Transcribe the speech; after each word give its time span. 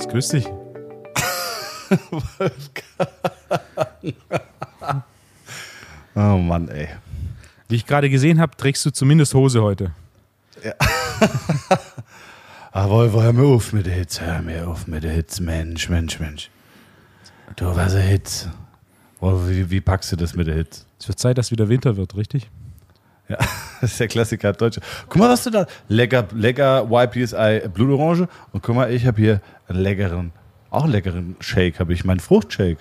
Thomas, 0.00 0.08
grüß 0.08 0.28
dich. 0.28 0.46
oh 6.14 6.38
Mann, 6.38 6.68
ey. 6.68 6.88
Wie 7.68 7.74
ich 7.76 7.84
gerade 7.86 8.08
gesehen 8.08 8.40
habe, 8.40 8.56
trägst 8.56 8.86
du 8.86 8.90
zumindest 8.90 9.34
Hose 9.34 9.62
heute. 9.62 9.92
Ja. 10.64 10.72
Ah, 12.72 12.88
Wolf, 12.88 13.14
hör 13.14 13.32
mir 13.32 13.46
auf 13.46 13.72
mit 13.72 13.86
der 13.86 13.94
Hitze, 13.94 14.24
hör 14.24 14.42
mir 14.42 14.68
auf 14.68 14.86
mit 14.86 15.02
der 15.02 15.10
Hitze, 15.10 15.42
Mensch, 15.42 15.88
Mensch, 15.88 16.20
Mensch. 16.20 16.50
Du, 17.56 17.66
was 17.74 17.96
eine 17.96 18.04
Hitze. 18.04 18.52
Wolf, 19.18 19.48
wie, 19.48 19.68
wie 19.70 19.80
packst 19.80 20.12
du 20.12 20.16
das 20.16 20.36
mit 20.36 20.46
der 20.46 20.54
Hitze? 20.54 20.84
Es 21.00 21.08
wird 21.08 21.18
Zeit, 21.18 21.36
dass 21.36 21.50
wieder 21.50 21.68
Winter 21.68 21.96
wird, 21.96 22.14
richtig? 22.14 22.48
Ja, 23.30 23.36
das 23.80 23.92
ist 23.92 24.00
der 24.00 24.08
Klassiker 24.08 24.52
Deutsche. 24.52 24.80
Guck 25.08 25.16
mal, 25.16 25.30
was 25.30 25.44
du 25.44 25.50
da. 25.50 25.66
Lecker, 25.88 26.26
lecker 26.34 26.88
YPSI 26.90 27.68
Blutorange. 27.72 28.28
Und 28.52 28.62
guck 28.62 28.74
mal, 28.74 28.92
ich 28.92 29.06
habe 29.06 29.20
hier 29.20 29.40
einen 29.68 29.78
leckeren, 29.78 30.32
auch 30.70 30.82
einen 30.82 30.92
leckeren 30.92 31.36
Shake, 31.38 31.78
habe 31.78 31.92
ich, 31.92 32.04
meinen 32.04 32.20
Fruchtshake. 32.20 32.80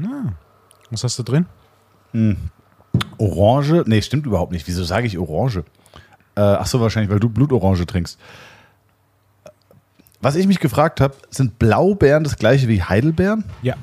Ah, 0.00 0.32
was 0.90 1.02
hast 1.02 1.18
du 1.18 1.24
drin? 1.24 1.46
Orange, 3.18 3.82
nee, 3.86 4.00
stimmt 4.00 4.26
überhaupt 4.26 4.52
nicht. 4.52 4.66
Wieso 4.68 4.84
sage 4.84 5.08
ich 5.08 5.18
Orange? 5.18 5.64
Äh, 6.36 6.40
ach 6.40 6.66
so, 6.66 6.80
wahrscheinlich, 6.80 7.10
weil 7.10 7.20
du 7.20 7.28
Blutorange 7.28 7.84
trinkst. 7.84 8.18
Was 10.20 10.36
ich 10.36 10.46
mich 10.46 10.60
gefragt 10.60 11.00
habe, 11.00 11.14
sind 11.30 11.58
Blaubeeren 11.58 12.24
das 12.24 12.36
gleiche 12.36 12.68
wie 12.68 12.82
Heidelbeeren? 12.82 13.44
Ja. 13.62 13.74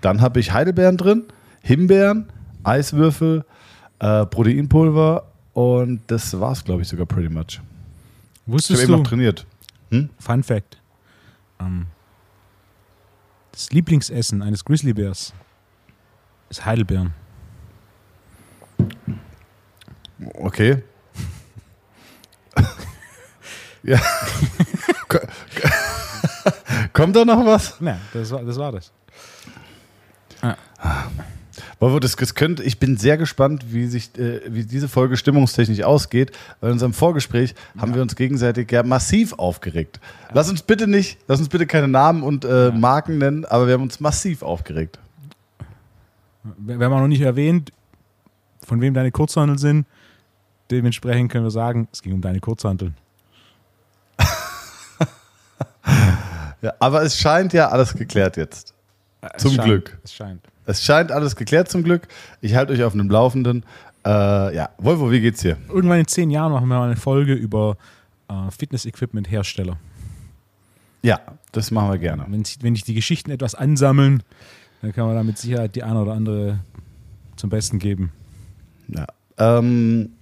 Dann 0.00 0.20
habe 0.20 0.40
ich 0.40 0.52
Heidelbeeren 0.52 0.96
drin, 0.96 1.24
Himbeeren, 1.62 2.28
Eiswürfel, 2.64 3.44
äh, 4.00 4.26
Proteinpulver 4.26 5.24
und 5.54 6.00
das 6.08 6.38
war's, 6.38 6.64
glaube 6.64 6.82
ich, 6.82 6.88
sogar 6.88 7.06
pretty 7.06 7.28
much. 7.28 7.44
Ich 7.50 7.58
habe 7.58 8.52
Wusstest 8.52 8.82
eben 8.82 8.92
du, 8.92 8.98
noch 8.98 9.06
trainiert. 9.06 9.46
Fun 10.18 10.42
Fact, 10.42 10.80
ähm, 11.60 11.86
das 13.52 13.70
Lieblingsessen 13.70 14.42
eines 14.42 14.64
Grizzlybärs 14.64 15.32
ist 16.50 16.64
Heidelbeeren. 16.66 17.14
Okay. 20.34 20.82
ja. 23.84 24.00
Ko- 25.08 25.18
Kommt 26.92 27.14
da 27.16 27.24
noch 27.24 27.44
was? 27.44 27.80
Nein, 27.80 28.00
das 28.12 28.30
war 28.32 28.42
das. 28.42 28.56
War 28.58 28.72
das. 28.72 28.92
Wolvo, 31.80 32.00
das, 32.00 32.16
das 32.16 32.34
könnte, 32.34 32.62
ich 32.62 32.78
bin 32.78 32.96
sehr 32.96 33.16
gespannt, 33.16 33.66
wie 33.72 33.86
sich 33.86 34.16
äh, 34.18 34.40
wie 34.48 34.64
diese 34.64 34.88
Folge 34.88 35.16
stimmungstechnisch 35.16 35.82
ausgeht, 35.82 36.32
weil 36.60 36.70
in 36.70 36.74
unserem 36.74 36.92
Vorgespräch 36.92 37.54
haben 37.78 37.94
wir 37.94 38.02
uns 38.02 38.16
gegenseitig 38.16 38.70
ja 38.70 38.82
massiv 38.82 39.32
aufgeregt. 39.34 40.00
Lass 40.32 40.48
uns 40.50 40.62
bitte 40.62 40.86
nicht, 40.86 41.18
lass 41.28 41.40
uns 41.40 41.48
bitte 41.48 41.66
keine 41.66 41.88
Namen 41.88 42.22
und 42.22 42.44
äh, 42.44 42.70
Marken 42.70 43.18
nennen, 43.18 43.44
aber 43.44 43.66
wir 43.66 43.74
haben 43.74 43.82
uns 43.82 44.00
massiv 44.00 44.42
aufgeregt. 44.42 44.98
Wir 46.58 46.78
haben 46.78 46.92
auch 46.92 47.00
noch 47.00 47.08
nicht 47.08 47.22
erwähnt, 47.22 47.72
von 48.66 48.80
wem 48.80 48.94
deine 48.94 49.10
Kurzhanteln 49.10 49.58
sind. 49.58 49.86
Dementsprechend 50.70 51.30
können 51.30 51.44
wir 51.44 51.50
sagen, 51.50 51.88
es 51.92 52.02
ging 52.02 52.12
um 52.12 52.20
deine 52.20 52.40
Kurzhanteln. 52.40 52.94
Ja, 56.64 56.72
aber 56.78 57.02
es 57.02 57.18
scheint 57.18 57.52
ja 57.52 57.68
alles 57.68 57.92
geklärt 57.92 58.38
jetzt. 58.38 58.72
Es 59.20 59.42
Zum 59.42 59.52
scheint, 59.52 59.66
Glück. 59.66 59.98
Es 60.02 60.14
scheint. 60.14 60.40
Es 60.66 60.82
scheint 60.84 61.12
alles 61.12 61.36
geklärt 61.36 61.68
zum 61.70 61.82
Glück. 61.82 62.08
Ich 62.40 62.54
halte 62.54 62.72
euch 62.72 62.82
auf 62.82 62.92
dem 62.92 63.08
Laufenden. 63.10 63.64
Äh, 64.04 64.54
ja, 64.56 64.70
Volvo, 64.78 65.10
wie 65.10 65.20
geht's 65.20 65.40
dir? 65.40 65.56
Irgendwann 65.68 66.00
in 66.00 66.06
zehn 66.06 66.30
Jahren 66.30 66.52
machen 66.52 66.68
wir 66.68 66.78
mal 66.78 66.86
eine 66.86 66.96
Folge 66.96 67.34
über 67.34 67.76
äh, 68.28 68.50
Fitness-Equipment-Hersteller. 68.50 69.76
Ja, 71.02 71.20
das 71.52 71.70
machen 71.70 71.90
wir 71.90 71.98
gerne. 71.98 72.24
Wenn, 72.28 72.44
sich- 72.44 72.58
wenn 72.62 72.74
sich 72.74 72.84
die 72.84 72.94
Geschichten 72.94 73.30
etwas 73.30 73.54
ansammeln, 73.54 74.22
dann 74.82 74.92
kann 74.92 75.06
man 75.06 75.14
da 75.14 75.22
mit 75.22 75.38
Sicherheit 75.38 75.74
die 75.76 75.82
eine 75.82 76.00
oder 76.00 76.12
andere 76.12 76.60
zum 77.36 77.50
Besten 77.50 77.78
geben. 77.78 78.12
Ja. 78.88 79.06
Ähm, 79.38 80.12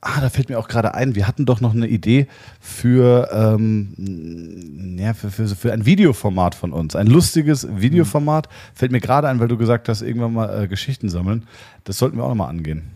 ah, 0.00 0.20
da 0.20 0.30
fällt 0.30 0.48
mir 0.48 0.58
auch 0.58 0.68
gerade 0.68 0.94
ein, 0.94 1.14
wir 1.14 1.26
hatten 1.26 1.46
doch 1.46 1.60
noch 1.60 1.74
eine 1.74 1.86
Idee 1.86 2.26
für, 2.60 3.28
ähm, 3.32 4.96
ja, 4.98 5.14
für, 5.14 5.30
für, 5.30 5.48
für 5.48 5.72
ein 5.72 5.86
Videoformat 5.86 6.54
von 6.54 6.72
uns. 6.72 6.96
Ein 6.96 7.06
lustiges 7.06 7.66
Videoformat. 7.70 8.48
Fällt 8.74 8.92
mir 8.92 9.00
gerade 9.00 9.28
ein, 9.28 9.40
weil 9.40 9.48
du 9.48 9.56
gesagt 9.56 9.88
hast, 9.88 10.02
irgendwann 10.02 10.32
mal 10.32 10.64
äh, 10.64 10.68
Geschichten 10.68 11.08
sammeln. 11.08 11.46
Das 11.84 11.98
sollten 11.98 12.16
wir 12.16 12.24
auch 12.24 12.28
noch 12.28 12.34
mal 12.34 12.48
angehen. 12.48 12.90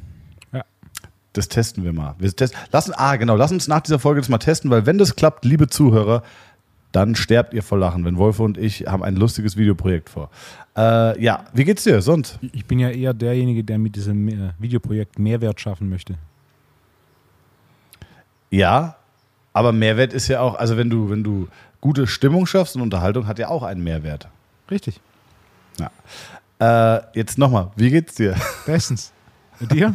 Ja. 0.53 0.65
Das 1.33 1.49
testen 1.49 1.85
wir 1.85 1.93
mal. 1.93 2.15
Wir 2.19 2.35
testen, 2.35 2.59
lassen, 2.71 2.93
ah, 2.97 3.17
genau, 3.17 3.37
lass 3.37 3.53
uns 3.53 3.69
nach 3.69 3.81
dieser 3.81 3.99
Folge 3.99 4.21
das 4.21 4.29
mal 4.29 4.39
testen, 4.39 4.71
weil 4.71 4.87
wenn 4.87 4.99
das 4.99 5.17
klappt, 5.17 5.45
liebe 5.45 5.69
Zuhörer, 5.69 6.23
dann 6.93 7.15
sterbt 7.15 7.55
ihr 7.55 7.63
vor 7.63 7.79
Lachen, 7.79 8.05
wenn 8.05 8.19
Wolfe 8.19 8.43
und 8.43 8.59
ich 8.59 8.87
haben 8.87 9.03
ein 9.03 9.17
lustiges 9.17 9.57
Videoprojekt 9.57 10.11
vor. 10.11 10.31
Äh, 10.77 11.23
ja, 11.23 11.47
wie 11.55 11.65
geht's 11.65 11.85
dir 11.85 12.03
sonst? 12.03 12.39
Ich 12.53 12.67
bin 12.67 12.79
ja 12.79 12.91
eher 12.91 13.15
derjenige, 13.15 13.65
der 13.65 13.79
mit 13.79 13.97
diesem 13.97 14.29
äh, 14.29 14.53
Videoprojekt 14.59 15.19
Mehrwert 15.19 15.59
schaffen 15.59 15.89
möchte. 15.89 16.17
Ja, 18.53 18.97
aber 19.55 19.73
Mehrwert 19.73 20.13
ist 20.13 20.29
ja 20.29 20.41
auch, 20.41 20.57
also 20.57 20.77
wenn 20.77 20.91
du, 20.91 21.09
wenn 21.09 21.25
du 21.25 21.49
gute 21.81 22.07
Stimmung 22.07 22.47
schaffst 22.47 22.77
und 22.77 22.83
Unterhaltung 22.83 23.27
hat 23.27 23.39
ja 23.39 23.49
auch 23.49 23.63
einen 23.63 23.83
Mehrwert. 23.83 24.29
Richtig. 24.71 25.01
Äh, 26.61 27.01
jetzt 27.15 27.39
nochmal, 27.39 27.71
wie 27.77 27.91
geht's 27.91 28.15
dir? 28.15 28.37
Bestens. 28.67 29.11
Und 29.59 29.73
dir? 29.73 29.95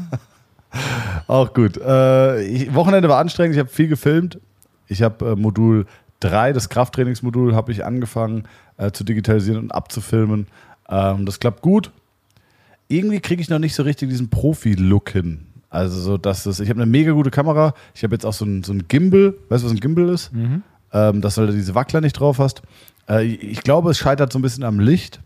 auch 1.28 1.54
gut. 1.54 1.78
Äh, 1.78 2.42
ich, 2.42 2.74
Wochenende 2.74 3.08
war 3.10 3.20
anstrengend, 3.20 3.56
ich 3.56 3.60
habe 3.60 3.70
viel 3.70 3.88
gefilmt. 3.88 4.40
Ich 4.88 5.04
habe 5.04 5.34
äh, 5.34 5.36
Modul 5.36 5.86
3, 6.20 6.52
das 6.52 6.68
Krafttrainingsmodul, 6.70 7.56
habe 7.56 7.72
ich 7.72 7.86
angefangen 7.86 8.48
äh, 8.78 8.92
zu 8.92 9.04
digitalisieren 9.04 9.60
und 9.62 9.72
abzufilmen. 9.72 10.48
Ähm, 10.90 11.28
das 11.28 11.40
klappt 11.40 11.62
gut. 11.62 11.92
Irgendwie 12.88 13.20
kriege 13.20 13.42
ich 13.42 13.50
noch 13.50 13.60
nicht 13.60 13.76
so 13.76 13.84
richtig 13.84 14.10
diesen 14.10 14.30
Profi-Look 14.30 15.12
hin. 15.12 15.46
Also 15.78 16.00
so, 16.00 16.18
dass 16.18 16.48
es, 16.48 16.60
ich 16.60 16.70
habe 16.70 16.82
eine 16.82 16.90
mega 16.90 17.12
gute 17.12 17.30
Kamera. 17.30 17.74
Ich 17.94 18.04
habe 18.04 18.16
jetzt 18.16 18.26
auch 18.26 18.34
so 18.34 18.46
ein, 18.46 18.64
so 18.64 18.74
ein 18.74 18.88
Gimbal. 18.88 19.36
Weißt 19.50 19.64
du, 19.64 19.68
was 19.68 19.74
ein 19.74 19.80
Gimbal 19.80 20.10
ist? 20.10 20.32
ähm, 20.92 21.22
dass 21.22 21.36
du 21.36 21.42
halt 21.42 21.54
diese 21.54 21.76
Wackler 21.76 22.02
nicht 22.02 22.14
drauf 22.14 22.40
hast. 22.40 22.64
Äh, 23.08 23.26
ich 23.26 23.62
glaube, 23.62 23.92
es 23.92 23.98
scheitert 23.98 24.32
so 24.34 24.40
ein 24.40 24.42
bisschen 24.42 24.64
am 24.64 24.80
Licht. 24.80 25.20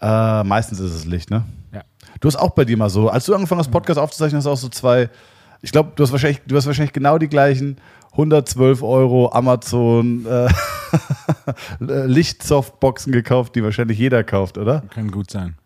Äh, 0.00 0.44
meistens 0.44 0.80
ist 0.80 0.92
es 0.92 1.06
Licht, 1.06 1.30
ne? 1.30 1.44
Ja. 1.72 1.82
Du 2.20 2.28
hast 2.28 2.36
auch 2.36 2.50
bei 2.50 2.64
dir 2.64 2.76
mal 2.76 2.90
so, 2.90 3.08
als 3.08 3.24
du 3.24 3.34
angefangen 3.34 3.60
hast, 3.60 3.70
Podcast 3.70 3.98
aufzuzeichnen, 3.98 4.38
hast 4.38 4.44
du 4.44 4.50
auch 4.50 4.56
so 4.56 4.68
zwei, 4.68 5.08
ich 5.62 5.72
glaube, 5.72 5.92
du 5.94 6.02
hast 6.02 6.12
wahrscheinlich, 6.12 6.42
du 6.46 6.54
hast 6.56 6.66
wahrscheinlich 6.66 6.92
genau 6.92 7.16
die 7.16 7.28
gleichen 7.28 7.76
112 8.12 8.82
Euro 8.82 9.32
Amazon 9.32 10.26
äh, 10.26 10.48
Lichtsoftboxen 12.06 13.12
gekauft, 13.12 13.54
die 13.54 13.62
wahrscheinlich 13.62 13.98
jeder 13.98 14.22
kauft, 14.24 14.58
oder? 14.58 14.82
Kann 14.90 15.10
gut 15.10 15.30
sein. 15.30 15.56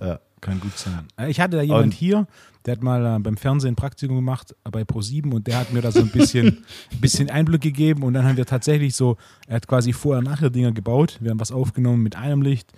Ja. 0.00 0.20
Kann 0.40 0.60
gut 0.60 0.76
sein. 0.76 1.06
Äh, 1.16 1.30
Ich 1.30 1.40
hatte 1.40 1.56
da 1.56 1.62
jemand 1.62 1.84
Und- 1.86 1.94
hier, 1.94 2.26
der 2.66 2.72
hat 2.72 2.82
mal 2.82 3.16
äh, 3.16 3.18
beim 3.18 3.36
Fernsehen 3.36 3.72
ein 3.72 3.76
Praktikum 3.76 4.16
gemacht 4.16 4.54
äh, 4.64 4.70
bei 4.70 4.82
Pro7 4.82 5.32
und 5.32 5.46
der 5.46 5.58
hat 5.58 5.72
mir 5.72 5.80
da 5.82 5.90
so 5.90 6.00
ein 6.00 6.10
bisschen, 6.10 6.58
bisschen 7.00 7.30
Einblick 7.30 7.62
gegeben 7.62 8.02
und 8.02 8.14
dann 8.14 8.24
haben 8.24 8.36
wir 8.36 8.46
tatsächlich 8.46 8.94
so, 8.94 9.16
er 9.46 9.56
hat 9.56 9.66
quasi 9.66 9.92
vorher-nachher 9.92 10.50
Dinger 10.50 10.72
gebaut. 10.72 11.18
Wir 11.20 11.30
haben 11.30 11.40
was 11.40 11.50
aufgenommen 11.52 12.02
mit 12.02 12.16
einem 12.16 12.42
Licht, 12.42 12.70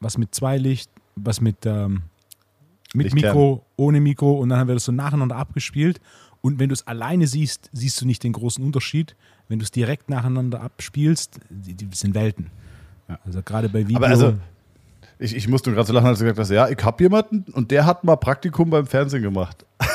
was 0.00 0.16
mit 0.18 0.34
zwei 0.34 0.58
Licht, 0.58 0.90
was 1.16 1.40
mit, 1.40 1.66
ähm, 1.66 2.02
mit 2.94 3.12
Lichtkern. 3.12 3.34
Mikro, 3.34 3.66
ohne 3.76 4.00
Mikro 4.00 4.32
und 4.40 4.48
dann 4.48 4.58
haben 4.58 4.68
wir 4.68 4.74
das 4.74 4.84
so 4.84 4.92
nacheinander 4.92 5.36
abgespielt. 5.36 6.00
Und 6.40 6.58
wenn 6.60 6.68
du 6.68 6.74
es 6.74 6.86
alleine 6.86 7.26
siehst, 7.26 7.70
siehst 7.72 8.00
du 8.00 8.06
nicht 8.06 8.22
den 8.22 8.32
großen 8.32 8.64
Unterschied. 8.64 9.16
Wenn 9.48 9.58
du 9.58 9.64
es 9.64 9.70
direkt 9.72 10.08
nacheinander 10.10 10.60
abspielst, 10.60 11.40
die, 11.50 11.74
die 11.74 11.88
sind 11.92 12.14
Welten. 12.14 12.50
Also 13.24 13.42
gerade 13.42 13.68
bei 13.68 13.80
Video. 13.86 13.96
Aber 13.96 14.06
also, 14.08 14.34
ich, 15.18 15.34
ich 15.34 15.48
musste 15.48 15.72
gerade 15.72 15.86
so 15.86 15.92
lachen, 15.92 16.06
als 16.06 16.18
du 16.18 16.24
gesagt 16.24 16.38
hast, 16.38 16.50
ja, 16.50 16.68
ich 16.68 16.82
habe 16.82 17.02
jemanden 17.02 17.44
und 17.52 17.70
der 17.70 17.86
hat 17.86 18.04
mal 18.04 18.16
Praktikum 18.16 18.70
beim 18.70 18.86
Fernsehen 18.86 19.22
gemacht. 19.22 19.64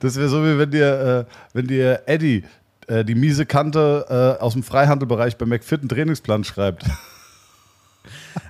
das 0.00 0.16
wäre 0.16 0.28
so, 0.28 0.42
wie 0.42 0.58
wenn 0.58 0.70
dir, 0.70 1.26
äh, 1.28 1.32
wenn 1.52 1.66
dir 1.66 2.02
Eddie 2.06 2.44
äh, 2.86 3.04
die 3.04 3.14
miese 3.14 3.46
Kante 3.46 4.36
äh, 4.38 4.42
aus 4.42 4.54
dem 4.54 4.62
Freihandelbereich 4.62 5.36
bei 5.36 5.46
McFit 5.46 5.80
einen 5.80 5.88
Trainingsplan 5.88 6.44
schreibt. 6.44 6.84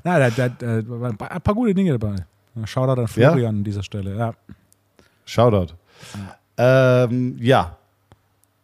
Ja, 0.05 0.19
da, 0.19 0.31
da, 0.31 0.49
da 0.49 0.67
waren 0.87 1.19
ein 1.19 1.41
paar, 1.41 1.55
gute 1.55 1.75
Dinge 1.75 1.99
dabei. 1.99 2.17
Shoutout 2.65 3.01
an 3.01 3.09
Florian 3.09 3.57
an 3.57 3.65
dieser 3.65 3.83
Stelle. 3.83 4.17
Ja. 4.17 4.35
Shoutout. 5.25 5.75
Ähm, 6.57 7.37
ja. 7.41 7.78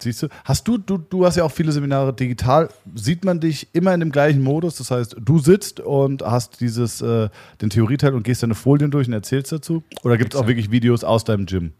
Siehst 0.02 0.22
du, 0.22 0.28
hast 0.44 0.66
du, 0.68 0.76
du, 0.76 0.98
du 0.98 1.24
hast 1.24 1.36
ja 1.36 1.44
auch 1.44 1.52
viele 1.52 1.72
Seminare 1.72 2.14
digital. 2.14 2.68
Sieht 2.94 3.24
man 3.24 3.40
dich 3.40 3.68
immer 3.72 3.94
in 3.94 4.00
dem 4.00 4.12
gleichen 4.12 4.42
Modus? 4.42 4.76
Das 4.76 4.90
heißt, 4.90 5.16
du 5.18 5.38
sitzt 5.38 5.80
und 5.80 6.22
hast 6.22 6.60
dieses, 6.60 7.00
äh, 7.00 7.28
den 7.60 7.70
Theorieteil 7.70 8.14
und 8.14 8.24
gehst 8.24 8.42
deine 8.42 8.54
Folien 8.54 8.90
durch 8.90 9.06
und 9.06 9.14
erzählst 9.14 9.52
dazu? 9.52 9.82
Oder 10.02 10.18
gibt 10.18 10.34
es 10.34 10.40
auch 10.40 10.46
wirklich 10.46 10.70
Videos 10.70 11.04
aus 11.04 11.24
deinem 11.24 11.46
Gym? 11.46 11.72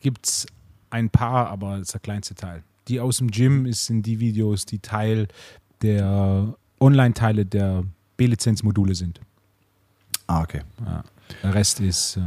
Gibt 0.00 0.26
es 0.26 0.46
ein 0.90 1.10
paar, 1.10 1.48
aber 1.48 1.72
das 1.72 1.88
ist 1.88 1.94
der 1.94 2.00
kleinste 2.00 2.34
Teil. 2.34 2.62
Die 2.86 3.00
aus 3.00 3.18
dem 3.18 3.30
Gym 3.30 3.70
sind 3.72 4.06
die 4.06 4.20
Videos, 4.20 4.64
die 4.64 4.78
Teil 4.78 5.28
der 5.82 6.54
Online-Teile 6.80 7.44
der 7.44 7.84
B-Lizenz-Module 8.16 8.94
sind. 8.94 9.20
Ah, 10.26 10.42
okay. 10.42 10.62
Ja. 10.84 11.04
Der 11.42 11.54
Rest 11.54 11.80
ist 11.80 12.16
äh, 12.16 12.20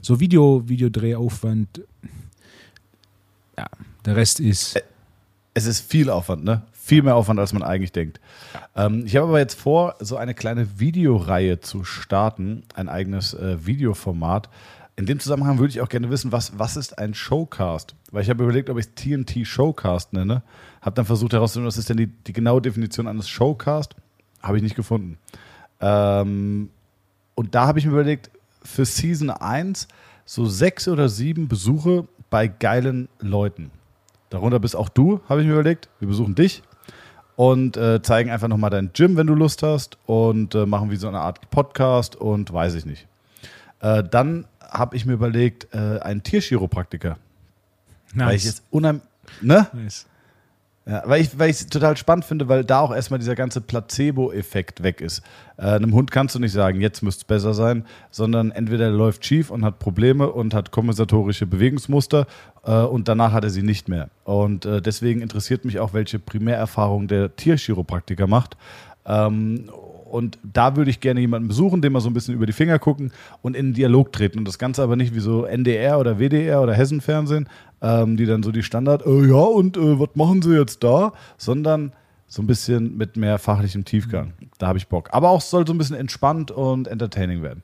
so 0.00 0.18
Video, 0.18 0.62
Videodrehaufwand. 0.66 1.82
Ja, 3.58 3.66
der 4.04 4.16
Rest 4.16 4.40
ist. 4.40 4.82
Es 5.52 5.66
ist 5.66 5.80
viel 5.80 6.10
Aufwand, 6.10 6.44
ne? 6.44 6.62
viel 6.90 7.02
mehr 7.02 7.14
Aufwand, 7.14 7.38
als 7.38 7.52
man 7.52 7.62
eigentlich 7.62 7.92
denkt. 7.92 8.20
Ähm, 8.74 9.04
ich 9.06 9.14
habe 9.14 9.28
aber 9.28 9.38
jetzt 9.38 9.54
vor, 9.54 9.94
so 10.00 10.16
eine 10.16 10.34
kleine 10.34 10.80
Videoreihe 10.80 11.60
zu 11.60 11.84
starten, 11.84 12.64
ein 12.74 12.88
eigenes 12.88 13.32
äh, 13.32 13.64
Videoformat. 13.64 14.48
In 14.96 15.06
dem 15.06 15.20
Zusammenhang 15.20 15.58
würde 15.58 15.70
ich 15.70 15.80
auch 15.80 15.88
gerne 15.88 16.10
wissen, 16.10 16.32
was, 16.32 16.58
was 16.58 16.76
ist 16.76 16.98
ein 16.98 17.14
Showcast? 17.14 17.94
Weil 18.10 18.22
ich 18.22 18.30
habe 18.30 18.42
überlegt, 18.42 18.70
ob 18.70 18.78
ich 18.78 18.86
es 18.86 18.94
TNT 18.96 19.46
Showcast 19.46 20.12
nenne. 20.14 20.42
Habe 20.82 20.96
dann 20.96 21.04
versucht 21.04 21.32
herauszufinden, 21.32 21.68
was 21.68 21.78
ist 21.78 21.88
denn 21.88 21.96
die, 21.96 22.08
die 22.08 22.32
genaue 22.32 22.60
Definition 22.60 23.06
eines 23.06 23.28
Showcast? 23.28 23.94
Habe 24.42 24.56
ich 24.56 24.62
nicht 24.64 24.74
gefunden. 24.74 25.16
Ähm, 25.80 26.70
und 27.36 27.54
da 27.54 27.68
habe 27.68 27.78
ich 27.78 27.86
mir 27.86 27.92
überlegt, 27.92 28.32
für 28.64 28.84
Season 28.84 29.30
1 29.30 29.86
so 30.24 30.46
sechs 30.46 30.88
oder 30.88 31.08
sieben 31.08 31.46
Besuche 31.46 32.08
bei 32.30 32.48
geilen 32.48 33.08
Leuten. 33.20 33.70
Darunter 34.30 34.60
bist 34.60 34.76
auch 34.76 34.88
du, 34.88 35.20
habe 35.28 35.42
ich 35.42 35.46
mir 35.46 35.54
überlegt. 35.54 35.88
Wir 35.98 36.08
besuchen 36.08 36.34
dich 36.34 36.62
und 37.36 37.76
äh, 37.76 38.00
zeigen 38.00 38.30
einfach 38.30 38.48
nochmal 38.48 38.70
dein 38.70 38.92
Gym, 38.92 39.16
wenn 39.16 39.26
du 39.26 39.34
Lust 39.34 39.62
hast 39.62 39.98
und 40.06 40.54
äh, 40.54 40.66
machen 40.66 40.90
wie 40.90 40.96
so 40.96 41.08
eine 41.08 41.20
Art 41.20 41.50
Podcast 41.50 42.14
und 42.16 42.52
weiß 42.52 42.74
ich 42.74 42.86
nicht. 42.86 43.08
Äh, 43.80 44.04
dann 44.04 44.46
habe 44.60 44.94
ich 44.96 45.04
mir 45.04 45.14
überlegt, 45.14 45.68
äh, 45.74 45.98
einen 46.00 46.22
Tierchiropraktiker. 46.22 47.18
Nice. 48.14 48.28
Weil 48.28 48.36
ich 48.36 48.44
es 48.46 48.62
unheimlich. 48.70 49.02
Ne? 49.40 49.66
nice. 49.72 50.06
Ja, 50.86 51.02
weil 51.04 51.20
ich 51.20 51.38
weil 51.38 51.50
es 51.50 51.66
total 51.66 51.96
spannend 51.96 52.24
finde, 52.24 52.48
weil 52.48 52.64
da 52.64 52.80
auch 52.80 52.94
erstmal 52.94 53.18
dieser 53.20 53.34
ganze 53.34 53.60
Placebo-Effekt 53.60 54.82
weg 54.82 55.02
ist. 55.02 55.22
Äh, 55.58 55.66
einem 55.66 55.92
Hund 55.92 56.10
kannst 56.10 56.34
du 56.34 56.38
nicht 56.38 56.52
sagen, 56.52 56.80
jetzt 56.80 57.02
müsste 57.02 57.20
es 57.20 57.24
besser 57.24 57.52
sein, 57.52 57.84
sondern 58.10 58.50
entweder 58.50 58.86
er 58.86 58.90
läuft 58.90 59.24
schief 59.24 59.50
und 59.50 59.62
hat 59.64 59.78
Probleme 59.78 60.30
und 60.30 60.54
hat 60.54 60.70
kompensatorische 60.70 61.46
Bewegungsmuster 61.46 62.26
äh, 62.64 62.72
und 62.72 63.08
danach 63.08 63.32
hat 63.32 63.44
er 63.44 63.50
sie 63.50 63.62
nicht 63.62 63.88
mehr. 63.88 64.08
Und 64.24 64.64
äh, 64.64 64.80
deswegen 64.80 65.20
interessiert 65.20 65.66
mich 65.66 65.78
auch, 65.80 65.92
welche 65.92 66.18
Primärerfahrung 66.18 67.08
der 67.08 67.36
Tierchiropraktiker 67.36 68.26
macht. 68.26 68.56
Ähm, 69.04 69.70
und 70.10 70.38
da 70.42 70.76
würde 70.76 70.90
ich 70.90 71.00
gerne 71.00 71.20
jemanden 71.20 71.48
besuchen, 71.48 71.82
dem 71.82 71.92
mal 71.92 72.00
so 72.00 72.08
ein 72.08 72.14
bisschen 72.14 72.34
über 72.34 72.46
die 72.46 72.52
Finger 72.52 72.78
gucken 72.78 73.12
und 73.42 73.56
in 73.56 73.68
den 73.68 73.74
Dialog 73.74 74.12
treten. 74.12 74.38
Und 74.38 74.48
das 74.48 74.58
Ganze 74.58 74.82
aber 74.82 74.96
nicht 74.96 75.14
wie 75.14 75.20
so 75.20 75.44
NDR 75.44 75.98
oder 75.98 76.18
WDR 76.18 76.62
oder 76.62 76.74
Hessenfernsehen, 76.74 77.48
ähm, 77.80 78.16
die 78.16 78.26
dann 78.26 78.42
so 78.42 78.52
die 78.52 78.62
Standard, 78.62 79.06
äh, 79.06 79.26
ja, 79.28 79.36
und 79.36 79.76
äh, 79.76 80.00
was 80.00 80.10
machen 80.14 80.42
sie 80.42 80.56
jetzt 80.56 80.82
da? 80.84 81.12
Sondern 81.38 81.92
so 82.26 82.42
ein 82.42 82.46
bisschen 82.46 82.96
mit 82.96 83.16
mehr 83.16 83.38
fachlichem 83.38 83.84
Tiefgang. 83.84 84.34
Da 84.58 84.68
habe 84.68 84.78
ich 84.78 84.86
Bock. 84.86 85.08
Aber 85.12 85.30
auch 85.30 85.40
soll 85.40 85.66
so 85.66 85.72
ein 85.72 85.78
bisschen 85.78 85.96
entspannt 85.96 86.50
und 86.50 86.86
entertaining 86.86 87.42
werden. 87.42 87.62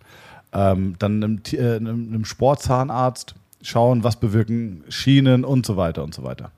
Ähm, 0.53 0.95
dann 0.99 1.23
einem, 1.23 1.43
äh, 1.53 1.77
einem, 1.77 2.09
einem 2.09 2.25
Sportzahnarzt 2.25 3.35
schauen, 3.63 4.05
was 4.05 4.17
bewirken 4.17 4.85
Schienen 4.89 5.45
und 5.45 5.67
so 5.67 5.77
weiter 5.77 6.03
und 6.03 6.15
so 6.15 6.25
weiter. 6.25 6.51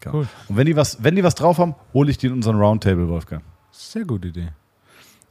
Genau. 0.00 0.18
Cool. 0.18 0.28
Und 0.48 0.56
wenn 0.56 0.66
die, 0.66 0.76
was, 0.76 1.02
wenn 1.02 1.16
die 1.16 1.24
was 1.24 1.34
drauf 1.34 1.58
haben, 1.58 1.74
hole 1.94 2.10
ich 2.10 2.18
die 2.18 2.26
in 2.26 2.32
unseren 2.32 2.56
Roundtable, 2.56 3.08
Wolfgang. 3.08 3.42
Sehr 3.70 4.04
gute 4.04 4.28
Idee. 4.28 4.48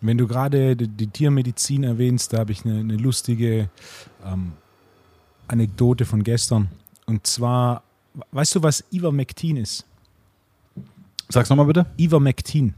Wenn 0.08 0.18
du 0.18 0.28
gerade 0.28 0.76
die, 0.76 0.88
die 0.88 1.08
Tiermedizin 1.08 1.84
erwähnst, 1.84 2.34
da 2.34 2.40
habe 2.40 2.52
ich 2.52 2.66
eine, 2.66 2.80
eine 2.80 2.98
lustige 2.98 3.70
ähm, 4.26 4.54
Anekdote 5.48 6.06
von 6.06 6.24
gestern. 6.24 6.70
Und 7.06 7.28
zwar, 7.28 7.84
weißt 8.32 8.56
du, 8.56 8.64
was 8.64 8.84
Ivermectin 8.92 9.58
ist? 9.58 9.86
Sag's 11.30 11.50
nochmal 11.50 11.66
bitte. 11.66 11.86
Ivermectin. 11.98 12.74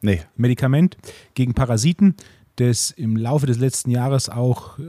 Nee. 0.00 0.22
Medikament 0.36 0.96
gegen 1.34 1.54
Parasiten, 1.54 2.14
das 2.56 2.90
im 2.90 3.16
Laufe 3.16 3.46
des 3.46 3.58
letzten 3.58 3.90
Jahres 3.90 4.28
auch 4.28 4.78
äh, 4.78 4.82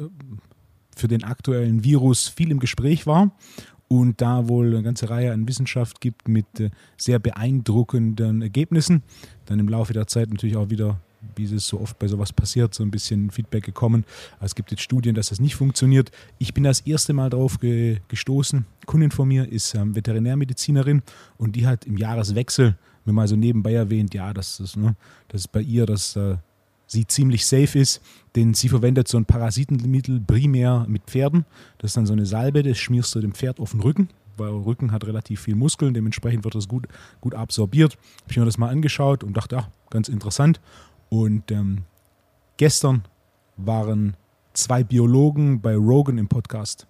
für 0.96 1.08
den 1.08 1.24
aktuellen 1.24 1.84
Virus 1.84 2.28
viel 2.28 2.52
im 2.52 2.60
Gespräch 2.60 3.08
war 3.08 3.32
und 3.88 4.22
da 4.22 4.48
wohl 4.48 4.68
eine 4.68 4.84
ganze 4.84 5.10
Reihe 5.10 5.34
an 5.34 5.48
Wissenschaft 5.48 6.00
gibt 6.00 6.28
mit 6.28 6.60
äh, 6.60 6.70
sehr 6.98 7.20
beeindruckenden 7.20 8.42
Ergebnissen. 8.42 9.04
Dann 9.46 9.60
im 9.60 9.68
Laufe 9.68 9.94
der 9.94 10.08
Zeit 10.08 10.30
natürlich 10.30 10.56
auch 10.56 10.70
wieder, 10.70 11.02
wie 11.36 11.44
es 11.44 11.68
so 11.68 11.80
oft 11.80 12.00
bei 12.00 12.08
sowas 12.08 12.34
passiert, 12.34 12.74
so 12.74 12.84
ein 12.84 12.92
bisschen 12.92 13.32
Feedback 13.32 13.64
gekommen. 13.64 14.06
Es 14.40 14.56
gibt 14.56 14.72
jetzt 14.72 14.82
Studien, 14.82 15.16
dass 15.16 15.30
das 15.30 15.40
nicht 15.40 15.56
funktioniert. 15.56 16.12
Ich 16.38 16.54
bin 16.54 16.64
das 16.64 16.82
erste 16.82 17.14
Mal 17.14 17.30
drauf 17.30 17.60
ge 17.60 18.00
gestoßen. 18.08 18.66
Kundin 18.86 19.12
von 19.12 19.28
mir 19.28 19.52
ist 19.52 19.76
ähm, 19.76 19.96
Veterinärmedizinerin 19.96 21.02
und 21.38 21.56
die 21.56 21.68
hat 21.68 21.86
im 21.86 21.98
Jahreswechsel 21.98 22.78
mir 23.06 23.14
mal 23.14 23.28
so 23.28 23.36
nebenbei 23.36 23.74
erwähnt, 23.74 24.14
ja, 24.14 24.34
dass 24.34 24.58
das, 24.58 24.76
ne, 24.76 24.96
dass 25.28 25.42
es 25.42 25.48
bei 25.48 25.62
ihr, 25.62 25.86
dass 25.86 26.16
äh, 26.16 26.38
sie 26.88 27.06
ziemlich 27.06 27.46
safe 27.46 27.80
ist, 27.80 28.02
denn 28.36 28.54
sie 28.54 28.70
verwendet 28.70 29.08
so 29.08 29.18
ein 29.18 29.26
Parasitenmittel 29.26 30.20
primär 30.22 30.86
mit 30.88 31.04
Pferden. 31.04 31.46
Das 31.78 31.92
ist 31.92 31.98
dann 31.98 32.06
so 32.06 32.14
eine 32.14 32.26
Salbe, 32.26 32.64
das 32.64 32.78
schmierst 32.78 33.14
du 33.16 33.20
dem 33.20 33.34
Pferd 33.34 33.60
auf 33.60 33.72
den 33.72 33.82
Rücken, 33.82 34.10
weil 34.38 34.50
Rücken 34.50 34.92
hat 34.92 35.06
relativ 35.06 35.42
viel 35.42 35.56
Muskeln, 35.56 35.94
dementsprechend 35.94 36.44
wird 36.44 36.56
das 36.56 36.68
gut, 36.68 36.88
gut 37.22 37.36
absorbiert. 37.36 37.98
Habe 38.24 38.40
mir 38.40 38.46
das 38.46 38.58
mal 38.58 38.70
angeschaut 38.70 39.24
und 39.24 39.38
dachte, 39.38 39.58
ach, 39.58 39.70
ganz 39.90 40.10
interessant. 40.10 40.60
Und 41.10 41.52
ähm, 41.52 41.84
gestern 42.58 43.04
waren 43.58 44.16
zwei 44.54 44.84
Biologen 44.84 45.62
bei 45.62 45.76
Rogan 45.76 46.18
im 46.18 46.28
Podcast. 46.28 46.88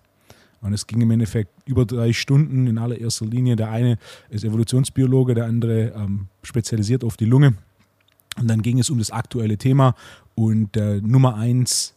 Und 0.61 0.73
es 0.73 0.85
ging 0.87 0.99
im 1.01 1.11
Endeffekt 1.11 1.51
über 1.65 1.85
drei 1.85 2.11
Stunden 2.11 2.67
in 2.67 2.77
allererster 2.77 3.25
Linie. 3.25 3.55
Der 3.55 3.71
eine 3.71 3.97
ist 4.29 4.43
Evolutionsbiologe, 4.43 5.33
der 5.33 5.45
andere 5.45 5.93
ähm, 5.95 6.27
spezialisiert 6.43 7.03
auf 7.03 7.15
die 7.15 7.25
Lunge. 7.25 7.53
Und 8.37 8.47
dann 8.49 8.61
ging 8.61 8.79
es 8.79 8.89
um 8.89 8.97
das 8.99 9.11
aktuelle 9.11 9.57
Thema 9.57 9.95
und 10.35 10.75
äh, 10.75 11.01
Nummer 11.01 11.35
eins, 11.35 11.93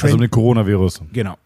Also 0.00 0.14
um 0.14 0.20
den 0.20 0.30
Coronavirus. 0.30 1.02
genau, 1.12 1.36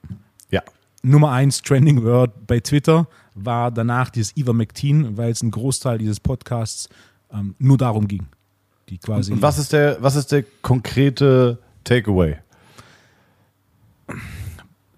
Ja. 0.50 0.62
Nummer 1.02 1.32
eins 1.32 1.62
Trending 1.62 2.02
Word 2.02 2.46
bei 2.46 2.60
Twitter 2.60 3.06
war 3.34 3.70
danach 3.70 4.10
dieses 4.10 4.36
Ivermectin, 4.36 5.16
weil 5.16 5.30
es 5.30 5.42
ein 5.42 5.50
Großteil 5.50 5.98
dieses 5.98 6.18
Podcasts 6.18 6.88
ähm, 7.32 7.54
nur 7.58 7.78
darum 7.78 8.08
ging. 8.08 8.26
Die 8.88 8.98
quasi 8.98 9.32
Und 9.32 9.42
was 9.42 9.58
ist 9.58 9.72
der, 9.72 10.02
was 10.02 10.16
ist 10.16 10.32
der 10.32 10.44
konkrete 10.62 11.58
Takeaway? 11.84 12.38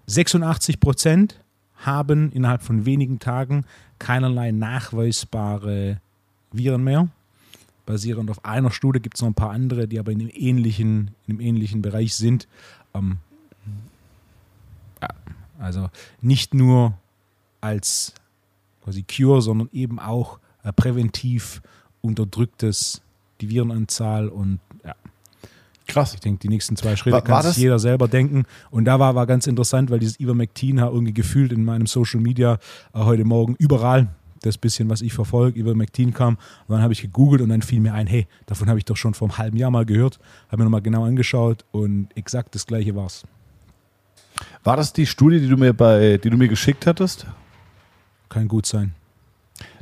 86 0.07 0.79
Prozent 0.79 1.39
haben 1.75 2.31
innerhalb 2.31 2.61
von 2.61 2.85
wenigen 2.85 3.19
Tagen 3.19 3.65
keinerlei 3.99 4.51
nachweisbare 4.51 5.99
Viren 6.51 6.83
mehr. 6.83 7.07
Basierend 7.85 8.29
auf 8.29 8.45
einer 8.45 8.71
Studie 8.71 9.01
gibt 9.01 9.17
es 9.17 9.21
noch 9.21 9.29
ein 9.29 9.33
paar 9.33 9.51
andere, 9.51 9.87
die 9.87 9.99
aber 9.99 10.11
in 10.11 10.21
einem 10.21 10.31
ähnlichen, 10.33 11.11
in 11.27 11.33
einem 11.33 11.41
ähnlichen 11.41 11.81
Bereich 11.81 12.15
sind. 12.15 12.47
Ähm, 12.93 13.17
ja, 15.01 15.09
also 15.59 15.89
nicht 16.21 16.53
nur 16.53 16.93
als 17.59 18.13
quasi 18.83 19.03
Cure, 19.03 19.41
sondern 19.41 19.69
eben 19.73 19.99
auch 19.99 20.39
äh, 20.63 20.71
präventiv 20.71 21.61
unterdrücktes 22.01 23.01
die 23.41 23.49
Virenanzahl 23.49 24.27
und 24.29 24.59
ja, 24.85 24.95
Krass. 25.87 26.13
ich 26.13 26.19
denke, 26.21 26.39
die 26.39 26.49
nächsten 26.49 26.75
zwei 26.75 26.95
Schritte 26.95 27.13
War- 27.15 27.19
war 27.21 27.23
kann 27.25 27.41
sich 27.43 27.51
das- 27.51 27.57
jeder 27.57 27.79
selber 27.79 28.07
denken. 28.07 28.43
Und 28.69 28.85
da 28.85 28.99
war, 28.99 29.15
war 29.15 29.25
ganz 29.27 29.47
interessant, 29.47 29.89
weil 29.89 29.99
dieses 29.99 30.19
Ivermectin 30.19 30.79
hat 30.81 30.91
irgendwie 30.93 31.13
gefühlt 31.13 31.51
in 31.51 31.65
meinem 31.65 31.85
Social 31.87 32.21
Media 32.21 32.53
äh, 32.93 32.99
heute 32.99 33.25
Morgen 33.25 33.55
überall 33.59 34.07
das 34.43 34.57
bisschen, 34.57 34.89
was 34.89 35.01
ich 35.03 35.13
verfolge, 35.13 35.59
Ivermectin 35.59 36.13
kam. 36.15 36.35
Und 36.67 36.73
dann 36.73 36.81
habe 36.81 36.93
ich 36.93 37.01
gegoogelt 37.03 37.41
und 37.41 37.49
dann 37.49 37.61
fiel 37.61 37.79
mir 37.79 37.93
ein, 37.93 38.07
hey, 38.07 38.25
davon 38.47 38.69
habe 38.69 38.79
ich 38.79 38.85
doch 38.85 38.97
schon 38.97 39.13
vor 39.13 39.27
einem 39.29 39.37
halben 39.37 39.57
Jahr 39.57 39.69
mal 39.69 39.85
gehört. 39.85 40.19
Habe 40.47 40.57
mir 40.57 40.63
nochmal 40.63 40.81
genau 40.81 41.03
angeschaut 41.05 41.63
und 41.71 42.07
exakt 42.15 42.55
das 42.55 42.65
gleiche 42.65 42.95
war's. 42.95 43.23
War 44.63 44.77
das 44.77 44.93
die 44.93 45.05
Studie, 45.05 45.39
die 45.39 45.47
du 45.47 45.57
mir 45.57 45.73
bei, 45.73 46.17
die 46.17 46.29
du 46.31 46.37
mir 46.37 46.47
geschickt 46.47 46.87
hattest? 46.87 47.27
Kann 48.29 48.47
gut 48.47 48.65
sein. 48.65 48.95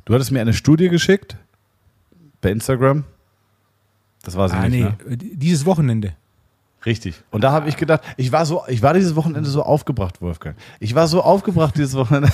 Du 0.04 0.14
hattest 0.14 0.32
mir 0.32 0.42
eine 0.42 0.54
Studie 0.54 0.90
geschickt 0.90 1.38
bei 2.42 2.52
Instagram. 2.52 3.06
Das 4.30 4.38
war 4.38 4.48
sie 4.48 4.56
Ah, 4.56 4.70
nicht, 4.70 4.72
nee, 4.72 4.84
ne? 4.84 4.96
äh, 5.10 5.18
dieses 5.18 5.66
Wochenende. 5.66 6.14
Richtig. 6.86 7.16
Und 7.32 7.44
da 7.44 7.52
habe 7.52 7.68
ich 7.68 7.78
gedacht, 7.78 8.02
ich 8.16 8.32
war 8.32 8.46
so, 8.46 8.62
ich 8.68 8.84
war 8.84 8.94
dieses 8.94 9.16
Wochenende 9.16 9.50
so 9.50 9.64
aufgebracht, 9.64 10.22
Wolfgang. 10.22 10.56
Ich 10.80 10.94
war 10.94 11.08
so 11.08 11.24
aufgebracht 11.24 11.76
dieses 11.76 11.96
Wochenende, 11.96 12.30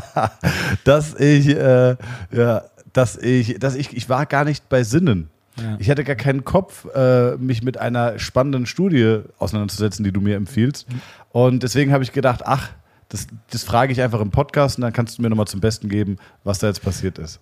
dass 0.84 1.14
ich, 1.18 1.48
äh, 1.48 1.96
ja, 2.30 2.62
dass 2.92 3.16
ich, 3.16 3.58
dass 3.58 3.74
ich, 3.74 3.96
ich 3.96 4.08
war 4.08 4.26
gar 4.26 4.44
nicht 4.44 4.68
bei 4.68 4.84
Sinnen. 4.84 5.28
Ja. 5.56 5.76
Ich 5.80 5.90
hatte 5.90 6.04
gar 6.04 6.14
keinen 6.14 6.44
Kopf, 6.44 6.86
äh, 6.94 7.36
mich 7.36 7.64
mit 7.64 7.78
einer 7.78 8.20
spannenden 8.20 8.64
Studie 8.64 9.22
auseinanderzusetzen, 9.40 10.04
die 10.04 10.12
du 10.12 10.20
mir 10.20 10.36
empfiehlst. 10.36 10.86
Und 11.32 11.64
deswegen 11.64 11.92
habe 11.92 12.04
ich 12.04 12.12
gedacht, 12.12 12.42
ach, 12.46 12.70
das, 13.08 13.26
das 13.50 13.64
frage 13.64 13.92
ich 13.92 14.00
einfach 14.00 14.20
im 14.20 14.30
Podcast 14.30 14.78
und 14.78 14.82
dann 14.82 14.92
kannst 14.92 15.18
du 15.18 15.22
mir 15.22 15.30
nochmal 15.30 15.48
zum 15.48 15.60
Besten 15.60 15.88
geben, 15.88 16.16
was 16.44 16.60
da 16.60 16.68
jetzt 16.68 16.82
passiert 16.82 17.18
ist. 17.18 17.40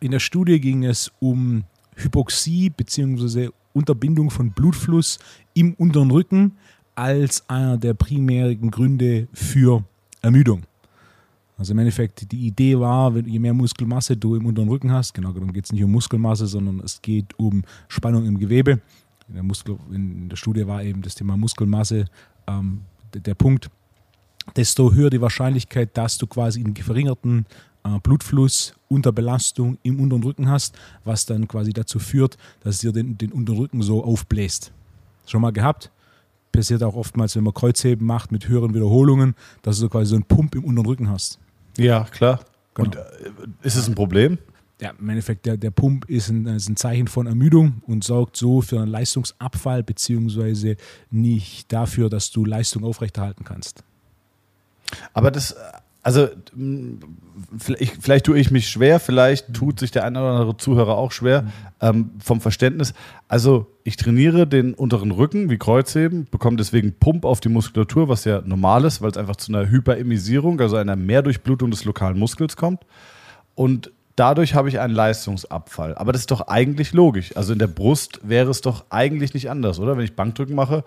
In 0.00 0.10
der 0.10 0.18
Studie 0.18 0.60
ging 0.60 0.84
es 0.84 1.12
um 1.20 1.62
Hypoxie 2.02 2.70
bzw. 2.70 3.50
Unterbindung 3.72 4.30
von 4.30 4.50
Blutfluss 4.50 5.18
im 5.54 5.74
unteren 5.74 6.10
Rücken 6.10 6.52
als 6.94 7.48
einer 7.48 7.78
der 7.78 7.94
primären 7.94 8.70
Gründe 8.70 9.28
für 9.32 9.84
Ermüdung. 10.20 10.62
Also 11.56 11.72
im 11.72 11.78
Endeffekt, 11.78 12.32
die 12.32 12.46
Idee 12.46 12.78
war, 12.78 13.16
je 13.16 13.38
mehr 13.38 13.54
Muskelmasse 13.54 14.16
du 14.16 14.34
im 14.34 14.46
unteren 14.46 14.68
Rücken 14.68 14.90
hast, 14.90 15.14
genau 15.14 15.32
darum 15.32 15.52
geht 15.52 15.66
es 15.66 15.72
nicht 15.72 15.84
um 15.84 15.92
Muskelmasse, 15.92 16.46
sondern 16.46 16.80
es 16.80 17.00
geht 17.00 17.38
um 17.38 17.62
Spannung 17.88 18.26
im 18.26 18.38
Gewebe. 18.38 18.80
In 19.28 19.34
der, 19.34 19.42
Muskel, 19.42 19.78
in 19.92 20.28
der 20.28 20.36
Studie 20.36 20.66
war 20.66 20.82
eben 20.82 21.02
das 21.02 21.14
Thema 21.14 21.36
Muskelmasse 21.36 22.06
ähm, 22.46 22.80
der, 23.14 23.34
Punkt. 23.34 23.70
Desto 24.56 24.92
höher 24.92 25.08
die 25.08 25.20
Wahrscheinlichkeit, 25.20 25.96
dass 25.96 26.18
du 26.18 26.26
quasi 26.26 26.60
einen 26.60 26.74
verringerten 26.74 27.46
äh, 27.84 27.98
Blutfluss, 28.02 28.74
Unterbelastung 28.88 29.78
im 29.82 30.00
unteren 30.00 30.22
Rücken 30.22 30.48
hast, 30.48 30.76
was 31.04 31.26
dann 31.26 31.48
quasi 31.48 31.72
dazu 31.72 31.98
führt, 31.98 32.36
dass 32.60 32.76
es 32.76 32.80
dir 32.80 32.92
den, 32.92 33.18
den 33.18 33.32
unteren 33.32 33.58
Rücken 33.58 33.82
so 33.82 34.04
aufbläst. 34.04 34.72
Schon 35.26 35.40
mal 35.42 35.52
gehabt? 35.52 35.90
Passiert 36.52 36.82
auch 36.82 36.94
oftmals, 36.94 37.34
wenn 37.34 37.44
man 37.44 37.54
Kreuzheben 37.54 38.06
macht 38.06 38.30
mit 38.30 38.48
höheren 38.48 38.74
Wiederholungen, 38.74 39.34
dass 39.62 39.78
du 39.78 39.88
quasi 39.88 40.10
so 40.10 40.16
einen 40.16 40.24
Pump 40.24 40.54
im 40.54 40.64
unteren 40.64 40.86
Rücken 40.86 41.08
hast. 41.08 41.38
Ja, 41.78 42.04
klar. 42.04 42.40
Genau. 42.74 42.88
Und 42.88 42.96
äh, 42.96 43.02
ist 43.62 43.76
es 43.76 43.88
ein 43.88 43.94
Problem? 43.94 44.38
Ja, 44.80 44.90
im 44.98 45.08
Endeffekt, 45.08 45.46
der, 45.46 45.56
der 45.56 45.70
Pump 45.70 46.06
ist 46.10 46.28
ein, 46.28 46.44
ist 46.46 46.68
ein 46.68 46.76
Zeichen 46.76 47.06
von 47.06 47.28
Ermüdung 47.28 47.82
und 47.86 48.02
sorgt 48.02 48.36
so 48.36 48.62
für 48.62 48.80
einen 48.80 48.90
Leistungsabfall, 48.90 49.84
beziehungsweise 49.84 50.76
nicht 51.10 51.72
dafür, 51.72 52.10
dass 52.10 52.32
du 52.32 52.44
Leistung 52.44 52.84
aufrechterhalten 52.84 53.44
kannst. 53.44 53.84
Aber 55.12 55.30
das, 55.30 55.54
also 56.02 56.28
vielleicht, 57.58 58.02
vielleicht 58.02 58.26
tue 58.26 58.38
ich 58.38 58.50
mich 58.50 58.68
schwer, 58.68 58.98
vielleicht 58.98 59.54
tut 59.54 59.78
sich 59.78 59.92
der 59.92 60.04
eine 60.04 60.20
oder 60.20 60.30
andere 60.32 60.56
Zuhörer 60.56 60.96
auch 60.96 61.12
schwer 61.12 61.46
ähm, 61.80 62.10
vom 62.18 62.40
Verständnis. 62.40 62.92
Also 63.28 63.66
ich 63.84 63.96
trainiere 63.96 64.46
den 64.46 64.74
unteren 64.74 65.12
Rücken 65.12 65.48
wie 65.48 65.58
Kreuzheben, 65.58 66.26
bekomme 66.28 66.56
deswegen 66.56 66.92
Pump 66.98 67.24
auf 67.24 67.38
die 67.38 67.48
Muskulatur, 67.48 68.08
was 68.08 68.24
ja 68.24 68.42
normal 68.44 68.84
ist, 68.84 69.00
weil 69.00 69.12
es 69.12 69.16
einfach 69.16 69.36
zu 69.36 69.52
einer 69.52 69.70
Hyperemisierung, 69.70 70.60
also 70.60 70.76
einer 70.76 70.96
Mehrdurchblutung 70.96 71.70
des 71.70 71.84
lokalen 71.84 72.18
Muskels 72.18 72.56
kommt. 72.56 72.80
Und 73.54 73.92
dadurch 74.16 74.54
habe 74.54 74.68
ich 74.68 74.80
einen 74.80 74.94
Leistungsabfall. 74.94 75.94
Aber 75.94 76.12
das 76.12 76.22
ist 76.22 76.30
doch 76.30 76.42
eigentlich 76.42 76.92
logisch. 76.92 77.36
Also 77.36 77.52
in 77.52 77.58
der 77.58 77.66
Brust 77.66 78.20
wäre 78.22 78.50
es 78.50 78.60
doch 78.60 78.84
eigentlich 78.90 79.34
nicht 79.34 79.50
anders, 79.50 79.78
oder? 79.78 79.96
Wenn 79.96 80.04
ich 80.04 80.14
Bankdrücken 80.14 80.54
mache, 80.54 80.84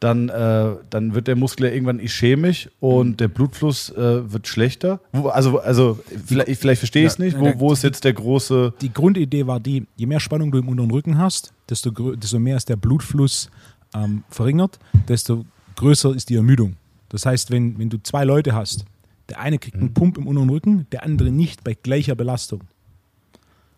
dann, 0.00 0.28
äh, 0.28 0.74
dann 0.90 1.14
wird 1.14 1.26
der 1.26 1.36
Muskel 1.36 1.66
ja 1.66 1.72
irgendwann 1.72 2.00
ischämisch 2.00 2.68
und 2.80 3.18
der 3.18 3.28
Blutfluss 3.28 3.90
äh, 3.90 4.30
wird 4.30 4.46
schlechter. 4.46 5.00
Wo, 5.12 5.28
also, 5.28 5.58
also 5.58 5.98
vielleicht, 6.26 6.60
vielleicht 6.60 6.80
verstehe 6.80 7.02
ich 7.06 7.12
es 7.12 7.18
Ja, 7.18 7.24
nicht. 7.24 7.38
Wo, 7.38 7.52
wo 7.58 7.72
ist 7.72 7.82
jetzt 7.82 8.04
der 8.04 8.12
große. 8.12 8.74
Die 8.82 8.92
Grundidee 8.92 9.46
war 9.46 9.58
die, 9.58 9.86
je 9.96 10.06
mehr 10.06 10.20
Spannung 10.20 10.50
du 10.50 10.58
im 10.58 10.68
unteren 10.68 10.90
Rücken 10.90 11.16
hast, 11.18 11.52
desto, 11.70 11.90
desto 11.90 12.38
mehr 12.38 12.58
ist 12.58 12.68
der 12.68 12.76
Blutfluss 12.76 13.50
ähm, 13.94 14.22
verringert, 14.28 14.78
desto 15.08 15.44
größer 15.76 16.14
ist 16.14 16.28
die 16.28 16.36
Ermüdung. 16.36 16.76
Das 17.08 17.24
heißt, 17.24 17.50
wenn, 17.50 17.78
wenn 17.78 17.88
du 17.88 18.02
zwei 18.02 18.24
Leute 18.24 18.54
hast, 18.54 18.84
der 19.28 19.40
eine 19.40 19.58
kriegt 19.58 19.76
einen 19.76 19.92
Pump 19.94 20.18
im 20.18 20.26
unteren 20.26 20.50
Rücken, 20.50 20.86
der 20.92 21.02
andere 21.04 21.30
nicht 21.30 21.64
bei 21.64 21.74
gleicher 21.74 22.14
Belastung. 22.14 22.62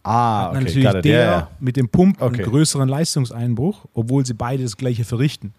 Ah, 0.03 0.51
okay, 0.51 0.59
natürlich 0.61 1.03
der 1.03 1.25
ja. 1.25 1.51
mit 1.61 1.77
dem 1.77 1.89
Pump 1.89 2.21
Okay. 2.23 2.37
einen 2.37 2.45
größeren 2.51 2.89
Leistungseinbruch, 2.89 3.87
obwohl 3.95 4.25
sie 4.25 4.35
beide 4.35 4.63
das 4.63 4.77
gleiche 4.77 5.05
verrichten. 5.05 5.53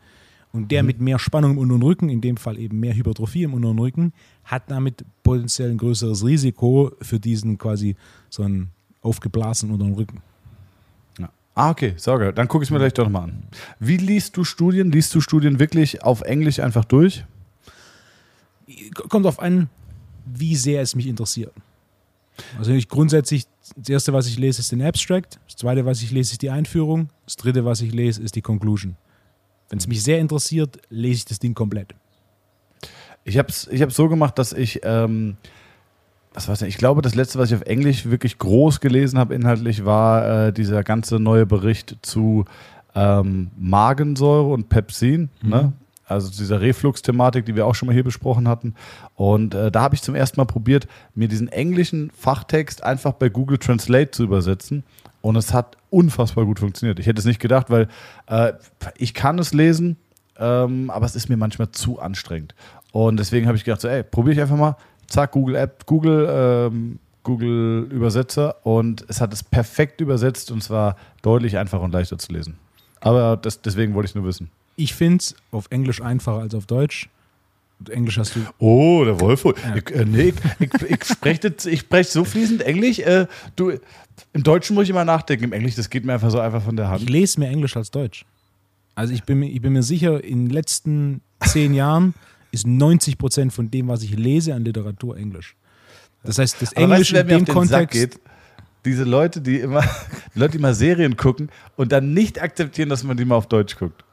Und 0.51 0.61
Mhm. 0.63 0.67
der 0.69 0.83
mit 0.83 0.99
mehr 0.99 1.19
Spannung 1.19 1.51
im 1.51 1.57
unteren 1.59 1.83
Rücken, 1.83 2.09
in 2.09 2.21
dem 2.21 2.37
Fall 2.37 2.57
eben 2.57 2.79
mehr 2.79 2.95
Hypertrophie 2.95 3.43
im 3.43 3.53
unteren 3.53 3.77
Rücken, 3.77 4.13
hat 4.45 4.63
damit 4.71 5.05
potenziell 5.21 5.69
ein 5.69 5.77
größeres 5.77 6.25
Risiko 6.25 6.91
für 7.01 7.19
diesen 7.19 7.57
quasi 7.59 7.95
so 8.29 8.41
einen 8.43 8.69
aufgeblasenen 9.03 9.73
unteren 9.75 9.93
Rücken. 9.93 10.21
Ja. 11.19 11.29
Ah, 11.53 11.69
okay, 11.69 11.93
sauge. 11.97 12.33
Dann 12.33 12.47
gucke 12.47 12.63
ich 12.63 12.69
es 12.69 12.71
mir 12.71 12.79
gleich 12.79 12.93
doch 12.93 13.09
mal 13.09 13.25
an. 13.25 13.43
Wie 13.79 13.97
liest 13.97 14.35
du 14.37 14.43
Studien? 14.43 14.91
Liest 14.91 15.13
du 15.13 15.21
Studien 15.21 15.59
wirklich 15.59 16.01
auf 16.01 16.21
Englisch 16.21 16.59
einfach 16.59 16.85
durch? 16.85 17.23
Kommt 19.09 19.25
auf 19.27 19.39
an, 19.39 19.69
wie 20.25 20.55
sehr 20.55 20.81
es 20.81 20.95
mich 20.95 21.07
interessiert. 21.07 21.53
Also 22.57 22.71
ich 22.71 22.87
grundsätzlich, 22.87 23.45
das 23.75 23.89
erste, 23.89 24.13
was 24.13 24.27
ich 24.27 24.37
lese, 24.37 24.61
ist 24.61 24.71
den 24.71 24.81
Abstract. 24.81 25.39
Das 25.45 25.57
zweite, 25.57 25.85
was 25.85 26.01
ich 26.01 26.11
lese, 26.11 26.33
ist 26.33 26.41
die 26.41 26.49
Einführung. 26.49 27.09
Das 27.25 27.35
dritte, 27.35 27.65
was 27.65 27.81
ich 27.81 27.93
lese, 27.93 28.21
ist 28.21 28.35
die 28.35 28.41
Conclusion. 28.41 28.95
Wenn 29.69 29.79
es 29.79 29.87
mich 29.87 30.03
sehr 30.03 30.19
interessiert, 30.19 30.79
lese 30.89 31.17
ich 31.17 31.25
das 31.25 31.39
Ding 31.39 31.53
komplett. 31.53 31.93
Ich 33.23 33.37
habe 33.37 33.49
es 33.49 33.67
ich 33.67 33.81
hab's 33.81 33.95
so 33.95 34.09
gemacht, 34.09 34.39
dass 34.39 34.53
ich, 34.53 34.79
ähm, 34.83 35.37
was 36.33 36.47
weiß 36.47 36.63
ich, 36.63 36.69
ich 36.69 36.77
glaube, 36.77 37.01
das 37.01 37.15
letzte, 37.15 37.37
was 37.37 37.51
ich 37.51 37.57
auf 37.57 37.63
Englisch 37.63 38.05
wirklich 38.05 38.37
groß 38.37 38.79
gelesen 38.79 39.19
habe, 39.19 39.35
inhaltlich, 39.35 39.85
war 39.85 40.47
äh, 40.47 40.53
dieser 40.53 40.83
ganze 40.83 41.19
neue 41.19 41.45
Bericht 41.45 41.97
zu 42.01 42.45
ähm, 42.95 43.51
Magensäure 43.57 44.47
und 44.51 44.69
Pepsin, 44.69 45.29
ne? 45.43 45.73
Also 46.09 46.29
dieser 46.29 46.61
Reflux-Thematik, 46.61 47.45
die 47.45 47.55
wir 47.55 47.65
auch 47.65 47.75
schon 47.75 47.87
mal 47.87 47.93
hier 47.93 48.03
besprochen 48.03 48.47
hatten. 48.47 48.75
Und 49.15 49.53
äh, 49.53 49.71
da 49.71 49.81
habe 49.81 49.95
ich 49.95 50.01
zum 50.01 50.15
ersten 50.15 50.39
Mal 50.39 50.45
probiert, 50.45 50.87
mir 51.15 51.27
diesen 51.27 51.47
englischen 51.47 52.11
Fachtext 52.11 52.83
einfach 52.83 53.13
bei 53.13 53.29
Google 53.29 53.57
Translate 53.57 54.11
zu 54.11 54.23
übersetzen. 54.23 54.83
Und 55.21 55.35
es 55.35 55.53
hat 55.53 55.77
unfassbar 55.89 56.45
gut 56.45 56.59
funktioniert. 56.59 56.99
Ich 56.99 57.07
hätte 57.07 57.19
es 57.19 57.25
nicht 57.25 57.39
gedacht, 57.39 57.69
weil 57.69 57.87
äh, 58.27 58.53
ich 58.95 59.13
kann 59.13 59.37
es 59.37 59.53
lesen, 59.53 59.97
ähm, 60.37 60.89
aber 60.89 61.05
es 61.05 61.15
ist 61.15 61.29
mir 61.29 61.37
manchmal 61.37 61.71
zu 61.71 61.99
anstrengend. 61.99 62.55
Und 62.91 63.17
deswegen 63.17 63.47
habe 63.47 63.57
ich 63.57 63.63
gedacht, 63.63 63.81
so, 63.81 63.87
ey, 63.87 64.03
probiere 64.03 64.33
ich 64.35 64.41
einfach 64.41 64.57
mal. 64.57 64.77
Zack, 65.07 65.31
Google 65.31 65.55
App, 65.55 65.85
Google, 65.85 66.27
ähm, 66.29 66.99
Google 67.23 67.87
Übersetzer 67.91 68.65
und 68.65 69.05
es 69.07 69.21
hat 69.21 69.33
es 69.33 69.43
perfekt 69.43 70.01
übersetzt 70.01 70.51
und 70.51 70.63
zwar 70.63 70.95
deutlich 71.21 71.57
einfacher 71.57 71.83
und 71.83 71.91
leichter 71.91 72.17
zu 72.17 72.31
lesen. 72.31 72.57
Aber 73.01 73.37
das, 73.37 73.61
deswegen 73.61 73.93
wollte 73.93 74.09
ich 74.09 74.15
nur 74.15 74.25
wissen. 74.25 74.49
Ich 74.79 74.93
finde 74.93 75.17
es 75.17 75.35
auf 75.51 75.65
Englisch 75.71 76.01
einfacher 76.01 76.39
als 76.39 76.55
auf 76.55 76.65
Deutsch. 76.65 77.09
Englisch 77.89 78.17
hast 78.17 78.35
du. 78.35 78.39
Oh, 78.59 79.03
der 79.05 79.19
Wolf. 79.21 79.45
Ich, 79.45 79.91
äh, 79.95 80.05
nee, 80.05 80.33
ich, 80.59 80.67
ich, 80.73 80.81
ich 80.91 81.03
spreche 81.05 81.53
ich 81.69 81.79
sprech 81.81 82.07
so 82.09 82.23
fließend 82.25 82.61
Englisch. 82.61 82.99
Äh, 82.99 83.27
du, 83.55 83.71
Im 84.33 84.43
Deutschen 84.43 84.73
muss 84.75 84.83
ich 84.85 84.89
immer 84.89 85.05
nachdenken. 85.05 85.45
Im 85.45 85.53
Englisch, 85.53 85.75
das 85.75 85.89
geht 85.89 86.03
mir 86.05 86.13
einfach 86.13 86.29
so 86.31 86.39
einfach 86.39 86.61
von 86.63 86.75
der 86.75 86.85
Ich 86.85 86.91
Hand. 86.91 87.09
lese 87.09 87.39
mehr 87.39 87.49
Englisch 87.49 87.77
als 87.77 87.89
Deutsch. 87.91 88.25
Also 88.95 89.13
ich 89.13 89.23
bin, 89.23 89.39
mir- 89.39 89.49
ich 89.49 89.61
bin 89.61 89.71
mir 89.73 89.83
sicher, 89.83 90.21
in 90.23 90.45
den 90.45 90.49
letzten 90.49 91.21
zehn 91.45 91.73
Jahren 91.73 92.13
ist 92.51 92.67
90 92.67 93.17
Prozent 93.17 93.53
von 93.53 93.71
dem, 93.71 93.87
was 93.87 94.03
ich 94.03 94.11
lese, 94.17 94.53
an 94.53 94.65
Literatur 94.65 95.15
Englisch. 95.15 95.55
Das 96.23 96.37
heißt, 96.37 96.61
das 96.61 96.75
Aber 96.75 96.89
weißt 96.89 96.91
Englisch 96.91 97.09
du, 97.11 97.19
in 97.19 97.27
dem 97.27 97.45
Kontext. 97.45 97.93
Geht? 97.93 98.19
Diese 98.83 99.03
Leute, 99.05 99.39
die 99.39 99.59
immer, 99.59 99.83
die 100.35 100.39
Leute, 100.39 100.51
die 100.57 100.59
mal 100.61 100.73
Serien 100.73 101.15
gucken 101.15 101.49
und 101.77 101.93
dann 101.93 102.13
nicht 102.13 102.41
akzeptieren, 102.41 102.89
dass 102.89 103.03
man 103.03 103.15
die 103.15 103.23
mal 103.23 103.35
auf 103.35 103.47
Deutsch 103.47 103.77
guckt. 103.77 104.03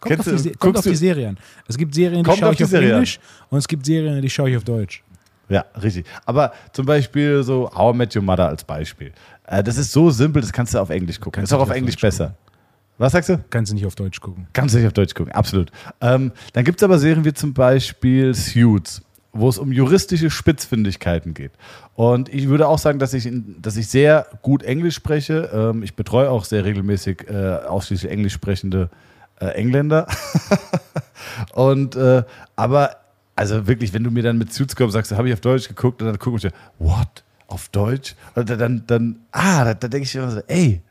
Kommt, 0.00 0.20
auf 0.20 0.42
die, 0.42 0.50
kommt 0.52 0.76
auf 0.76 0.84
die 0.84 0.94
Serien. 0.96 1.38
Es 1.66 1.78
gibt 1.78 1.94
Serien, 1.94 2.22
die 2.22 2.30
schaue 2.30 2.48
auf 2.50 2.54
ich 2.54 2.64
auf 2.64 2.74
an. 2.74 2.82
Englisch 2.82 3.18
und 3.48 3.58
es 3.58 3.68
gibt 3.68 3.86
Serien, 3.86 4.20
die 4.20 4.30
schaue 4.30 4.50
ich 4.50 4.56
auf 4.56 4.64
Deutsch. 4.64 5.02
Ja, 5.48 5.64
richtig. 5.82 6.06
Aber 6.24 6.52
zum 6.72 6.86
Beispiel 6.86 7.42
so 7.42 7.70
How 7.74 7.94
I 7.94 7.98
Met 7.98 8.16
Your 8.16 8.22
Mother 8.22 8.48
als 8.48 8.64
Beispiel. 8.64 9.12
Äh, 9.46 9.62
das 9.62 9.76
ist 9.76 9.92
so 9.92 10.10
simpel, 10.10 10.42
das 10.42 10.52
kannst 10.52 10.74
du 10.74 10.78
auf 10.78 10.90
Englisch 10.90 11.20
gucken. 11.20 11.32
Kannst 11.40 11.52
ist 11.52 11.56
auch 11.56 11.62
auf 11.62 11.70
auf 11.70 11.76
Englisch 11.76 11.96
Deutsch 11.96 12.02
besser. 12.02 12.34
Was 12.96 13.12
sagst 13.12 13.28
du? 13.28 13.44
Kannst 13.50 13.72
du 13.72 13.74
nicht 13.74 13.86
auf 13.86 13.94
Deutsch 13.94 14.20
gucken. 14.20 14.46
Kannst 14.52 14.74
du 14.74 14.78
nicht 14.78 14.86
auf 14.86 14.92
Deutsch 14.92 15.14
gucken, 15.14 15.32
absolut. 15.32 15.70
Ähm, 16.00 16.32
dann 16.52 16.64
gibt 16.64 16.80
es 16.80 16.84
aber 16.84 16.98
Serien 16.98 17.24
wie 17.24 17.32
zum 17.32 17.52
Beispiel 17.52 18.32
Suits, 18.34 19.02
wo 19.32 19.48
es 19.48 19.58
um 19.58 19.72
juristische 19.72 20.30
Spitzfindigkeiten 20.30 21.34
geht. 21.34 21.52
Und 21.94 22.32
ich 22.32 22.48
würde 22.48 22.68
auch 22.68 22.78
sagen, 22.78 23.00
dass 23.00 23.12
ich, 23.12 23.28
dass 23.60 23.76
ich 23.76 23.88
sehr 23.88 24.26
gut 24.42 24.62
Englisch 24.62 24.94
spreche. 24.94 25.50
Ähm, 25.52 25.82
ich 25.82 25.96
betreue 25.96 26.30
auch 26.30 26.44
sehr 26.44 26.64
regelmäßig 26.64 27.28
äh, 27.28 27.56
ausschließlich 27.66 28.10
englisch 28.10 28.32
sprechende 28.32 28.90
äh, 28.90 29.13
Engländer. 29.52 30.06
und 31.54 31.96
äh, 31.96 32.24
aber, 32.56 32.96
also 33.36 33.66
wirklich, 33.66 33.92
wenn 33.92 34.04
du 34.04 34.10
mir 34.10 34.22
dann 34.22 34.38
mit 34.38 34.52
Suits 34.52 34.76
kommst, 34.76 34.94
sagst, 34.94 35.12
habe 35.12 35.28
ich 35.28 35.34
auf 35.34 35.40
Deutsch 35.40 35.68
geguckt 35.68 36.00
und 36.02 36.08
dann 36.08 36.18
gucke 36.18 36.36
ich 36.36 36.42
dir, 36.42 36.52
what? 36.78 37.24
Auf 37.46 37.68
Deutsch? 37.68 38.14
Und 38.34 38.48
dann, 38.48 38.84
dann, 38.86 39.20
ah, 39.32 39.64
da, 39.64 39.74
da 39.74 39.88
denke 39.88 40.06
ich 40.06 40.14
immer 40.14 40.30
so, 40.30 40.40
ey, 40.46 40.82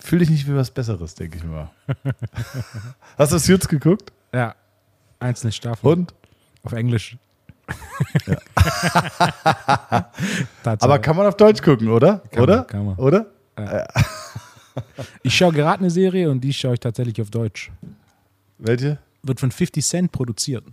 fühl 0.00 0.20
dich 0.20 0.30
nicht 0.30 0.46
wie 0.46 0.54
was 0.54 0.70
Besseres, 0.70 1.14
denke 1.14 1.38
ich 1.38 1.44
mal. 1.44 1.70
Hast 3.18 3.32
du 3.32 3.38
Suits 3.38 3.66
geguckt? 3.68 4.12
Ja. 4.32 4.54
Einzelne 5.18 5.52
Staffeln. 5.52 5.92
Und? 5.92 6.14
Auf 6.62 6.72
Englisch. 6.72 7.16
Aber 10.64 10.98
kann 10.98 11.16
man 11.16 11.26
auf 11.26 11.36
Deutsch 11.36 11.62
gucken, 11.62 11.88
oder? 11.88 12.22
Kann 12.30 12.42
oder? 12.42 12.56
man, 12.56 12.66
kann 12.66 12.86
man. 12.86 12.96
Oder? 12.96 13.26
ich 15.22 15.34
schaue 15.36 15.52
gerade 15.52 15.80
eine 15.80 15.90
Serie 15.90 16.30
und 16.30 16.40
die 16.40 16.52
schaue 16.52 16.74
ich 16.74 16.80
tatsächlich 16.80 17.20
auf 17.20 17.30
Deutsch. 17.30 17.70
Welche? 18.58 18.98
Wird 19.22 19.40
von 19.40 19.50
50 19.50 19.84
Cent 19.84 20.12
produziert. 20.12 20.64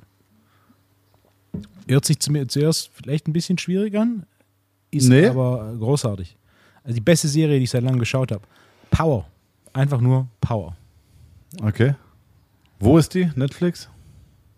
Hört 1.88 2.06
sich 2.06 2.20
zuerst 2.20 2.92
vielleicht 2.94 3.28
ein 3.28 3.34
bisschen 3.34 3.58
schwierig 3.58 3.98
an, 3.98 4.26
ist 4.92 5.08
Nee. 5.10 5.28
aber 5.28 5.74
großartig. 5.78 6.38
Also 6.84 6.96
die 6.96 7.02
beste 7.02 7.28
Serie, 7.28 7.58
die 7.58 7.64
ich 7.66 7.70
seit 7.70 7.84
langem 7.84 8.00
geschaut 8.00 8.32
habe. 8.32 8.44
Power. 8.90 9.28
Einfach 9.74 10.02
nur 10.02 10.28
Power. 10.40 10.76
Okay. 11.62 11.96
Wo 12.80 12.98
ist 12.98 13.14
die? 13.14 13.30
Netflix? 13.36 13.90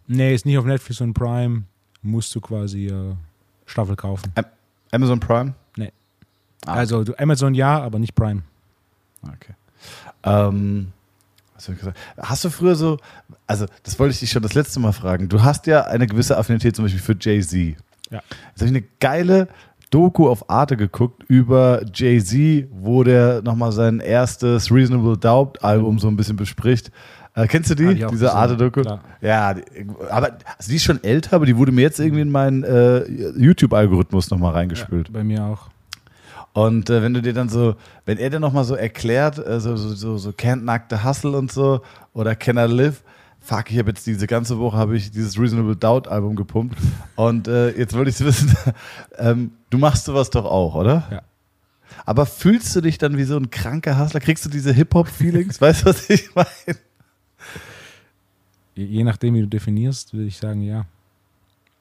Nee, 0.07 0.33
ist 0.33 0.45
nicht 0.45 0.57
auf 0.57 0.65
Netflix 0.65 1.01
und 1.01 1.13
Prime. 1.13 1.63
Musst 2.01 2.33
du 2.35 2.41
quasi 2.41 2.88
äh, 2.88 3.15
Staffel 3.65 3.95
kaufen. 3.95 4.31
Amazon 4.91 5.19
Prime? 5.19 5.53
Ah. 6.65 6.75
Also 6.75 7.03
Amazon 7.17 7.53
ja, 7.53 7.81
aber 7.81 8.00
nicht 8.00 8.15
Prime. 8.15 8.41
Okay. 9.23 9.53
Ähm, 10.23 10.91
was 11.55 11.67
hab 11.67 11.73
ich 11.73 11.79
gesagt? 11.79 11.97
Hast 12.17 12.43
du 12.43 12.49
früher 12.49 12.75
so, 12.75 12.97
also 13.47 13.65
das 13.83 13.99
wollte 13.99 14.13
ich 14.13 14.19
dich 14.19 14.31
schon 14.31 14.43
das 14.43 14.53
letzte 14.53 14.79
Mal 14.79 14.91
fragen. 14.91 15.29
Du 15.29 15.43
hast 15.43 15.67
ja 15.67 15.85
eine 15.85 16.07
gewisse 16.07 16.37
Affinität 16.37 16.75
zum 16.75 16.85
Beispiel 16.85 17.01
für 17.01 17.15
Jay-Z. 17.19 17.77
Ja. 18.09 18.21
Jetzt 18.49 18.61
habe 18.61 18.65
ich 18.65 18.69
eine 18.69 18.83
geile 18.99 19.47
Doku 19.89 20.27
auf 20.27 20.49
Arte 20.49 20.75
geguckt 20.75 21.23
über 21.27 21.83
Jay-Z, 21.93 22.67
wo 22.71 23.03
der 23.03 23.41
nochmal 23.43 23.71
sein 23.71 23.99
erstes 23.99 24.71
Reasonable 24.71 25.17
Doubt 25.17 25.63
Album 25.63 25.99
so 25.99 26.07
ein 26.07 26.15
bisschen 26.15 26.35
bespricht. 26.35 26.91
Äh, 27.35 27.47
kennst 27.47 27.69
du 27.69 27.75
die? 27.75 27.85
ich 27.85 28.05
auch 28.05 28.11
Diese 28.11 28.33
Arte-Doku? 28.33 28.83
Ja, 29.21 29.53
die, 29.53 29.63
aber 30.09 30.37
also 30.57 30.69
die 30.69 30.75
ist 30.75 30.83
schon 30.83 31.03
älter, 31.03 31.35
aber 31.35 31.45
die 31.45 31.57
wurde 31.57 31.71
mir 31.71 31.81
jetzt 31.81 31.99
irgendwie 31.99 32.21
in 32.21 32.31
meinen 32.31 32.63
äh, 32.63 33.05
YouTube-Algorithmus 33.37 34.29
nochmal 34.29 34.53
reingespült. 34.53 35.11
Bei 35.11 35.23
mir 35.23 35.43
auch. 35.43 35.69
Und 36.53 36.89
äh, 36.89 37.01
wenn 37.01 37.13
du 37.13 37.22
dir 37.22 37.33
dann 37.33 37.50
so, 37.50 37.75
wenn 38.05 38.19
er 38.19 38.29
dir 38.29 38.39
nochmal 38.39 38.63
so 38.63 38.75
erklärt, 38.75 39.39
äh, 39.39 39.60
so, 39.60 39.75
so, 39.75 39.93
so, 39.95 40.17
so 40.17 40.29
Can't 40.29 40.62
Knock 40.62 40.83
the 40.89 41.03
Hustle 41.03 41.38
und 41.38 41.51
so, 41.51 41.81
oder 42.13 42.36
Can 42.36 42.57
I 42.57 42.72
Live, 42.72 43.03
fuck, 43.39 43.72
ich 43.72 43.77
habe 43.79 43.89
jetzt 43.89 44.05
diese 44.05 44.27
ganze 44.27 44.60
Woche 44.60 44.77
habe 44.77 44.95
ich 44.95 45.12
dieses 45.12 45.38
Reasonable 45.38 45.75
Doubt 45.75 46.07
Album 46.07 46.36
gepumpt. 46.36 46.77
Und 47.15 47.48
äh, 47.48 47.72
jetzt 47.77 47.95
wollte 47.95 48.12
ich 48.12 48.19
wissen, 48.24 48.55
ähm, 49.17 49.51
du 49.72 49.77
machst 49.79 50.05
sowas 50.05 50.29
doch 50.29 50.45
auch, 50.45 50.75
oder? 50.75 51.07
Ja. 51.12 51.22
Aber 52.05 52.25
fühlst 52.25 52.75
du 52.75 52.81
dich 52.81 52.98
dann 52.98 53.17
wie 53.17 53.24
so 53.24 53.38
ein 53.38 53.50
kranker 53.50 54.00
Hustler? 54.00 54.19
Kriegst 54.19 54.45
du 54.45 54.50
diese 54.50 54.74
Hip-Hop-Feelings? 54.74 55.60
weißt 55.62 55.81
du, 55.81 55.86
was 55.88 56.10
ich 56.10 56.33
meine? 56.36 56.77
Je, 58.75 58.86
je 58.86 59.03
nachdem, 59.03 59.33
wie 59.36 59.41
du 59.41 59.48
definierst, 59.48 60.13
würde 60.13 60.27
ich 60.27 60.38
sagen, 60.38 60.62
ja. 60.62 60.86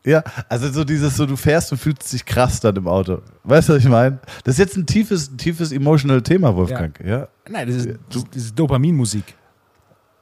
Ja, 0.04 0.24
also 0.48 0.70
so 0.70 0.82
dieses, 0.84 1.16
so 1.16 1.26
du 1.26 1.36
fährst 1.36 1.70
und 1.70 1.78
fühlst 1.78 2.12
dich 2.12 2.24
krass 2.24 2.58
dann 2.58 2.74
im 2.74 2.88
Auto. 2.88 3.22
Weißt 3.44 3.68
du, 3.68 3.74
was 3.74 3.84
ich 3.84 3.88
meine? 3.88 4.18
Das 4.42 4.54
ist 4.54 4.58
jetzt 4.58 4.76
ein 4.76 4.84
tiefes, 4.84 5.30
ein 5.30 5.38
tiefes 5.38 5.70
emotional 5.70 6.22
Thema, 6.22 6.56
Wolfgang. 6.56 6.98
Ja, 7.04 7.28
Nein, 7.48 7.68
das 7.68 7.76
ist, 7.76 7.98
das, 8.10 8.24
ist 8.34 8.58
Dopaminmusik. 8.58 9.36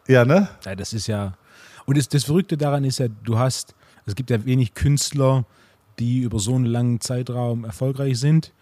ja 0.06 0.24
ne? 0.24 0.48
Ja, 0.64 0.74
das 0.74 0.92
ist 0.92 1.06
ja. 1.06 1.34
Und 1.86 1.96
das, 1.96 2.08
das 2.08 2.24
Verrückte 2.24 2.58
daran 2.58 2.84
ist 2.84 2.98
ja, 2.98 3.08
du 3.08 3.38
hast, 3.38 3.74
es 4.04 4.14
gibt 4.14 4.28
ja 4.28 4.44
wenig 4.44 4.74
Künstler, 4.74 5.46
die 5.98 6.20
über 6.20 6.38
so 6.38 6.54
einen 6.54 6.66
langen 6.66 7.00
Zeitraum 7.00 7.64
erfolgreich 7.64 8.18
sind. 8.18 8.52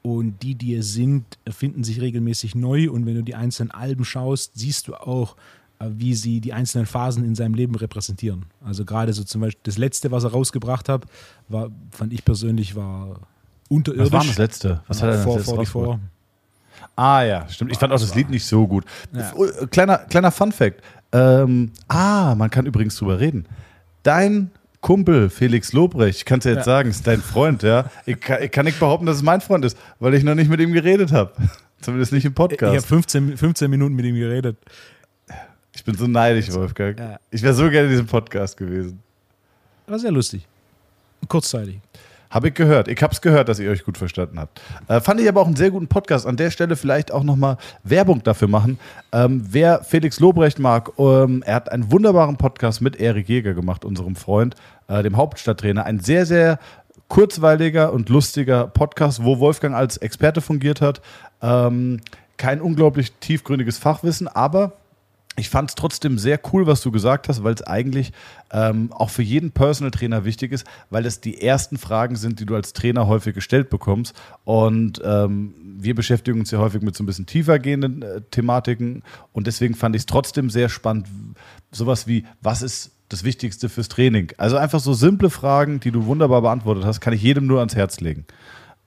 Und 0.00 0.42
die, 0.42 0.54
die 0.54 0.74
es 0.74 0.92
sind, 0.92 1.24
erfinden 1.44 1.82
sich 1.84 2.00
regelmäßig 2.00 2.54
neu. 2.54 2.90
Und 2.90 3.06
wenn 3.06 3.16
du 3.16 3.22
die 3.22 3.34
einzelnen 3.34 3.72
Alben 3.72 4.04
schaust, 4.04 4.52
siehst 4.54 4.88
du 4.88 4.94
auch, 4.94 5.36
wie 5.80 6.14
sie 6.14 6.40
die 6.40 6.52
einzelnen 6.52 6.86
Phasen 6.86 7.24
in 7.24 7.34
seinem 7.34 7.54
Leben 7.54 7.74
repräsentieren. 7.74 8.46
Also 8.64 8.84
gerade 8.84 9.12
so 9.12 9.24
zum 9.24 9.42
Beispiel 9.42 9.60
das 9.64 9.78
letzte, 9.78 10.10
was 10.10 10.24
er 10.24 10.30
rausgebracht 10.30 10.88
hat, 10.88 11.04
war, 11.48 11.68
fand 11.90 12.12
ich 12.12 12.24
persönlich, 12.24 12.74
war 12.76 13.20
unterirdisch. 13.68 14.06
Was 14.12 14.20
war 14.20 14.24
das 14.26 14.38
letzte? 14.38 14.80
Was 14.88 15.02
hat 15.02 15.10
er 15.10 15.14
denn 15.16 15.24
vor, 15.24 15.36
das 15.38 15.46
letzte 15.48 15.66
vor, 15.66 15.84
vor. 15.84 16.00
Ah 16.94 17.22
ja, 17.22 17.48
stimmt. 17.48 17.72
Ich 17.72 17.78
fand 17.78 17.92
auch 17.92 18.00
das 18.00 18.14
Lied 18.14 18.30
nicht 18.30 18.44
so 18.46 18.66
gut. 18.66 18.84
Ja. 19.12 19.32
Äh, 19.32 19.66
Kleiner, 19.66 19.98
kleiner 19.98 20.30
Fun 20.30 20.52
Fact. 20.52 20.82
Ähm, 21.12 21.70
ah, 21.88 22.34
man 22.36 22.48
kann 22.50 22.66
übrigens 22.66 22.96
drüber 22.96 23.20
reden. 23.20 23.46
Dein 24.02 24.50
Kumpel 24.80 25.30
Felix 25.30 25.72
Lobrecht, 25.72 26.18
ich 26.20 26.24
kann 26.24 26.38
es 26.38 26.44
ja 26.44 26.52
jetzt 26.52 26.60
Ja. 26.60 26.64
sagen, 26.64 26.90
ist 26.90 27.06
dein 27.06 27.20
Freund, 27.20 27.62
ja. 27.62 27.90
Ich 28.06 28.20
kann, 28.20 28.42
ich 28.42 28.50
kann 28.50 28.64
nicht 28.64 28.78
behaupten, 28.78 29.04
dass 29.06 29.16
es 29.16 29.22
mein 29.22 29.40
Freund 29.40 29.64
ist, 29.64 29.76
weil 30.00 30.14
ich 30.14 30.22
noch 30.24 30.34
nicht 30.34 30.48
mit 30.48 30.60
ihm 30.60 30.72
geredet 30.72 31.12
habe. 31.12 31.32
Zumindest 31.80 32.12
nicht 32.12 32.24
im 32.24 32.32
Ich 32.32 32.38
habe 32.38 32.48
Podcast. 32.56 32.86
15, 32.86 33.36
15 33.36 33.70
Minuten 33.70 33.94
mit 33.94 34.06
ihm 34.06 34.14
geredet. 34.14 34.56
Ich 35.76 35.84
bin 35.84 35.94
so 35.94 36.06
neidisch, 36.06 36.50
Wolfgang. 36.54 36.98
Ja. 36.98 37.20
Ich 37.30 37.42
wäre 37.42 37.52
so 37.52 37.68
gerne 37.68 37.84
in 37.84 37.90
diesem 37.90 38.06
Podcast 38.06 38.56
gewesen. 38.56 38.98
War 39.86 39.98
sehr 39.98 40.10
lustig. 40.10 40.46
Kurzzeitig. 41.28 41.80
Habe 42.30 42.48
ich 42.48 42.54
gehört. 42.54 42.88
Ich 42.88 43.02
habe 43.02 43.12
es 43.12 43.20
gehört, 43.20 43.50
dass 43.50 43.58
ihr 43.58 43.70
euch 43.70 43.84
gut 43.84 43.98
verstanden 43.98 44.40
habt. 44.40 44.58
Äh, 44.88 45.02
fand 45.02 45.20
ich 45.20 45.28
aber 45.28 45.42
auch 45.42 45.46
einen 45.46 45.54
sehr 45.54 45.70
guten 45.70 45.86
Podcast. 45.86 46.26
An 46.26 46.38
der 46.38 46.50
Stelle 46.50 46.76
vielleicht 46.76 47.12
auch 47.12 47.22
nochmal 47.24 47.58
Werbung 47.84 48.22
dafür 48.22 48.48
machen. 48.48 48.78
Ähm, 49.12 49.44
wer 49.50 49.84
Felix 49.84 50.18
Lobrecht 50.18 50.58
mag, 50.58 50.92
ähm, 50.98 51.42
er 51.44 51.56
hat 51.56 51.70
einen 51.70 51.92
wunderbaren 51.92 52.38
Podcast 52.38 52.80
mit 52.80 52.96
Erik 52.96 53.28
Jäger 53.28 53.52
gemacht, 53.52 53.84
unserem 53.84 54.16
Freund, 54.16 54.54
äh, 54.88 55.02
dem 55.02 55.18
Hauptstadttrainer. 55.18 55.84
Ein 55.84 56.00
sehr, 56.00 56.24
sehr 56.24 56.58
kurzweiliger 57.08 57.92
und 57.92 58.08
lustiger 58.08 58.66
Podcast, 58.66 59.22
wo 59.22 59.40
Wolfgang 59.40 59.74
als 59.74 59.98
Experte 59.98 60.40
fungiert 60.40 60.80
hat. 60.80 61.02
Ähm, 61.42 62.00
kein 62.38 62.62
unglaublich 62.62 63.12
tiefgründiges 63.20 63.76
Fachwissen, 63.76 64.26
aber 64.26 64.72
ich 65.36 65.50
fand 65.50 65.70
es 65.70 65.74
trotzdem 65.74 66.18
sehr 66.18 66.40
cool, 66.52 66.66
was 66.66 66.80
du 66.80 66.90
gesagt 66.90 67.28
hast, 67.28 67.44
weil 67.44 67.54
es 67.54 67.62
eigentlich 67.62 68.12
ähm, 68.50 68.90
auch 68.92 69.10
für 69.10 69.22
jeden 69.22 69.50
Personal 69.50 69.90
Trainer 69.90 70.24
wichtig 70.24 70.52
ist, 70.52 70.66
weil 70.90 71.04
es 71.04 71.20
die 71.20 71.40
ersten 71.42 71.76
Fragen 71.76 72.16
sind, 72.16 72.40
die 72.40 72.46
du 72.46 72.54
als 72.54 72.72
Trainer 72.72 73.06
häufig 73.06 73.34
gestellt 73.34 73.68
bekommst. 73.68 74.14
Und 74.44 75.00
ähm, 75.04 75.54
wir 75.78 75.94
beschäftigen 75.94 76.40
uns 76.40 76.50
ja 76.50 76.58
häufig 76.58 76.82
mit 76.82 76.96
so 76.96 77.02
ein 77.02 77.06
bisschen 77.06 77.26
tiefer 77.26 77.58
gehenden 77.58 78.02
äh, 78.02 78.22
Thematiken. 78.30 79.02
Und 79.32 79.46
deswegen 79.46 79.74
fand 79.74 79.94
ich 79.94 80.02
es 80.02 80.06
trotzdem 80.06 80.48
sehr 80.48 80.68
spannend, 80.68 81.08
sowas 81.70 82.06
wie, 82.06 82.24
was 82.40 82.62
ist 82.62 82.92
das 83.08 83.22
Wichtigste 83.22 83.68
fürs 83.68 83.88
Training? 83.88 84.32
Also 84.38 84.56
einfach 84.56 84.80
so 84.80 84.94
simple 84.94 85.30
Fragen, 85.30 85.80
die 85.80 85.90
du 85.90 86.06
wunderbar 86.06 86.42
beantwortet 86.42 86.84
hast, 86.84 87.00
kann 87.00 87.12
ich 87.12 87.22
jedem 87.22 87.46
nur 87.46 87.58
ans 87.58 87.76
Herz 87.76 88.00
legen 88.00 88.26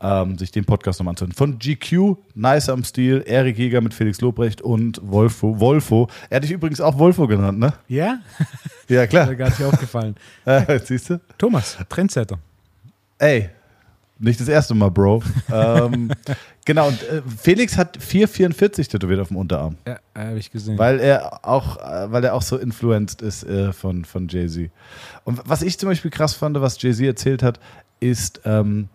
ähm, 0.01 0.37
sich 0.37 0.51
den 0.51 0.65
Podcast 0.65 0.99
nochmal 0.99 1.11
anzuhören. 1.13 1.33
Von 1.33 1.59
GQ, 1.59 2.15
Nice 2.35 2.69
am 2.69 2.83
Stil, 2.83 3.23
Erik 3.25 3.57
Jäger 3.57 3.81
mit 3.81 3.93
Felix 3.93 4.21
Lobrecht 4.21 4.61
und 4.61 4.99
Wolfo. 5.03 5.59
Wolfo. 5.59 6.07
Er 6.29 6.37
hat 6.37 6.43
dich 6.43 6.51
übrigens 6.51 6.79
auch 6.81 6.97
Wolfo 6.97 7.27
genannt, 7.27 7.59
ne? 7.59 7.73
Ja? 7.87 8.19
Ja, 8.87 9.01
Mir 9.01 9.07
klar. 9.07 9.35
gar 9.35 9.49
nicht 9.49 9.63
aufgefallen. 9.63 10.15
Äh, 10.45 10.79
siehst 10.83 11.09
du? 11.11 11.19
Thomas, 11.37 11.77
Trendsetter. 11.89 12.39
Ey, 13.19 13.49
nicht 14.17 14.39
das 14.39 14.47
erste 14.47 14.73
Mal, 14.73 14.89
Bro. 14.89 15.21
ähm, 15.51 16.11
genau, 16.65 16.87
und 16.87 17.01
äh, 17.03 17.21
Felix 17.37 17.77
hat 17.77 18.01
444 18.01 18.87
tätowiert 18.87 19.19
auf 19.19 19.27
dem 19.27 19.37
Unterarm. 19.37 19.77
Ja, 19.87 19.99
habe 20.15 20.39
ich 20.39 20.51
gesehen. 20.51 20.77
Weil 20.77 20.99
er 20.99 21.45
auch, 21.47 21.77
äh, 21.77 22.11
weil 22.11 22.23
er 22.23 22.33
auch 22.33 22.41
so 22.41 22.57
influenced 22.57 23.21
ist 23.21 23.43
äh, 23.43 23.71
von, 23.73 24.05
von 24.05 24.27
Jay-Z. 24.27 24.71
Und 25.23 25.39
was 25.45 25.61
ich 25.61 25.77
zum 25.77 25.87
Beispiel 25.89 26.09
krass 26.11 26.33
fand, 26.33 26.59
was 26.59 26.81
Jay-Z 26.81 27.05
erzählt 27.05 27.43
hat, 27.43 27.59
ist, 27.99 28.41
ähm, 28.45 28.89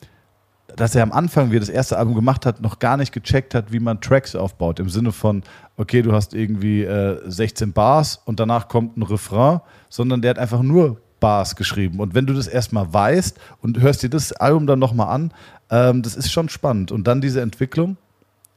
dass 0.76 0.94
er 0.94 1.02
am 1.02 1.12
Anfang, 1.12 1.50
wie 1.50 1.56
er 1.56 1.60
das 1.60 1.68
erste 1.68 1.98
Album 1.98 2.14
gemacht 2.14 2.46
hat, 2.46 2.60
noch 2.60 2.78
gar 2.78 2.96
nicht 2.96 3.12
gecheckt 3.12 3.54
hat, 3.54 3.72
wie 3.72 3.80
man 3.80 4.00
Tracks 4.00 4.34
aufbaut. 4.34 4.80
Im 4.80 4.88
Sinne 4.88 5.12
von, 5.12 5.42
okay, 5.76 6.02
du 6.02 6.12
hast 6.12 6.34
irgendwie 6.34 6.82
äh, 6.82 7.20
16 7.26 7.72
Bars 7.72 8.20
und 8.24 8.40
danach 8.40 8.68
kommt 8.68 8.96
ein 8.96 9.02
Refrain, 9.02 9.60
sondern 9.88 10.22
der 10.22 10.30
hat 10.30 10.38
einfach 10.38 10.62
nur 10.62 11.00
Bars 11.20 11.56
geschrieben. 11.56 12.00
Und 12.00 12.14
wenn 12.14 12.26
du 12.26 12.34
das 12.34 12.46
erstmal 12.46 12.92
weißt 12.92 13.38
und 13.60 13.80
hörst 13.80 14.02
dir 14.02 14.10
das 14.10 14.32
Album 14.32 14.66
dann 14.66 14.78
nochmal 14.78 15.08
an, 15.08 15.32
ähm, 15.70 16.02
das 16.02 16.16
ist 16.16 16.32
schon 16.32 16.48
spannend. 16.48 16.92
Und 16.92 17.06
dann 17.06 17.20
diese 17.20 17.40
Entwicklung, 17.40 17.96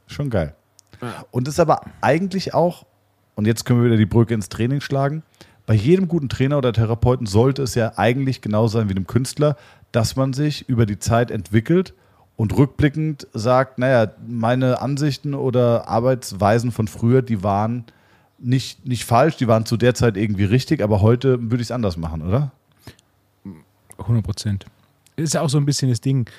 schon 0.07 0.29
geil. 0.29 0.55
Und 1.31 1.47
ist 1.47 1.59
aber 1.59 1.81
eigentlich 2.01 2.53
auch, 2.53 2.85
und 3.35 3.45
jetzt 3.45 3.65
können 3.65 3.79
wir 3.79 3.85
wieder 3.85 3.97
die 3.97 4.05
Brücke 4.05 4.33
ins 4.33 4.49
Training 4.49 4.81
schlagen, 4.81 5.23
bei 5.67 5.73
jedem 5.73 6.07
guten 6.07 6.29
Trainer 6.29 6.57
oder 6.57 6.71
Therapeuten 6.71 7.27
sollte 7.27 7.61
es 7.61 7.75
ja 7.75 7.91
eigentlich 7.97 8.41
genau 8.41 8.67
sein 8.67 8.87
wie 8.87 8.95
einem 8.95 9.05
Künstler, 9.05 9.57
dass 9.91 10.15
man 10.15 10.33
sich 10.33 10.67
über 10.69 10.85
die 10.85 10.99
Zeit 10.99 11.31
entwickelt 11.31 11.93
und 12.35 12.55
rückblickend 12.55 13.27
sagt, 13.33 13.79
naja, 13.79 14.11
meine 14.27 14.81
Ansichten 14.81 15.33
oder 15.33 15.87
Arbeitsweisen 15.87 16.71
von 16.71 16.87
früher, 16.87 17.21
die 17.21 17.43
waren 17.43 17.85
nicht, 18.37 18.85
nicht 18.87 19.05
falsch, 19.05 19.37
die 19.37 19.47
waren 19.47 19.65
zu 19.65 19.77
der 19.77 19.95
Zeit 19.95 20.17
irgendwie 20.17 20.43
richtig, 20.43 20.81
aber 20.81 21.01
heute 21.01 21.41
würde 21.41 21.57
ich 21.57 21.67
es 21.67 21.71
anders 21.71 21.97
machen, 21.97 22.21
oder? 22.21 22.51
100 23.97 24.23
Prozent. 24.23 24.65
Ist 25.15 25.33
ja 25.33 25.41
auch 25.41 25.49
so 25.49 25.57
ein 25.57 25.65
bisschen 25.65 25.89
das 25.89 25.99
Ding, 25.99 26.29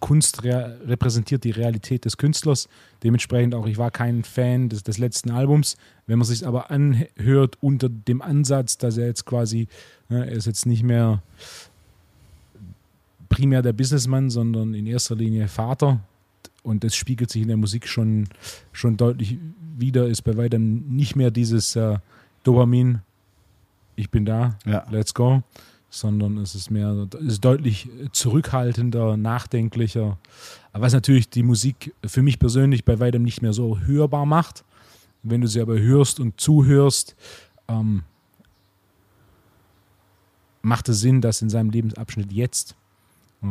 Kunst 0.00 0.42
repräsentiert 0.42 1.44
die 1.44 1.50
Realität 1.50 2.04
des 2.04 2.16
Künstlers. 2.16 2.68
Dementsprechend 3.02 3.54
auch, 3.54 3.66
ich 3.66 3.78
war 3.78 3.90
kein 3.90 4.24
Fan 4.24 4.68
des, 4.68 4.82
des 4.82 4.98
letzten 4.98 5.30
Albums. 5.30 5.76
Wenn 6.06 6.18
man 6.18 6.26
sich 6.26 6.46
aber 6.46 6.70
anhört 6.70 7.56
unter 7.60 7.88
dem 7.88 8.20
Ansatz, 8.20 8.76
dass 8.78 8.96
er 8.96 9.06
jetzt 9.06 9.24
quasi, 9.24 9.68
ne, 10.08 10.26
er 10.26 10.32
ist 10.32 10.46
jetzt 10.46 10.66
nicht 10.66 10.82
mehr 10.82 11.22
primär 13.32 13.62
der 13.62 13.72
Businessmann, 13.72 14.28
sondern 14.30 14.74
in 14.74 14.86
erster 14.86 15.16
Linie 15.16 15.48
Vater. 15.48 16.00
Und 16.62 16.84
das 16.84 16.94
spiegelt 16.94 17.30
sich 17.30 17.42
in 17.42 17.48
der 17.48 17.56
Musik 17.56 17.88
schon, 17.88 18.28
schon 18.72 18.96
deutlich 18.96 19.38
wieder, 19.76 20.06
ist 20.06 20.22
bei 20.22 20.36
weitem 20.36 20.86
nicht 20.94 21.16
mehr 21.16 21.30
dieses 21.30 21.74
äh, 21.74 21.98
Dopamin, 22.44 23.00
ich 23.96 24.10
bin 24.10 24.24
da, 24.26 24.58
Ja. 24.66 24.84
let's 24.90 25.14
go, 25.14 25.42
sondern 25.88 26.36
es 26.38 26.54
ist 26.54 26.70
mehr, 26.70 27.08
es 27.20 27.34
ist 27.34 27.44
deutlich 27.44 27.88
zurückhaltender, 28.12 29.16
nachdenklicher, 29.16 30.18
was 30.72 30.92
natürlich 30.92 31.30
die 31.30 31.42
Musik 31.42 31.94
für 32.04 32.22
mich 32.22 32.38
persönlich 32.38 32.84
bei 32.84 33.00
weitem 33.00 33.22
nicht 33.22 33.40
mehr 33.42 33.52
so 33.54 33.78
hörbar 33.80 34.26
macht. 34.26 34.62
Wenn 35.22 35.40
du 35.40 35.46
sie 35.46 35.60
aber 35.60 35.78
hörst 35.78 36.20
und 36.20 36.38
zuhörst, 36.40 37.16
ähm, 37.68 38.02
macht 40.62 40.88
es 40.88 41.00
Sinn, 41.00 41.20
dass 41.20 41.42
in 41.42 41.48
seinem 41.50 41.70
Lebensabschnitt 41.70 42.30
jetzt 42.32 42.76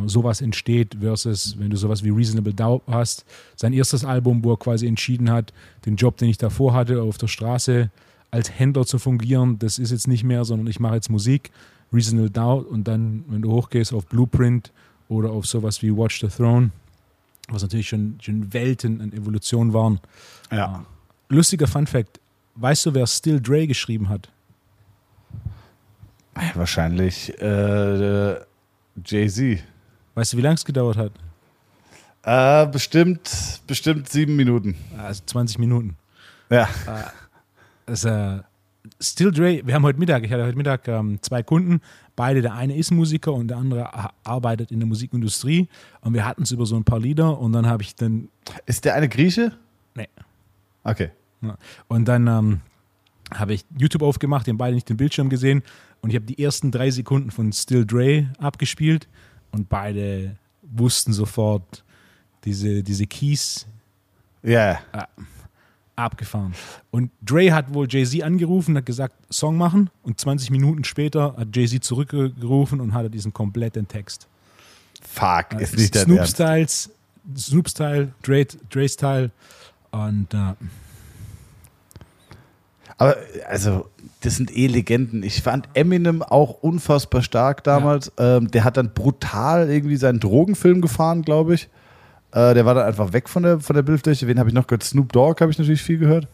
sowas 0.06 0.41
entsteht, 0.41 0.97
versus 0.99 1.58
wenn 1.60 1.69
du 1.69 1.77
sowas 1.77 2.04
wie 2.04 2.10
Reasonable 2.10 2.54
Doubt 2.54 2.84
hast. 2.88 3.25
Sein 3.56 3.73
erstes 3.73 4.06
Album, 4.06 4.43
wo 4.43 4.54
er 4.54 4.58
quasi 4.58 4.88
entschieden 4.88 5.30
hat, 5.30 5.54
den 5.86 5.95
Job, 5.95 6.17
den 6.17 6.30
ich 6.30 6.38
davor 6.38 6.73
hatte, 6.73 7.01
auf 7.01 7.17
der 7.17 7.27
Straße 7.27 7.91
als 8.32 8.58
Händler 8.58 8.86
zu 8.86 8.97
fungieren, 8.97 9.60
das 9.60 9.77
ist 9.77 9.91
jetzt 9.91 10.08
nicht 10.08 10.23
mehr, 10.23 10.45
sondern 10.45 10.67
ich 10.67 10.80
mache 10.80 10.95
jetzt 10.95 11.10
Musik, 11.10 11.51
Reasonable 11.91 12.30
Doubt 12.30 12.67
und 12.67 12.88
dann, 12.88 13.25
wenn 13.27 13.41
du 13.41 13.51
hochgehst 13.51 13.93
auf 13.93 14.06
Blueprint 14.06 14.71
oder 15.10 15.32
auf 15.32 15.45
sowas 15.45 15.82
wie 15.82 15.91
Watch 15.95 16.21
the 16.21 16.27
Throne, 16.27 16.71
was 17.49 17.62
natürlich 17.62 17.89
schon, 17.89 18.17
schon 18.21 18.54
Welten 18.54 19.01
an 19.01 19.12
Evolution 19.12 19.73
waren. 19.73 19.99
Ja. 20.51 20.86
Lustiger 21.27 21.67
Fun 21.67 21.86
Fact, 21.86 22.21
weißt 22.56 22.86
du, 22.86 22.93
wer 22.93 23.06
Still 23.08 23.41
Dre 23.41 23.67
geschrieben 23.67 24.08
hat? 24.08 24.30
Wahrscheinlich 26.56 27.38
äh, 27.41 28.36
Jay-Z. 29.06 29.63
Weißt 30.15 30.34
du, 30.34 30.38
wie 30.38 30.41
lange 30.41 30.56
es 30.56 30.65
gedauert 30.65 30.97
hat? 30.97 31.12
Äh, 32.24 32.71
bestimmt, 32.71 33.62
bestimmt 33.65 34.10
sieben 34.10 34.36
Minuten. 34.36 34.76
Also 34.97 35.24
20 35.26 35.58
Minuten. 35.58 35.95
Ja. 36.50 36.69
Das, 37.86 38.06
äh, 38.06 38.39
Still 39.00 39.32
Dre, 39.32 39.62
wir 39.65 39.74
haben 39.74 39.84
heute 39.84 40.00
Mittag, 40.00 40.24
ich 40.24 40.32
hatte 40.32 40.43
heute 40.43 40.58
Mittag 40.58 40.88
ähm, 40.88 41.19
zwei 41.21 41.43
Kunden, 41.43 41.82
beide, 42.15 42.41
der 42.41 42.54
eine 42.54 42.76
ist 42.76 42.91
Musiker 42.91 43.34
und 43.34 43.47
der 43.47 43.58
andere 43.58 43.89
arbeitet 44.24 44.71
in 44.71 44.80
der 44.80 44.88
Musikindustrie 44.88 45.67
und 46.02 46.13
wir 46.13 46.26
hatten 46.26 46.43
es 46.43 46.52
über 46.52 46.65
so 46.65 46.76
ein 46.76 46.84
paar 46.84 47.00
Lieder 47.00 47.39
und 47.39 47.54
dann 47.54 47.67
habe 47.67 47.84
ich 47.84 47.95
dann. 47.95 48.30
Ist 48.65 48.86
der 48.86 48.95
eine 48.95 49.08
Grieche? 49.08 49.54
Nee. 49.95 50.10
Okay. 50.84 51.12
Und 51.88 52.08
dann 52.08 52.28
ähm, 52.28 52.62
habe 53.34 53.54
ich 53.54 53.65
YouTube 53.78 54.04
aufgemacht, 54.04 54.45
die 54.45 54.52
haben 54.52 54.58
beide 54.58 54.76
nicht 54.76 54.89
den 54.89 54.97
Bildschirm 54.97 55.30
gesehen 55.30 55.63
und 56.02 56.10
ich 56.10 56.15
habe 56.15 56.26
die 56.26 56.43
ersten 56.43 56.71
drei 56.71 56.91
Sekunden 56.91 57.32
von 57.32 57.54
Still 57.54 57.86
Dre 57.86 58.30
abgespielt 58.39 59.08
und 59.51 59.69
beide 59.69 60.35
wussten 60.61 61.13
sofort 61.13 61.83
diese, 62.43 62.83
diese 62.83 63.07
Keys. 63.07 63.67
Ja. 64.43 64.49
Yeah. 64.93 65.07
Äh, 65.17 65.23
abgefahren. 65.95 66.53
Und 66.89 67.11
Dre 67.21 67.51
hat 67.53 67.73
wohl 67.73 67.87
Jay-Z 67.89 68.23
angerufen, 68.23 68.75
hat 68.77 68.85
gesagt, 68.85 69.15
Song 69.31 69.57
machen 69.57 69.89
und 70.03 70.19
20 70.19 70.49
Minuten 70.49 70.83
später 70.83 71.35
hat 71.37 71.55
Jay-Z 71.55 71.83
zurückgerufen 71.83 72.79
und 72.81 72.93
hatte 72.93 73.09
diesen 73.09 73.33
kompletten 73.33 73.87
Text. 73.87 74.27
Fuck, 75.01 75.59
ist 75.59 75.75
nicht 75.77 75.95
der 75.95 76.03
Snoop 76.03 76.27
Styles, 76.27 76.89
Snoop 77.37 77.69
Style, 77.69 78.13
Dre, 78.23 78.45
Dre 78.69 78.89
Style 78.89 79.31
und 79.91 80.33
äh, 80.33 80.53
aber 83.01 83.17
also, 83.49 83.89
das 84.19 84.35
sind 84.35 84.55
eh 84.55 84.67
Legenden. 84.67 85.23
Ich 85.23 85.41
fand 85.41 85.67
Eminem 85.73 86.21
auch 86.21 86.61
unfassbar 86.61 87.23
stark 87.23 87.63
damals. 87.63 88.11
Ja. 88.19 88.37
Ähm, 88.37 88.51
der 88.51 88.63
hat 88.63 88.77
dann 88.77 88.93
brutal 88.93 89.71
irgendwie 89.71 89.95
seinen 89.95 90.19
Drogenfilm 90.19 90.81
gefahren, 90.81 91.23
glaube 91.23 91.55
ich. 91.55 91.67
Äh, 92.31 92.53
der 92.53 92.63
war 92.63 92.75
dann 92.75 92.85
einfach 92.85 93.11
weg 93.11 93.27
von 93.27 93.41
der, 93.41 93.59
von 93.59 93.75
der 93.75 93.81
Bildfläche. 93.81 94.27
Wen 94.27 94.37
habe 94.37 94.49
ich 94.49 94.53
noch 94.53 94.67
gehört? 94.67 94.83
Snoop 94.83 95.11
Dogg 95.13 95.41
habe 95.41 95.51
ich 95.51 95.57
natürlich 95.57 95.81
viel 95.81 95.97
gehört. 95.97 96.27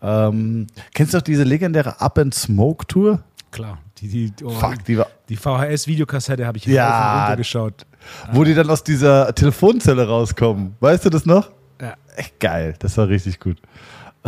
Ähm, 0.00 0.68
kennst 0.94 1.12
du 1.12 1.18
doch 1.18 1.22
diese 1.22 1.44
legendäre 1.44 2.00
Up 2.00 2.18
and 2.18 2.34
Smoke 2.34 2.86
Tour? 2.86 3.22
Klar. 3.50 3.76
Die, 3.98 4.08
die, 4.08 4.44
oh, 4.44 4.48
Fuck, 4.48 4.82
die, 4.86 5.02
die 5.28 5.36
VHS-Videokassette 5.36 6.46
habe 6.46 6.56
ich 6.56 6.64
ja, 6.64 7.26
runtergeschaut. 7.26 7.84
Wo 8.32 8.44
die 8.44 8.54
dann 8.54 8.70
aus 8.70 8.82
dieser 8.82 9.34
Telefonzelle 9.34 10.08
rauskommen. 10.08 10.74
Weißt 10.80 11.04
du 11.04 11.10
das 11.10 11.26
noch? 11.26 11.50
Ja. 11.82 11.96
Echt 12.16 12.40
geil. 12.40 12.76
Das 12.78 12.96
war 12.96 13.08
richtig 13.08 13.38
gut. 13.40 13.58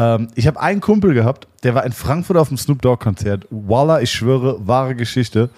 Ähm, 0.01 0.29
ich 0.35 0.47
habe 0.47 0.61
einen 0.61 0.81
Kumpel 0.81 1.13
gehabt, 1.13 1.47
der 1.63 1.75
war 1.75 1.85
in 1.85 1.93
Frankfurt 1.93 2.37
auf 2.39 2.49
dem 2.49 2.57
Snoop 2.57 2.81
Dogg-Konzert. 2.81 3.47
Voila, 3.51 4.01
ich 4.01 4.11
schwöre, 4.11 4.67
wahre 4.67 4.95
Geschichte. 4.95 5.51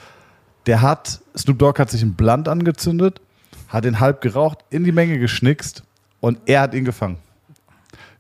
Der 0.66 0.82
hat, 0.82 1.20
Snoop 1.36 1.58
Dogg 1.58 1.78
hat 1.80 1.90
sich 1.90 2.02
einen 2.02 2.14
Blunt 2.14 2.48
angezündet 2.48 3.20
hat 3.72 3.86
ihn 3.86 4.00
halb 4.00 4.20
geraucht, 4.20 4.58
in 4.68 4.84
die 4.84 4.92
Menge 4.92 5.18
geschnickst 5.18 5.82
und 6.20 6.38
er 6.44 6.60
hat 6.60 6.74
ihn 6.74 6.84
gefangen. 6.84 7.16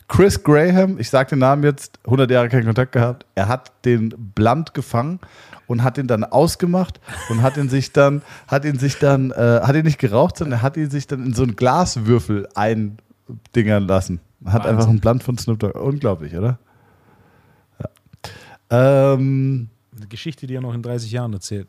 Chris 0.08 0.42
Graham, 0.42 0.98
ich 0.98 1.10
sage 1.10 1.30
den 1.30 1.40
Namen 1.40 1.62
jetzt, 1.62 1.98
100 2.04 2.30
Jahre 2.30 2.48
keinen 2.48 2.64
Kontakt 2.64 2.92
gehabt, 2.92 3.26
er 3.34 3.48
hat 3.48 3.70
den 3.84 4.14
Blunt 4.34 4.74
gefangen 4.74 5.20
und 5.66 5.82
hat 5.82 5.98
ihn 5.98 6.06
dann 6.06 6.24
ausgemacht 6.24 7.00
und 7.28 7.42
hat 7.42 7.56
ihn 7.56 7.68
sich 7.68 7.92
dann, 7.92 8.22
hat 8.46 8.64
ihn 8.64 8.78
sich 8.78 8.98
dann, 8.98 9.30
äh, 9.30 9.60
hat 9.62 9.76
ihn 9.76 9.84
nicht 9.84 9.98
geraucht, 9.98 10.38
sondern 10.38 10.60
er 10.60 10.62
hat 10.62 10.76
ihn 10.76 10.90
sich 10.90 11.06
dann 11.06 11.24
in 11.24 11.34
so 11.34 11.42
einen 11.42 11.56
Glaswürfel 11.56 12.48
eindingern 12.54 13.86
lassen. 13.86 14.20
Hat 14.44 14.54
Wahnsinn. 14.54 14.70
einfach 14.70 14.88
einen 14.88 15.00
Blunt 15.00 15.22
von 15.22 15.38
Snoop 15.38 15.58
Dogg. 15.58 15.78
Unglaublich, 15.78 16.36
oder? 16.36 16.58
Ja. 18.70 19.14
Ähm, 19.14 19.68
Eine 19.96 20.06
Geschichte, 20.08 20.46
die 20.46 20.54
er 20.54 20.60
noch 20.60 20.74
in 20.74 20.82
30 20.82 21.10
Jahren 21.12 21.32
erzählt. 21.32 21.68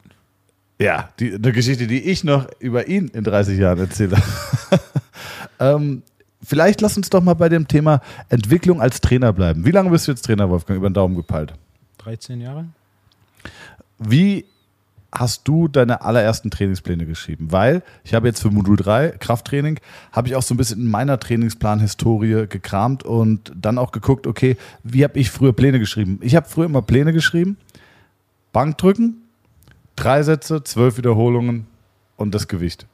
Ja, 0.79 1.09
die, 1.19 1.33
eine 1.33 1.51
Geschichte, 1.51 1.87
die 1.87 2.01
ich 2.01 2.23
noch 2.23 2.47
über 2.59 2.87
ihn 2.87 3.07
in 3.09 3.23
30 3.23 3.57
Jahren 3.59 3.79
erzähle. 3.79 4.17
ähm, 5.59 6.03
vielleicht 6.43 6.81
lass 6.81 6.97
uns 6.97 7.09
doch 7.09 7.21
mal 7.21 7.35
bei 7.35 7.47
dem 7.49 7.67
Thema 7.67 8.01
Entwicklung 8.29 8.81
als 8.81 8.99
Trainer 8.99 9.31
bleiben. 9.33 9.65
Wie 9.65 9.71
lange 9.71 9.89
bist 9.91 10.07
du 10.07 10.11
jetzt 10.11 10.23
Trainer, 10.23 10.49
Wolfgang, 10.49 10.77
über 10.77 10.89
den 10.89 10.95
Daumen 10.95 11.15
gepeilt? 11.15 11.53
13 11.99 12.41
Jahre. 12.41 12.65
Wie 13.99 14.45
hast 15.13 15.47
du 15.47 15.67
deine 15.67 16.01
allerersten 16.01 16.49
Trainingspläne 16.49 17.05
geschrieben? 17.05 17.51
Weil 17.51 17.83
ich 18.03 18.13
habe 18.13 18.27
jetzt 18.27 18.41
für 18.41 18.49
Modul 18.49 18.77
3 18.77 19.09
Krafttraining, 19.19 19.79
habe 20.11 20.27
ich 20.27 20.35
auch 20.35 20.41
so 20.41 20.53
ein 20.53 20.57
bisschen 20.57 20.81
in 20.81 20.89
meiner 20.89 21.19
Trainingsplan-Historie 21.19 22.47
gekramt 22.47 23.03
und 23.03 23.51
dann 23.55 23.77
auch 23.77 23.91
geguckt, 23.91 24.27
okay, 24.27 24.57
wie 24.83 25.03
habe 25.03 25.19
ich 25.19 25.29
früher 25.29 25.53
Pläne 25.53 25.79
geschrieben? 25.79 26.19
Ich 26.21 26.35
habe 26.35 26.49
früher 26.49 26.65
immer 26.65 26.81
Pläne 26.81 27.13
geschrieben, 27.13 27.57
Bankdrücken, 28.51 29.23
Drei 29.95 30.23
Sätze, 30.23 30.63
zwölf 30.63 30.97
Wiederholungen 30.97 31.67
und 32.17 32.33
das 32.33 32.47
Gewicht. 32.47 32.87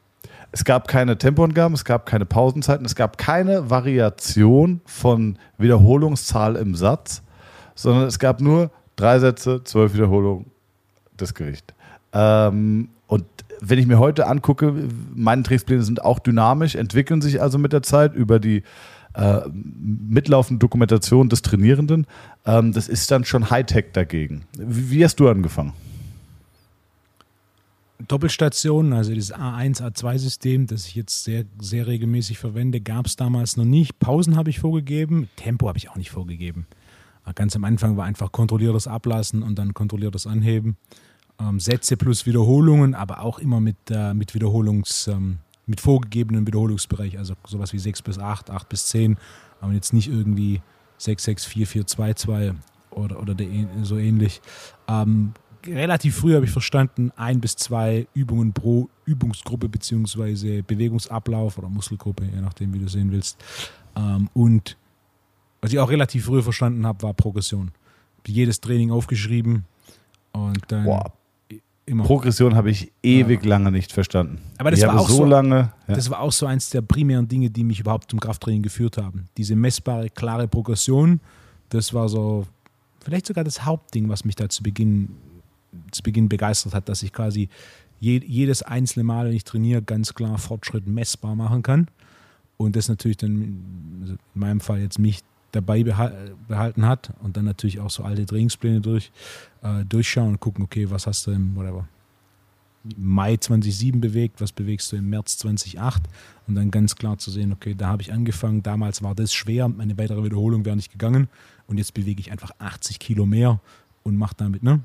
Es 0.52 0.64
gab 0.64 0.88
keine 0.88 1.16
Tempoangaben, 1.16 1.74
es 1.74 1.84
gab 1.84 2.06
keine 2.06 2.26
Pausenzeiten, 2.26 2.84
es 2.84 2.94
gab 2.94 3.16
keine 3.16 3.70
Variation 3.70 4.80
von 4.84 5.38
Wiederholungszahl 5.58 6.56
im 6.56 6.74
Satz, 6.74 7.22
sondern 7.74 8.06
es 8.06 8.18
gab 8.18 8.40
nur 8.40 8.70
drei 8.96 9.18
Sätze, 9.18 9.62
zwölf 9.64 9.94
Wiederholungen, 9.94 10.50
das 11.16 11.34
Gewicht. 11.34 11.72
Ähm, 12.12 12.88
und 13.06 13.24
wenn 13.60 13.78
ich 13.78 13.86
mir 13.86 13.98
heute 13.98 14.26
angucke, 14.26 14.74
meine 15.14 15.42
Trainingspläne 15.42 15.82
sind 15.82 16.04
auch 16.04 16.18
dynamisch, 16.18 16.74
entwickeln 16.74 17.20
sich 17.20 17.42
also 17.42 17.58
mit 17.58 17.72
der 17.72 17.82
Zeit 17.82 18.14
über 18.14 18.38
die 18.38 18.62
äh, 19.14 19.40
mitlaufende 19.48 20.60
Dokumentation 20.60 21.28
des 21.28 21.42
Trainierenden. 21.42 22.06
Ähm, 22.46 22.72
das 22.72 22.88
ist 22.88 23.10
dann 23.10 23.24
schon 23.24 23.50
Hightech 23.50 23.86
dagegen. 23.92 24.44
Wie, 24.56 24.90
wie 24.90 25.04
hast 25.04 25.20
du 25.20 25.28
angefangen? 25.28 25.72
Doppelstationen, 28.08 28.94
also 28.94 29.12
dieses 29.12 29.34
A1, 29.34 29.82
A2-System, 29.82 30.66
das 30.66 30.86
ich 30.86 30.94
jetzt 30.94 31.24
sehr, 31.24 31.44
sehr 31.60 31.86
regelmäßig 31.86 32.38
verwende, 32.38 32.80
gab 32.80 33.06
es 33.06 33.16
damals 33.16 33.56
noch 33.56 33.64
nicht. 33.64 33.98
Pausen 33.98 34.36
habe 34.36 34.48
ich 34.48 34.60
vorgegeben, 34.60 35.28
Tempo 35.36 35.68
habe 35.68 35.76
ich 35.76 35.90
auch 35.90 35.96
nicht 35.96 36.10
vorgegeben. 36.10 36.66
Ganz 37.34 37.54
am 37.54 37.64
Anfang 37.64 37.96
war 37.96 38.06
einfach 38.06 38.32
kontrolliertes 38.32 38.86
Ablassen 38.86 39.42
und 39.42 39.58
dann 39.58 39.74
kontrolliertes 39.74 40.26
Anheben. 40.26 40.76
Ähm, 41.40 41.58
Sätze 41.58 41.96
plus 41.96 42.26
Wiederholungen, 42.26 42.94
aber 42.94 43.22
auch 43.22 43.38
immer 43.38 43.60
mit, 43.60 43.76
äh, 43.90 44.14
mit 44.14 44.34
Wiederholungs, 44.34 45.06
ähm, 45.08 45.38
mit 45.66 45.80
vorgegebenen 45.80 46.46
Wiederholungsbereich, 46.46 47.18
also 47.18 47.34
sowas 47.46 47.72
wie 47.72 47.78
6 47.78 48.02
bis 48.02 48.18
8, 48.18 48.50
8 48.50 48.68
bis 48.68 48.86
10, 48.86 49.16
aber 49.60 49.72
jetzt 49.72 49.92
nicht 49.92 50.08
irgendwie 50.08 50.60
6, 50.98 51.24
6, 51.24 51.44
4, 51.46 51.66
4, 51.66 51.86
2, 51.86 52.14
2 52.14 52.54
oder, 52.90 53.20
oder 53.20 53.34
so 53.82 53.96
ähnlich. 53.96 54.42
Ähm, 54.88 55.32
relativ 55.66 56.16
früh 56.16 56.34
habe 56.34 56.44
ich 56.44 56.50
verstanden, 56.50 57.12
ein 57.16 57.40
bis 57.40 57.56
zwei 57.56 58.06
Übungen 58.14 58.52
pro 58.52 58.88
Übungsgruppe 59.04 59.68
beziehungsweise 59.68 60.62
Bewegungsablauf 60.62 61.58
oder 61.58 61.68
Muskelgruppe, 61.68 62.24
je 62.24 62.40
nachdem, 62.40 62.72
wie 62.74 62.78
du 62.78 62.88
sehen 62.88 63.12
willst. 63.12 63.38
Ähm, 63.96 64.28
und 64.34 64.76
was 65.60 65.72
ich 65.72 65.78
auch 65.78 65.90
relativ 65.90 66.24
früh 66.24 66.42
verstanden 66.42 66.86
habe, 66.86 67.02
war 67.02 67.14
Progression. 67.14 67.72
Jedes 68.26 68.60
Training 68.60 68.90
aufgeschrieben 68.90 69.64
und 70.32 70.60
dann 70.68 70.84
Boah. 70.84 71.12
Immer. 71.86 72.04
Progression 72.04 72.54
habe 72.54 72.70
ich 72.70 72.92
ewig 73.02 73.42
ja. 73.42 73.50
lange 73.50 73.72
nicht 73.72 73.92
verstanden. 73.92 74.38
Aber 74.58 74.70
das 74.70 74.80
ich 74.80 74.86
war 74.86 74.98
auch 74.98 75.08
so 75.08 75.24
lange. 75.24 75.72
Ja. 75.88 75.94
Das 75.94 76.10
war 76.10 76.20
auch 76.20 76.32
so 76.32 76.46
eins 76.46 76.70
der 76.70 76.82
primären 76.82 77.28
Dinge, 77.28 77.50
die 77.50 77.64
mich 77.64 77.80
überhaupt 77.80 78.10
zum 78.10 78.20
Krafttraining 78.20 78.62
geführt 78.62 78.96
haben. 78.96 79.28
Diese 79.36 79.56
messbare, 79.56 80.10
klare 80.10 80.48
Progression, 80.48 81.20
das 81.70 81.92
war 81.94 82.08
so 82.08 82.46
vielleicht 83.02 83.26
sogar 83.26 83.44
das 83.44 83.64
Hauptding, 83.64 84.08
was 84.08 84.24
mich 84.24 84.36
da 84.36 84.48
zu 84.48 84.62
Beginn 84.62 85.08
zu 85.90 86.02
Beginn 86.02 86.28
begeistert 86.28 86.74
hat, 86.74 86.88
dass 86.88 87.02
ich 87.02 87.12
quasi 87.12 87.48
je, 88.00 88.20
jedes 88.26 88.62
einzelne 88.62 89.04
Mal, 89.04 89.26
wenn 89.26 89.34
ich 89.34 89.44
trainiere, 89.44 89.82
ganz 89.82 90.14
klar 90.14 90.38
Fortschritt 90.38 90.86
messbar 90.86 91.36
machen 91.36 91.62
kann. 91.62 91.88
Und 92.56 92.76
das 92.76 92.88
natürlich 92.88 93.16
dann, 93.16 94.00
also 94.02 94.14
in 94.14 94.40
meinem 94.40 94.60
Fall 94.60 94.80
jetzt 94.80 94.98
mich 94.98 95.20
dabei 95.52 95.82
behalten 95.82 96.86
hat 96.86 97.12
und 97.22 97.36
dann 97.36 97.44
natürlich 97.44 97.80
auch 97.80 97.90
so 97.90 98.04
alte 98.04 98.26
Trainingspläne 98.26 98.80
durch, 98.80 99.10
äh, 99.62 99.84
durchschauen 99.84 100.28
und 100.28 100.40
gucken, 100.40 100.64
okay, 100.64 100.90
was 100.90 101.06
hast 101.06 101.26
du 101.26 101.32
im 101.32 101.54
whatever, 101.56 101.86
Mai 102.96 103.36
2007 103.36 104.00
bewegt, 104.00 104.40
was 104.40 104.52
bewegst 104.52 104.90
du 104.90 104.96
im 104.96 105.10
März 105.10 105.36
2008 105.38 106.02
und 106.46 106.54
dann 106.54 106.70
ganz 106.70 106.96
klar 106.96 107.18
zu 107.18 107.30
sehen, 107.30 107.52
okay, 107.52 107.74
da 107.74 107.88
habe 107.88 108.00
ich 108.00 108.12
angefangen, 108.12 108.62
damals 108.62 109.02
war 109.02 109.14
das 109.14 109.34
schwer, 109.34 109.68
meine 109.68 109.98
weitere 109.98 110.24
Wiederholung 110.24 110.64
wäre 110.64 110.76
nicht 110.76 110.90
gegangen 110.90 111.28
und 111.66 111.76
jetzt 111.76 111.92
bewege 111.92 112.20
ich 112.20 112.32
einfach 112.32 112.52
80 112.58 112.98
Kilo 112.98 113.26
mehr 113.26 113.60
und 114.02 114.16
mache 114.16 114.34
damit, 114.36 114.62
ne? 114.62 114.80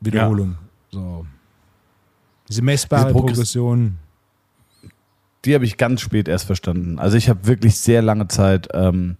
Wiederholung. 0.00 0.50
Ja. 0.50 0.58
So. 0.90 1.26
Diese 2.48 2.62
messbare 2.62 3.12
Diese 3.12 3.14
Progression. 3.14 3.98
Die 5.44 5.54
habe 5.54 5.64
ich 5.64 5.76
ganz 5.76 6.00
spät 6.00 6.26
erst 6.26 6.44
verstanden. 6.44 6.98
Also 6.98 7.16
ich 7.16 7.28
habe 7.28 7.46
wirklich 7.46 7.76
sehr 7.76 8.02
lange 8.02 8.26
Zeit, 8.26 8.68
ähm, 8.74 9.16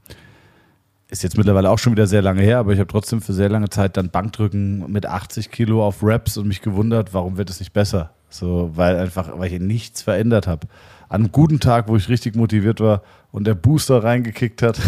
ist 1.09 1.23
jetzt 1.23 1.37
mittlerweile 1.37 1.71
auch 1.71 1.79
schon 1.79 1.93
wieder 1.93 2.07
sehr 2.07 2.23
lange 2.23 2.43
her, 2.43 2.59
aber 2.59 2.73
ich 2.73 2.79
habe 2.79 2.89
trotzdem 2.89 3.21
für 3.21 3.33
sehr 3.33 3.49
lange 3.49 3.71
Zeit 3.71 3.97
dann 3.97 4.11
Bankdrücken 4.11 4.91
mit 4.91 5.07
80 5.07 5.51
Kilo 5.51 5.85
auf 5.85 6.03
Reps 6.03 6.37
und 6.37 6.49
mich 6.49 6.63
gewundert, 6.63 7.15
warum 7.15 7.37
wird 7.37 7.51
es 7.51 7.61
nicht 7.61 7.73
besser? 7.73 8.11
So, 8.29 8.73
weil 8.75 8.97
einfach, 8.97 9.39
weil 9.39 9.53
ich 9.53 9.61
nichts 9.61 10.03
verändert 10.03 10.47
habe. 10.47 10.67
An 11.09 11.23
einem 11.23 11.33
guten 11.33 11.61
Tag, 11.61 11.87
wo 11.89 11.97
ich 11.97 12.09
richtig 12.09 12.35
motiviert 12.35 12.81
war 12.81 13.03
und 13.31 13.47
der 13.47 13.55
Booster 13.55 14.03
reingekickt 14.03 14.63
hat, 14.63 14.81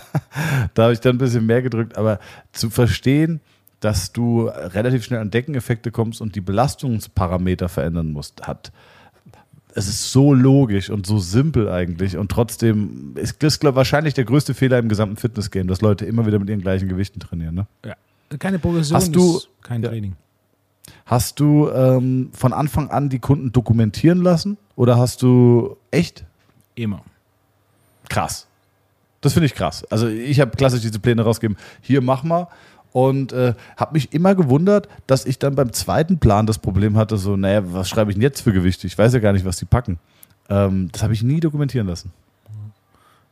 da 0.74 0.84
habe 0.84 0.92
ich 0.92 1.00
dann 1.00 1.16
ein 1.16 1.18
bisschen 1.18 1.46
mehr 1.46 1.62
gedrückt. 1.62 1.96
Aber 1.96 2.18
zu 2.52 2.68
verstehen, 2.68 3.40
dass 3.80 4.12
du 4.12 4.48
relativ 4.48 5.04
schnell 5.04 5.20
an 5.20 5.30
Deckeneffekte 5.30 5.90
kommst 5.90 6.20
und 6.20 6.34
die 6.34 6.40
Belastungsparameter 6.42 7.70
verändern 7.70 8.12
musst, 8.12 8.46
hat. 8.46 8.72
Es 9.78 9.88
ist 9.88 10.10
so 10.10 10.32
logisch 10.32 10.88
und 10.90 11.06
so 11.06 11.18
simpel 11.18 11.68
eigentlich 11.68 12.16
und 12.16 12.30
trotzdem 12.30 13.12
ist 13.16 13.42
das 13.42 13.60
glaub, 13.60 13.74
wahrscheinlich 13.74 14.14
der 14.14 14.24
größte 14.24 14.54
Fehler 14.54 14.78
im 14.78 14.88
gesamten 14.88 15.16
Fitnessgame, 15.16 15.66
dass 15.66 15.82
Leute 15.82 16.06
immer 16.06 16.26
wieder 16.26 16.38
mit 16.38 16.48
ihren 16.48 16.62
gleichen 16.62 16.88
Gewichten 16.88 17.20
trainieren. 17.20 17.54
Ne? 17.54 17.66
Ja, 17.84 17.94
Keine 18.38 18.58
Progression 18.58 18.96
Hast 18.96 19.14
du- 19.14 19.36
ist 19.36 19.48
kein 19.62 19.82
ja. 19.82 19.90
Training. 19.90 20.16
Hast 21.04 21.40
du 21.40 21.68
ähm, 21.70 22.30
von 22.32 22.52
Anfang 22.52 22.90
an 22.90 23.08
die 23.10 23.18
Kunden 23.18 23.52
dokumentieren 23.52 24.22
lassen 24.22 24.56
oder 24.76 24.96
hast 24.98 25.20
du 25.22 25.76
echt 25.90 26.24
Immer. 26.74 27.02
krass? 28.08 28.46
Das 29.20 29.32
finde 29.32 29.46
ich 29.46 29.54
krass. 29.54 29.84
Also 29.90 30.06
ich 30.08 30.40
habe 30.40 30.52
klassisch 30.56 30.80
diese 30.82 31.00
Pläne 31.00 31.22
rausgegeben. 31.22 31.56
Hier 31.80 32.00
mach 32.00 32.22
mal. 32.22 32.46
Und 32.92 33.32
äh, 33.32 33.54
habe 33.76 33.92
mich 33.92 34.12
immer 34.12 34.34
gewundert, 34.34 34.88
dass 35.06 35.26
ich 35.26 35.38
dann 35.38 35.54
beim 35.54 35.72
zweiten 35.72 36.18
Plan 36.18 36.46
das 36.46 36.58
Problem 36.58 36.96
hatte, 36.96 37.18
so, 37.18 37.36
naja, 37.36 37.62
was 37.72 37.88
schreibe 37.88 38.10
ich 38.10 38.16
denn 38.16 38.22
jetzt 38.22 38.40
für 38.40 38.52
Gewichte? 38.52 38.86
Ich 38.86 38.96
weiß 38.96 39.12
ja 39.12 39.18
gar 39.18 39.32
nicht, 39.32 39.44
was 39.44 39.58
die 39.58 39.66
packen. 39.66 39.98
Ähm, 40.48 40.88
das 40.92 41.02
habe 41.02 41.12
ich 41.12 41.22
nie 41.22 41.40
dokumentieren 41.40 41.86
lassen. 41.86 42.12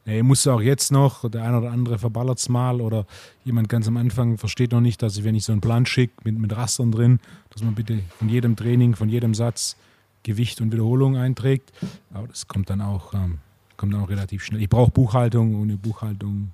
Nee, 0.07 0.23
musst 0.23 0.45
du 0.45 0.51
auch 0.51 0.61
jetzt 0.61 0.93
noch, 0.93 1.29
der 1.31 1.45
eine 1.45 1.59
oder 1.59 1.71
andere 1.71 1.99
verballert 1.99 2.39
es 2.39 2.51
mal 2.51 2.83
oder 2.83 3.07
jemand 3.45 3.71
ganz 3.71 3.89
am 3.89 3.97
Anfang 3.97 4.37
versteht 4.37 4.73
noch 4.73 4.83
nicht, 4.83 5.03
dass 5.03 5.17
ich, 5.17 5.25
wenn 5.25 5.35
ich 5.35 5.45
so 5.45 5.53
einen 5.53 5.63
Plan 5.63 5.87
schicke 5.87 6.13
mit, 6.25 6.39
mit 6.39 6.55
Rastern 6.55 6.93
drin, 6.93 7.21
dass 7.51 7.63
man 7.63 7.75
bitte 7.75 8.01
von 8.19 8.29
jedem 8.29 8.55
Training, 8.55 8.97
von 8.97 9.09
jedem 9.09 9.33
Satz 9.33 9.77
Gewicht 10.23 10.61
und 10.61 10.73
Wiederholung 10.73 11.17
einträgt. 11.17 11.73
Aber 12.13 12.27
das 12.27 12.49
kommt 12.49 12.69
dann 12.69 12.83
auch, 12.83 13.15
ähm, 13.15 13.39
kommt 13.77 13.95
dann 13.95 14.03
auch 14.03 14.11
relativ 14.11 14.43
schnell. 14.45 14.61
Ich 14.61 14.69
brauche 14.69 14.91
Buchhaltung, 14.91 15.61
ohne 15.61 15.77
Buchhaltung, 15.77 16.51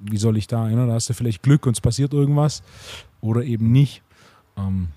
wie 0.00 0.16
soll 0.16 0.36
ich 0.36 0.46
da? 0.46 0.68
Ja, 0.68 0.86
da 0.86 0.92
hast 0.92 1.08
du 1.08 1.14
vielleicht 1.14 1.42
Glück 1.42 1.66
und 1.66 1.76
es 1.76 1.80
passiert 1.80 2.12
irgendwas 2.12 2.62
oder 3.20 3.42
eben 3.42 3.72
nicht. 3.72 4.02
Ähm, 4.56 4.88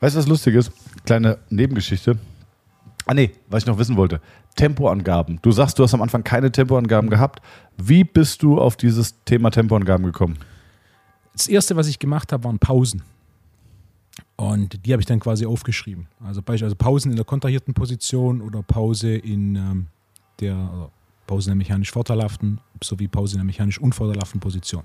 Weißt 0.00 0.16
du, 0.16 0.18
was 0.18 0.28
lustig 0.28 0.54
ist? 0.54 0.70
Kleine 1.06 1.38
Nebengeschichte. 1.48 2.18
Ah, 3.06 3.14
nee, 3.14 3.30
was 3.48 3.62
ich 3.62 3.66
noch 3.66 3.78
wissen 3.78 3.96
wollte. 3.96 4.20
Tempoangaben. 4.54 5.38
Du 5.40 5.50
sagst, 5.50 5.78
du 5.78 5.82
hast 5.82 5.94
am 5.94 6.02
Anfang 6.02 6.22
keine 6.22 6.52
Tempoangaben 6.52 7.08
gehabt. 7.08 7.40
Wie 7.78 8.04
bist 8.04 8.42
du 8.42 8.58
auf 8.58 8.76
dieses 8.76 9.14
Thema 9.24 9.50
Tempoangaben 9.50 10.04
gekommen? 10.04 10.38
das 11.34 11.48
erste, 11.48 11.76
was 11.76 11.88
ich 11.88 11.98
gemacht 11.98 12.32
habe, 12.32 12.44
waren 12.44 12.58
Pausen. 12.58 13.02
Und 14.36 14.84
die 14.86 14.92
habe 14.92 15.00
ich 15.00 15.06
dann 15.06 15.20
quasi 15.20 15.46
aufgeschrieben. 15.46 16.06
Also 16.24 16.42
beispielsweise 16.42 16.76
Pausen 16.76 17.10
in 17.10 17.16
der 17.16 17.24
kontrahierten 17.24 17.74
Position 17.74 18.40
oder 18.40 18.62
Pause 18.62 19.14
in 19.14 19.56
ähm, 19.56 19.86
der 20.40 20.54
oder 20.54 20.90
Pause 21.26 21.50
in 21.50 21.58
der 21.58 21.64
mechanisch 21.64 21.90
vorteilhaften 21.90 22.60
sowie 22.82 23.08
Pause 23.08 23.34
in 23.34 23.38
der 23.38 23.44
mechanisch 23.44 23.78
unvorteilhaften 23.80 24.40
Position. 24.40 24.84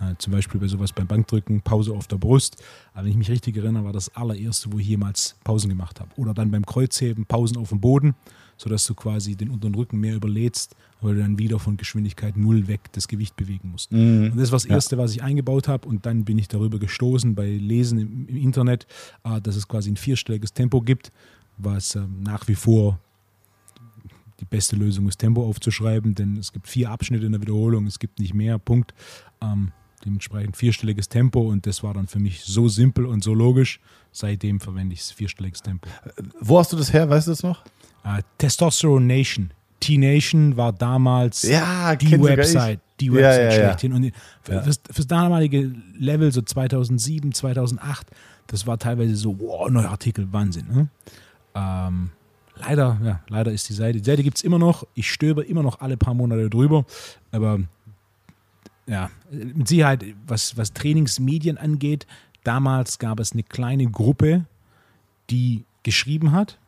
Äh, 0.00 0.14
zum 0.18 0.32
Beispiel 0.32 0.60
bei 0.60 0.66
sowas 0.68 0.92
beim 0.92 1.06
Bankdrücken, 1.06 1.60
Pause 1.62 1.92
auf 1.92 2.06
der 2.08 2.16
Brust. 2.16 2.62
Aber 2.92 3.04
wenn 3.04 3.12
ich 3.12 3.16
mich 3.16 3.30
richtig 3.30 3.56
erinnere, 3.56 3.84
war 3.84 3.92
das 3.92 4.14
allererste, 4.16 4.72
wo 4.72 4.78
ich 4.78 4.86
jemals 4.88 5.36
Pausen 5.44 5.68
gemacht 5.68 6.00
habe. 6.00 6.10
Oder 6.16 6.34
dann 6.34 6.50
beim 6.50 6.64
Kreuzheben, 6.66 7.26
Pausen 7.26 7.56
auf 7.56 7.68
dem 7.70 7.80
Boden, 7.80 8.14
sodass 8.56 8.86
du 8.86 8.94
quasi 8.94 9.36
den 9.36 9.50
unteren 9.50 9.74
Rücken 9.74 9.98
mehr 10.00 10.14
überlädst, 10.16 10.74
weil 11.00 11.14
du 11.14 11.20
dann 11.20 11.38
wieder 11.38 11.58
von 11.58 11.76
Geschwindigkeit 11.76 12.36
null 12.36 12.68
weg 12.68 12.80
das 12.92 13.08
Gewicht 13.08 13.36
bewegen 13.36 13.70
musst. 13.70 13.92
Und 13.92 14.36
das 14.36 14.50
war 14.50 14.56
das 14.56 14.64
Ja. 14.64 14.74
Erste, 14.74 14.98
was 14.98 15.12
ich 15.12 15.22
eingebaut 15.22 15.68
habe. 15.68 15.86
Und 15.88 16.06
dann 16.06 16.24
bin 16.24 16.38
ich 16.38 16.48
darüber 16.48 16.78
gestoßen 16.78 17.34
bei 17.34 17.48
Lesen 17.48 17.98
im, 17.98 18.26
im 18.28 18.36
Internet, 18.36 18.86
äh, 19.24 19.40
dass 19.40 19.56
es 19.56 19.68
quasi 19.68 19.90
ein 19.90 19.96
vierstelliges 19.96 20.52
Tempo 20.52 20.80
gibt, 20.80 21.12
was 21.58 21.94
ähm, 21.96 22.22
nach 22.22 22.48
wie 22.48 22.54
vor 22.54 22.98
die 24.42 24.46
beste 24.46 24.74
Lösung 24.74 25.08
ist, 25.08 25.18
Tempo 25.18 25.48
aufzuschreiben, 25.48 26.16
denn 26.16 26.36
es 26.36 26.52
gibt 26.52 26.66
vier 26.66 26.90
Abschnitte 26.90 27.24
in 27.24 27.32
der 27.32 27.40
Wiederholung, 27.40 27.86
es 27.86 28.00
gibt 28.00 28.18
nicht 28.18 28.34
mehr, 28.34 28.58
Punkt. 28.58 28.92
Ähm, 29.40 29.70
dementsprechend 30.04 30.56
vierstelliges 30.56 31.08
Tempo 31.08 31.40
und 31.40 31.64
das 31.64 31.84
war 31.84 31.94
dann 31.94 32.08
für 32.08 32.18
mich 32.18 32.42
so 32.42 32.68
simpel 32.68 33.06
und 33.06 33.22
so 33.22 33.34
logisch. 33.34 33.78
Seitdem 34.10 34.58
verwende 34.58 34.94
ich 34.94 35.02
vierstelliges 35.02 35.62
Tempo. 35.62 35.88
Wo 36.40 36.58
hast 36.58 36.72
du 36.72 36.76
das 36.76 36.92
her? 36.92 37.08
Weißt 37.08 37.28
du 37.28 37.30
das 37.30 37.44
noch? 37.44 37.64
Äh, 38.04 38.22
Testosterone 38.36 39.06
Nation. 39.06 39.52
T-Nation 39.78 40.56
war 40.56 40.72
damals 40.72 41.42
Ja, 41.42 41.94
die 41.94 42.20
Website, 42.20 42.80
die 43.00 43.12
Website 43.12 43.38
ja, 43.38 43.44
ja. 43.44 43.52
schlechthin. 43.52 43.92
Und 43.92 44.12
für, 44.42 44.62
fürs, 44.62 44.80
fürs 44.90 45.06
damalige 45.06 45.72
Level, 45.96 46.32
so 46.32 46.42
2007, 46.42 47.32
2008, 47.32 48.08
das 48.48 48.66
war 48.66 48.78
teilweise 48.78 49.14
so, 49.14 49.38
wow, 49.38 49.70
neuer 49.70 49.88
Artikel, 49.90 50.32
Wahnsinn. 50.32 50.66
Ne? 50.68 50.88
Ähm, 51.54 52.10
leider, 52.56 52.98
ja, 53.04 53.20
leider 53.28 53.52
ist 53.52 53.68
die 53.68 53.74
Seite, 53.74 54.00
die 54.00 54.04
Seite 54.04 54.22
gibt 54.22 54.38
es 54.38 54.42
immer 54.42 54.58
noch. 54.58 54.86
Ich 54.94 55.10
stöber 55.10 55.46
immer 55.46 55.62
noch 55.62 55.80
alle 55.80 55.96
paar 55.96 56.14
Monate 56.14 56.48
drüber, 56.50 56.84
aber 57.30 57.60
ja, 58.86 59.10
mit 59.30 59.68
Sicherheit, 59.68 60.04
was, 60.26 60.56
was 60.56 60.72
Trainingsmedien 60.72 61.56
angeht, 61.58 62.06
damals 62.44 62.98
gab 62.98 63.20
es 63.20 63.32
eine 63.32 63.42
kleine 63.42 63.86
Gruppe, 63.86 64.44
die 65.30 65.64
geschrieben 65.82 66.32
hat. 66.32 66.58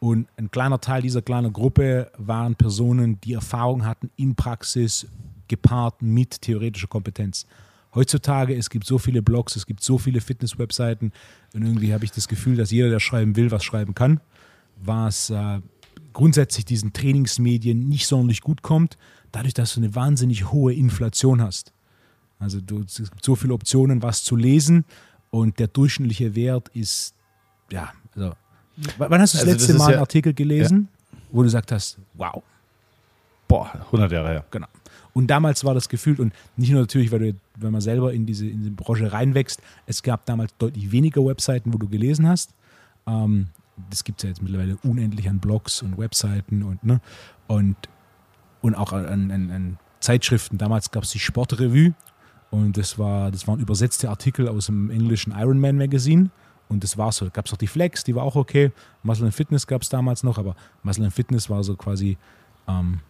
Und 0.00 0.28
ein 0.36 0.50
kleiner 0.50 0.80
Teil 0.80 1.02
dieser 1.02 1.22
kleinen 1.22 1.52
Gruppe 1.52 2.12
waren 2.16 2.54
Personen, 2.54 3.20
die 3.22 3.32
Erfahrung 3.32 3.84
hatten 3.84 4.10
in 4.16 4.36
Praxis 4.36 5.08
gepaart 5.48 6.02
mit 6.02 6.40
theoretischer 6.42 6.86
Kompetenz. 6.86 7.46
Heutzutage, 7.94 8.54
es 8.54 8.70
gibt 8.70 8.86
so 8.86 8.98
viele 8.98 9.22
Blogs, 9.22 9.56
es 9.56 9.66
gibt 9.66 9.82
so 9.82 9.98
viele 9.98 10.20
Fitness-Webseiten 10.20 11.10
und 11.54 11.62
irgendwie 11.62 11.92
habe 11.92 12.04
ich 12.04 12.12
das 12.12 12.28
Gefühl, 12.28 12.56
dass 12.56 12.70
jeder, 12.70 12.90
der 12.90 13.00
schreiben 13.00 13.34
will, 13.34 13.50
was 13.50 13.64
schreiben 13.64 13.94
kann, 13.94 14.20
was 14.82 15.30
äh, 15.30 15.60
grundsätzlich 16.12 16.64
diesen 16.64 16.92
Trainingsmedien 16.92 17.88
nicht 17.88 18.06
sonderlich 18.06 18.40
gut 18.40 18.62
kommt, 18.62 18.96
dadurch, 19.32 19.54
dass 19.54 19.74
du 19.74 19.80
eine 19.80 19.94
wahnsinnig 19.94 20.50
hohe 20.52 20.72
Inflation 20.74 21.40
hast. 21.42 21.72
Also 22.38 22.60
du, 22.60 22.82
es 22.82 22.96
gibt 22.96 23.24
so 23.24 23.34
viele 23.34 23.54
Optionen, 23.54 24.02
was 24.02 24.22
zu 24.24 24.36
lesen 24.36 24.84
und 25.30 25.58
der 25.58 25.66
durchschnittliche 25.68 26.34
Wert 26.34 26.68
ist, 26.68 27.14
ja, 27.70 27.92
also, 28.14 28.32
wann 28.96 29.20
hast 29.20 29.34
du 29.34 29.38
das 29.38 29.46
Also 29.46 29.52
das 29.52 29.60
letzte 29.62 29.72
ist 29.72 29.78
Mal 29.78 29.84
ja- 29.86 29.88
einen 29.96 30.00
Artikel 30.00 30.32
gelesen, 30.34 30.88
wo 31.30 31.38
du 31.42 31.44
gesagt 31.46 31.72
hast, 31.72 31.98
wow, 32.14 32.42
Boah, 33.48 33.70
100 33.86 34.12
Jahre 34.12 34.28
her. 34.28 34.44
genau. 34.50 34.66
Und 35.14 35.26
damals 35.28 35.64
war 35.64 35.74
das 35.74 35.88
gefühlt, 35.88 36.20
und 36.20 36.32
nicht 36.56 36.70
nur 36.70 36.82
natürlich, 36.82 37.10
weil 37.10 37.18
du, 37.18 37.34
wenn 37.56 37.72
man 37.72 37.80
selber 37.80 38.12
in 38.12 38.24
diese, 38.26 38.46
in 38.46 38.58
diese 38.58 38.70
Branche 38.70 39.10
reinwächst, 39.10 39.60
es 39.86 40.02
gab 40.02 40.26
damals 40.26 40.54
deutlich 40.58 40.92
weniger 40.92 41.24
Webseiten, 41.24 41.72
wo 41.74 41.78
du 41.78 41.88
gelesen 41.88 42.28
hast. 42.28 42.50
Ähm, 43.06 43.48
das 43.90 44.04
gibt 44.04 44.20
es 44.20 44.22
ja 44.24 44.28
jetzt 44.30 44.42
mittlerweile 44.42 44.76
unendlich 44.82 45.28
an 45.28 45.38
Blogs 45.38 45.82
und 45.82 45.98
Webseiten 45.98 46.62
und, 46.62 46.82
ne, 46.84 47.00
und, 47.46 47.76
und 48.60 48.74
auch 48.74 48.92
an, 48.92 49.30
an, 49.30 49.50
an 49.50 49.78
Zeitschriften. 50.00 50.58
Damals 50.58 50.90
gab 50.90 51.04
es 51.04 51.10
die 51.10 51.18
Sportrevue 51.18 51.94
und 52.50 52.76
das, 52.76 52.98
war, 52.98 53.30
das 53.30 53.46
waren 53.46 53.60
übersetzte 53.60 54.08
Artikel 54.08 54.48
aus 54.48 54.66
dem 54.66 54.90
englischen 54.90 55.32
Ironman 55.32 55.76
Magazine. 55.76 56.30
Und 56.68 56.84
das 56.84 56.98
war 56.98 57.12
so. 57.12 57.30
Gab 57.30 57.46
es 57.46 57.52
auch 57.54 57.58
die 57.58 57.66
Flex, 57.66 58.04
die 58.04 58.14
war 58.14 58.24
auch 58.24 58.36
okay. 58.36 58.72
Muscle 59.02 59.24
and 59.24 59.34
Fitness 59.34 59.66
gab 59.66 59.80
es 59.80 59.88
damals 59.88 60.22
noch, 60.22 60.36
aber 60.36 60.54
Muscle 60.82 61.04
and 61.04 61.14
Fitness 61.14 61.48
war 61.48 61.64
so 61.64 61.76
quasi 61.76 62.18
ähm, 62.66 63.00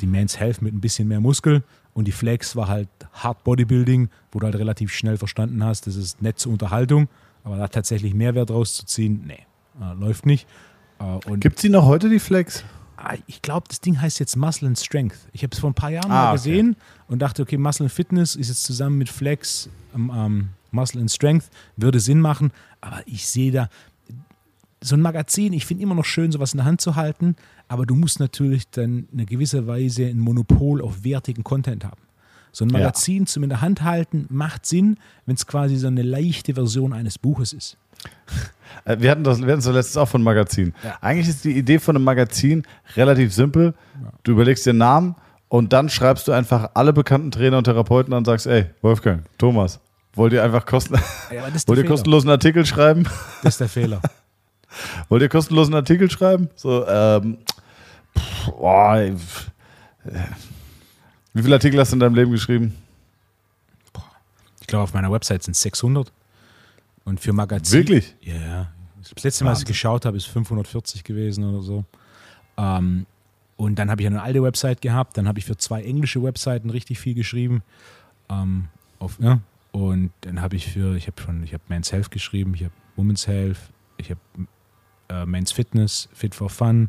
die 0.00 0.06
Men's 0.06 0.38
Health 0.38 0.60
mit 0.60 0.74
ein 0.74 0.80
bisschen 0.80 1.08
mehr 1.08 1.20
Muskel 1.20 1.62
und 1.94 2.06
die 2.06 2.12
Flex 2.12 2.56
war 2.56 2.68
halt 2.68 2.88
Hard 3.12 3.44
Bodybuilding, 3.44 4.10
wo 4.32 4.40
du 4.40 4.46
halt 4.46 4.56
relativ 4.56 4.92
schnell 4.92 5.16
verstanden 5.16 5.64
hast, 5.64 5.86
das 5.86 5.96
ist 5.96 6.20
nett 6.20 6.38
zur 6.38 6.52
Unterhaltung, 6.52 7.08
aber 7.44 7.56
da 7.56 7.68
tatsächlich 7.68 8.14
Mehrwert 8.14 8.50
rauszuziehen, 8.50 9.22
nee, 9.26 9.46
äh, 9.80 9.94
läuft 9.94 10.26
nicht. 10.26 10.46
Äh, 10.98 11.04
und 11.28 11.40
Gibt 11.40 11.56
es 11.56 11.62
die 11.62 11.68
noch 11.68 11.84
heute, 11.86 12.08
die 12.08 12.18
Flex? 12.18 12.64
Ah, 12.96 13.14
ich 13.26 13.42
glaube, 13.42 13.66
das 13.68 13.80
Ding 13.80 14.00
heißt 14.00 14.18
jetzt 14.20 14.36
Muscle 14.36 14.68
and 14.68 14.78
Strength. 14.78 15.16
Ich 15.32 15.42
habe 15.42 15.52
es 15.52 15.58
vor 15.58 15.70
ein 15.70 15.74
paar 15.74 15.90
Jahren 15.90 16.10
Ah, 16.10 16.14
mal 16.14 16.26
okay. 16.28 16.36
gesehen 16.36 16.76
und 17.08 17.18
dachte, 17.20 17.42
okay, 17.42 17.56
Muscle 17.58 17.84
and 17.86 17.92
Fitness 17.92 18.36
ist 18.36 18.48
jetzt 18.48 18.64
zusammen 18.64 18.96
mit 18.98 19.08
Flex 19.08 19.68
ähm, 19.94 20.10
ähm, 20.14 20.48
Muscle 20.70 21.00
and 21.00 21.10
Strength, 21.10 21.50
würde 21.76 22.00
Sinn 22.00 22.20
machen, 22.20 22.50
aber 22.80 23.02
ich 23.06 23.26
sehe 23.28 23.52
da 23.52 23.68
so 24.82 24.96
ein 24.96 25.00
Magazin, 25.00 25.52
ich 25.54 25.64
finde 25.66 25.82
immer 25.82 25.94
noch 25.94 26.04
schön, 26.04 26.30
sowas 26.30 26.52
in 26.52 26.58
der 26.58 26.66
Hand 26.66 26.80
zu 26.80 26.94
halten, 26.94 27.36
aber 27.68 27.86
du 27.86 27.94
musst 27.94 28.20
natürlich 28.20 28.68
dann 28.70 29.06
in 29.12 29.18
einer 29.18 29.24
gewisser 29.26 29.66
Weise 29.66 30.04
ein 30.06 30.18
Monopol 30.18 30.82
auf 30.82 31.04
wertigen 31.04 31.42
Content 31.42 31.84
haben. 31.84 32.00
So 32.52 32.64
ein 32.64 32.70
Ja. 32.70 32.78
Magazin 32.78 33.26
zum 33.26 33.42
in 33.44 33.48
der 33.48 33.60
Hand 33.60 33.82
halten 33.82 34.26
macht 34.30 34.66
Sinn, 34.66 34.98
wenn 35.26 35.36
es 35.36 35.46
quasi 35.46 35.76
so 35.76 35.86
eine 35.86 36.02
leichte 36.02 36.54
Version 36.54 36.92
eines 36.92 37.18
Buches 37.18 37.52
ist. 37.52 37.76
Äh, 38.84 38.96
Wir 39.00 39.10
hatten 39.10 39.24
das, 39.24 39.38
wir 39.40 39.52
hatten 39.52 39.62
das 39.62 39.72
letztes 39.72 39.96
auch 39.96 40.08
von 40.08 40.22
Magazin. 40.22 40.74
Ja. 40.82 40.96
Eigentlich 41.00 41.28
ist 41.28 41.44
die 41.44 41.56
Idee 41.56 41.78
von 41.78 41.96
einem 41.96 42.04
Magazin 42.04 42.62
relativ 42.96 43.32
simpel. 43.34 43.74
Du 44.22 44.32
überlegst 44.32 44.66
dir 44.66 44.70
einen 44.70 44.78
Namen 44.80 45.14
und 45.48 45.72
dann 45.72 45.88
schreibst 45.88 46.28
du 46.28 46.32
einfach 46.32 46.70
alle 46.74 46.92
bekannten 46.92 47.30
Trainer 47.30 47.58
und 47.58 47.64
Therapeuten 47.64 48.12
an 48.12 48.18
und 48.18 48.24
sagst, 48.24 48.46
ey, 48.46 48.66
Wolfgang, 48.82 49.24
Thomas, 49.38 49.80
wollt 50.14 50.32
ihr 50.32 50.42
einfach 50.42 50.66
kosten, 50.66 50.94
Ja, 51.30 51.42
wollt 51.66 51.78
ihr 51.78 51.86
kostenlosen 51.86 52.30
Artikel 52.30 52.66
schreiben? 52.66 53.04
Das 53.42 53.54
ist 53.54 53.60
der 53.60 53.68
Fehler. 53.68 54.00
Wollt 55.08 55.22
ihr 55.22 55.28
kostenlosen 55.28 55.72
Artikel 55.72 56.10
schreiben? 56.10 56.48
So, 56.56 56.84
ähm, 56.88 57.38
pff, 58.18 58.50
boah, 58.50 58.96
äh. 58.96 59.12
wie 61.32 61.42
viele 61.42 61.54
Artikel 61.54 61.78
hast 61.78 61.92
du 61.92 61.96
in 61.96 62.00
deinem 62.00 62.16
Leben 62.16 62.32
geschrieben? 62.32 62.74
Ich 64.60 64.66
glaube, 64.66 64.82
auf 64.82 64.92
meiner 64.92 65.12
Website 65.12 65.44
sind 65.44 65.52
es 65.52 65.60
600. 65.62 66.10
Und 67.04 67.20
für 67.20 67.32
Magazin. 67.32 67.80
Wirklich? 67.80 68.16
Ja, 68.22 68.34
ja. 68.34 68.72
Das 69.00 69.22
letzte 69.22 69.44
Mal, 69.44 69.50
als 69.50 69.58
ich 69.58 69.62
Wahnsinn. 69.64 69.72
geschaut 69.72 70.06
habe, 70.06 70.16
ist 70.16 70.26
540 70.26 71.04
gewesen 71.04 71.44
oder 71.44 71.62
so. 71.62 71.84
Ähm, 72.56 73.06
und 73.56 73.78
dann 73.78 73.90
habe 73.90 74.00
ich 74.02 74.06
eine 74.06 74.22
alte 74.22 74.42
Website 74.42 74.80
gehabt. 74.80 75.16
Dann 75.16 75.28
habe 75.28 75.38
ich 75.38 75.44
für 75.44 75.56
zwei 75.56 75.82
englische 75.82 76.22
Webseiten 76.22 76.70
richtig 76.70 76.98
viel 76.98 77.14
geschrieben. 77.14 77.62
Ähm, 78.28 78.68
auf, 78.98 79.18
ja. 79.20 79.40
Und 79.72 80.10
dann 80.22 80.40
habe 80.40 80.56
ich 80.56 80.68
für, 80.68 80.96
ich 80.96 81.06
habe 81.06 81.20
schon, 81.20 81.42
ich 81.42 81.52
habe 81.52 81.62
Men's 81.68 81.92
Health 81.92 82.10
geschrieben, 82.10 82.54
ich 82.54 82.64
habe 82.64 82.74
Women's 82.96 83.26
Health, 83.26 83.58
ich 83.96 84.10
habe 84.10 84.20
äh, 85.08 85.26
Men's 85.26 85.52
Fitness, 85.52 86.08
Fit 86.12 86.34
for 86.34 86.48
Fun. 86.48 86.88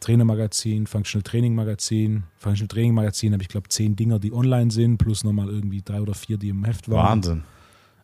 Trainermagazin, 0.00 0.86
Functional 0.86 1.22
Training 1.22 1.54
Magazin. 1.54 2.24
Functional 2.38 2.68
Training 2.68 2.94
Magazin 2.94 3.32
habe 3.34 3.42
ich, 3.42 3.48
glaube 3.48 3.68
zehn 3.68 3.96
Dinger, 3.96 4.18
die 4.18 4.32
online 4.32 4.70
sind, 4.70 4.96
plus 4.96 5.24
nochmal 5.24 5.48
irgendwie 5.48 5.82
drei 5.82 6.00
oder 6.00 6.14
vier, 6.14 6.38
die 6.38 6.48
im 6.48 6.64
Heft 6.64 6.88
waren. 6.88 7.08
Wahnsinn. 7.08 7.42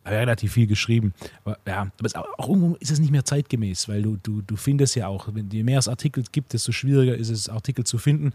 Relativ 0.09 0.53
viel 0.53 0.67
geschrieben. 0.67 1.13
Aber, 1.43 1.57
ja, 1.67 1.91
aber 2.13 2.27
auch 2.37 2.49
irgendwo 2.49 2.75
ist 2.75 2.91
es 2.91 2.99
nicht 2.99 3.11
mehr 3.11 3.25
zeitgemäß, 3.25 3.89
weil 3.89 4.01
du, 4.01 4.17
du, 4.21 4.41
du 4.41 4.55
findest 4.55 4.95
ja 4.95 5.07
auch, 5.07 5.29
wenn, 5.33 5.49
je 5.49 5.63
mehr 5.63 5.79
es 5.79 5.87
Artikel 5.87 6.23
gibt, 6.31 6.53
desto 6.53 6.71
schwieriger 6.71 7.15
ist 7.15 7.29
es, 7.29 7.49
Artikel 7.49 7.85
zu 7.85 7.97
finden. 7.97 8.31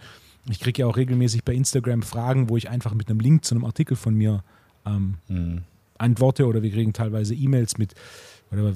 Ich 0.51 0.61
kriege 0.61 0.83
ja 0.83 0.87
auch 0.87 0.97
regelmäßig 0.97 1.45
bei 1.45 1.55
Instagram 1.55 2.03
Fragen, 2.03 2.49
wo 2.49 2.57
ich 2.57 2.69
einfach 2.69 2.95
mit 2.95 3.09
einem 3.09 3.21
Link 3.21 3.45
zu 3.45 3.55
einem 3.55 3.65
Artikel 3.65 3.97
von 3.97 4.15
mir 4.15 4.43
ähm, 4.85 5.15
mhm. 5.29 5.63
antworte 5.99 6.47
oder 6.47 6.63
wir 6.63 6.71
kriegen 6.71 6.93
teilweise 6.93 7.35
E-Mails 7.35 7.79
mit, 7.79 7.95
oder, 8.51 8.75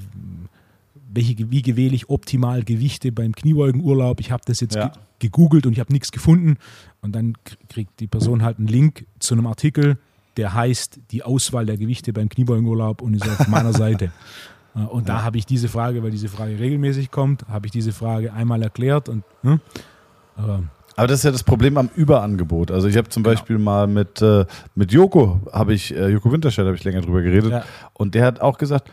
welche, 1.12 1.50
wie 1.50 1.76
wähle 1.76 1.94
ich 1.94 2.08
optimal 2.08 2.62
Gewichte 2.62 3.12
beim 3.12 3.34
Kniebeugenurlaub. 3.34 4.20
Ich 4.20 4.30
habe 4.30 4.42
das 4.46 4.60
jetzt 4.60 4.76
ja. 4.76 4.92
gegoogelt 5.18 5.66
und 5.66 5.72
ich 5.72 5.80
habe 5.80 5.92
nichts 5.92 6.12
gefunden. 6.12 6.56
Und 7.00 7.14
dann 7.14 7.34
kriegt 7.68 8.00
die 8.00 8.06
Person 8.06 8.42
halt 8.42 8.58
einen 8.58 8.68
Link 8.68 9.06
zu 9.18 9.34
einem 9.34 9.46
Artikel, 9.46 9.98
der 10.36 10.54
heißt 10.54 11.00
die 11.10 11.22
Auswahl 11.22 11.66
der 11.66 11.76
Gewichte 11.76 12.12
beim 12.12 12.28
Kniebeugenurlaub 12.28 13.02
und 13.02 13.14
ist 13.14 13.28
auf 13.28 13.48
meiner 13.48 13.72
Seite. 13.74 14.10
Äh, 14.74 14.80
und 14.80 15.08
da 15.08 15.22
habe 15.22 15.38
ich 15.38 15.46
diese 15.46 15.68
Frage, 15.68 16.02
weil 16.02 16.10
diese 16.10 16.28
Frage 16.28 16.58
regelmäßig 16.58 17.10
kommt, 17.10 17.46
habe 17.48 17.66
ich 17.66 17.72
diese 17.72 17.92
Frage 17.92 18.32
einmal 18.32 18.62
erklärt 18.62 19.08
und 19.08 19.24
ne? 19.42 19.60
aber 20.36 20.64
aber 20.96 21.08
das 21.08 21.20
ist 21.20 21.24
ja 21.24 21.30
das 21.30 21.44
Problem 21.44 21.76
am 21.76 21.90
Überangebot. 21.94 22.70
Also 22.70 22.88
ich 22.88 22.96
habe 22.96 23.10
zum 23.10 23.22
genau. 23.22 23.34
Beispiel 23.34 23.58
mal 23.58 23.86
mit, 23.86 24.22
äh, 24.22 24.46
mit 24.74 24.92
Joko, 24.92 25.40
habe 25.52 25.74
ich, 25.74 25.94
äh, 25.94 26.08
Joko 26.08 26.32
Winterscheid 26.32 26.64
habe 26.64 26.74
ich 26.74 26.84
länger 26.84 27.02
drüber 27.02 27.20
geredet. 27.20 27.50
Ja. 27.50 27.64
Und 27.92 28.14
der 28.14 28.24
hat 28.24 28.40
auch 28.40 28.56
gesagt, 28.56 28.90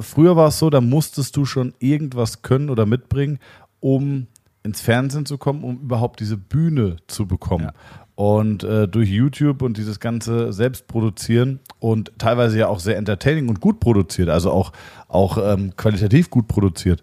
früher 0.00 0.34
war 0.34 0.48
es 0.48 0.58
so, 0.58 0.68
da 0.68 0.80
musstest 0.80 1.36
du 1.36 1.44
schon 1.44 1.72
irgendwas 1.78 2.42
können 2.42 2.70
oder 2.70 2.86
mitbringen, 2.86 3.38
um 3.78 4.26
ins 4.64 4.80
Fernsehen 4.80 5.26
zu 5.26 5.38
kommen, 5.38 5.62
um 5.62 5.78
überhaupt 5.78 6.18
diese 6.18 6.36
Bühne 6.36 6.96
zu 7.06 7.26
bekommen. 7.26 7.66
Ja. 7.66 7.72
Und 8.16 8.62
äh, 8.62 8.86
durch 8.86 9.08
YouTube 9.10 9.62
und 9.62 9.76
dieses 9.76 9.98
ganze 9.98 10.52
Selbstproduzieren 10.52 11.58
und 11.80 12.12
teilweise 12.18 12.58
ja 12.58 12.68
auch 12.68 12.78
sehr 12.78 12.96
entertaining 12.96 13.48
und 13.48 13.60
gut 13.60 13.80
produziert, 13.80 14.28
also 14.28 14.52
auch, 14.52 14.72
auch 15.08 15.36
ähm, 15.38 15.74
qualitativ 15.76 16.30
gut 16.30 16.46
produziert, 16.46 17.02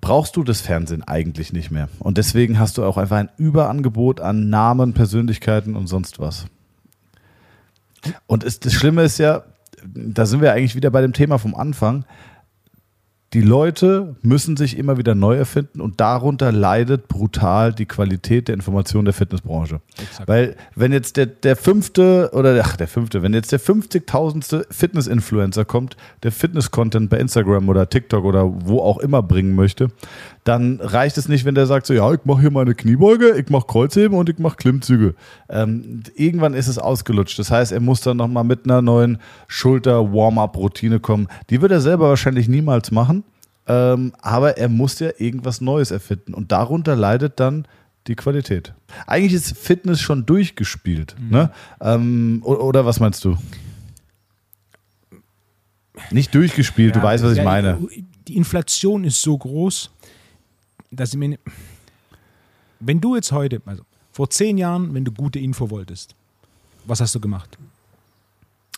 brauchst 0.00 0.36
du 0.36 0.42
das 0.42 0.60
Fernsehen 0.60 1.02
eigentlich 1.02 1.52
nicht 1.52 1.70
mehr. 1.70 1.88
Und 2.00 2.18
deswegen 2.18 2.58
hast 2.58 2.78
du 2.78 2.84
auch 2.84 2.96
einfach 2.96 3.18
ein 3.18 3.30
Überangebot 3.36 4.20
an 4.20 4.48
Namen, 4.48 4.94
Persönlichkeiten 4.94 5.76
und 5.76 5.86
sonst 5.86 6.18
was. 6.18 6.46
Und 8.26 8.44
es, 8.44 8.60
das 8.60 8.72
Schlimme 8.72 9.02
ist 9.02 9.18
ja, 9.18 9.44
da 9.84 10.26
sind 10.26 10.40
wir 10.40 10.52
eigentlich 10.52 10.74
wieder 10.74 10.90
bei 10.90 11.02
dem 11.02 11.12
Thema 11.12 11.38
vom 11.38 11.54
Anfang 11.54 12.04
die 13.32 13.40
Leute 13.40 14.14
müssen 14.22 14.56
sich 14.56 14.78
immer 14.78 14.98
wieder 14.98 15.14
neu 15.14 15.36
erfinden 15.36 15.80
und 15.80 16.00
darunter 16.00 16.52
leidet 16.52 17.08
brutal 17.08 17.72
die 17.72 17.86
Qualität 17.86 18.46
der 18.48 18.54
Information 18.54 19.04
der 19.04 19.14
Fitnessbranche. 19.14 19.80
Exakt. 20.00 20.28
Weil 20.28 20.56
wenn 20.76 20.92
jetzt 20.92 21.16
der, 21.16 21.26
der 21.26 21.56
fünfte 21.56 22.30
oder 22.32 22.58
ach, 22.64 22.76
der 22.76 22.86
fünfte, 22.86 23.22
wenn 23.22 23.34
jetzt 23.34 23.50
der 23.50 23.60
50.000. 23.60 24.66
Fitness-Influencer 24.70 25.64
kommt, 25.64 25.96
der 26.22 26.30
Fitness-Content 26.30 27.10
bei 27.10 27.18
Instagram 27.18 27.68
oder 27.68 27.88
TikTok 27.88 28.24
oder 28.24 28.44
wo 28.64 28.80
auch 28.80 28.98
immer 28.98 29.22
bringen 29.22 29.54
möchte, 29.54 29.88
dann 30.46 30.80
reicht 30.80 31.18
es 31.18 31.28
nicht, 31.28 31.44
wenn 31.44 31.56
der 31.56 31.66
sagt 31.66 31.86
so, 31.86 31.94
ja, 31.94 32.12
ich 32.12 32.24
mache 32.24 32.40
hier 32.40 32.52
meine 32.52 32.74
Kniebeuge, 32.74 33.36
ich 33.36 33.50
mache 33.50 33.66
Kreuzheben 33.66 34.16
und 34.16 34.28
ich 34.28 34.38
mache 34.38 34.56
Klimmzüge. 34.56 35.16
Ähm, 35.48 36.04
irgendwann 36.14 36.54
ist 36.54 36.68
es 36.68 36.78
ausgelutscht. 36.78 37.38
Das 37.38 37.50
heißt, 37.50 37.72
er 37.72 37.80
muss 37.80 38.00
dann 38.00 38.16
nochmal 38.16 38.44
mit 38.44 38.64
einer 38.64 38.80
neuen 38.80 39.18
Schulter-Warm-up-Routine 39.48 41.00
kommen. 41.00 41.26
Die 41.50 41.60
wird 41.60 41.72
er 41.72 41.80
selber 41.80 42.08
wahrscheinlich 42.08 42.46
niemals 42.46 42.92
machen, 42.92 43.24
ähm, 43.66 44.12
aber 44.20 44.56
er 44.56 44.68
muss 44.68 45.00
ja 45.00 45.10
irgendwas 45.18 45.60
Neues 45.60 45.90
erfinden. 45.90 46.32
Und 46.32 46.52
darunter 46.52 46.94
leidet 46.94 47.40
dann 47.40 47.66
die 48.06 48.14
Qualität. 48.14 48.72
Eigentlich 49.08 49.32
ist 49.32 49.58
Fitness 49.58 50.00
schon 50.00 50.26
durchgespielt. 50.26 51.16
Mhm. 51.18 51.30
Ne? 51.30 51.50
Ähm, 51.80 52.42
oder 52.44 52.86
was 52.86 53.00
meinst 53.00 53.24
du? 53.24 53.36
Nicht 56.12 56.32
durchgespielt, 56.34 56.94
ja, 56.94 57.00
du 57.00 57.04
weißt, 57.04 57.24
was 57.24 57.36
ich 57.36 57.42
meine. 57.42 57.78
Die 58.28 58.36
Inflation 58.36 59.02
ist 59.04 59.22
so 59.22 59.36
groß, 59.36 59.90
dass 60.90 61.12
ich 61.12 61.18
mir. 61.18 61.38
Wenn 62.80 63.00
du 63.00 63.14
jetzt 63.14 63.32
heute, 63.32 63.62
also 63.64 63.82
vor 64.12 64.30
zehn 64.30 64.58
Jahren, 64.58 64.94
wenn 64.94 65.04
du 65.04 65.12
gute 65.12 65.38
Info 65.38 65.70
wolltest, 65.70 66.14
was 66.84 67.00
hast 67.00 67.14
du 67.14 67.20
gemacht? 67.20 67.58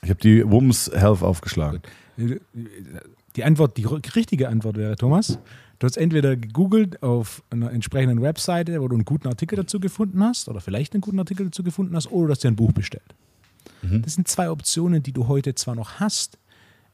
Ich 0.02 0.10
habe 0.10 0.20
die 0.20 0.48
Wums 0.48 0.90
Health 0.94 1.22
aufgeschlagen. 1.22 1.82
Die 2.16 3.44
Antwort, 3.44 3.76
die 3.76 3.84
richtige 3.84 4.48
Antwort 4.48 4.76
wäre, 4.76 4.96
Thomas, 4.96 5.38
du 5.78 5.86
hast 5.86 5.96
entweder 5.96 6.36
gegoogelt 6.36 7.02
auf 7.02 7.42
einer 7.50 7.70
entsprechenden 7.72 8.22
Webseite, 8.22 8.80
wo 8.80 8.88
du 8.88 8.94
einen 8.94 9.04
guten 9.04 9.28
Artikel 9.28 9.56
dazu 9.56 9.80
gefunden 9.80 10.22
hast, 10.22 10.48
oder 10.48 10.60
vielleicht 10.60 10.94
einen 10.94 11.00
guten 11.00 11.18
Artikel 11.18 11.46
dazu 11.46 11.62
gefunden 11.62 11.94
hast, 11.94 12.10
oder 12.10 12.28
du 12.28 12.32
hast 12.32 12.44
dir 12.44 12.48
ein 12.48 12.56
Buch 12.56 12.72
bestellt. 12.72 13.14
Mhm. 13.82 14.02
Das 14.02 14.14
sind 14.14 14.26
zwei 14.28 14.50
Optionen, 14.50 15.02
die 15.02 15.12
du 15.12 15.28
heute 15.28 15.54
zwar 15.54 15.74
noch 15.74 16.00
hast, 16.00 16.38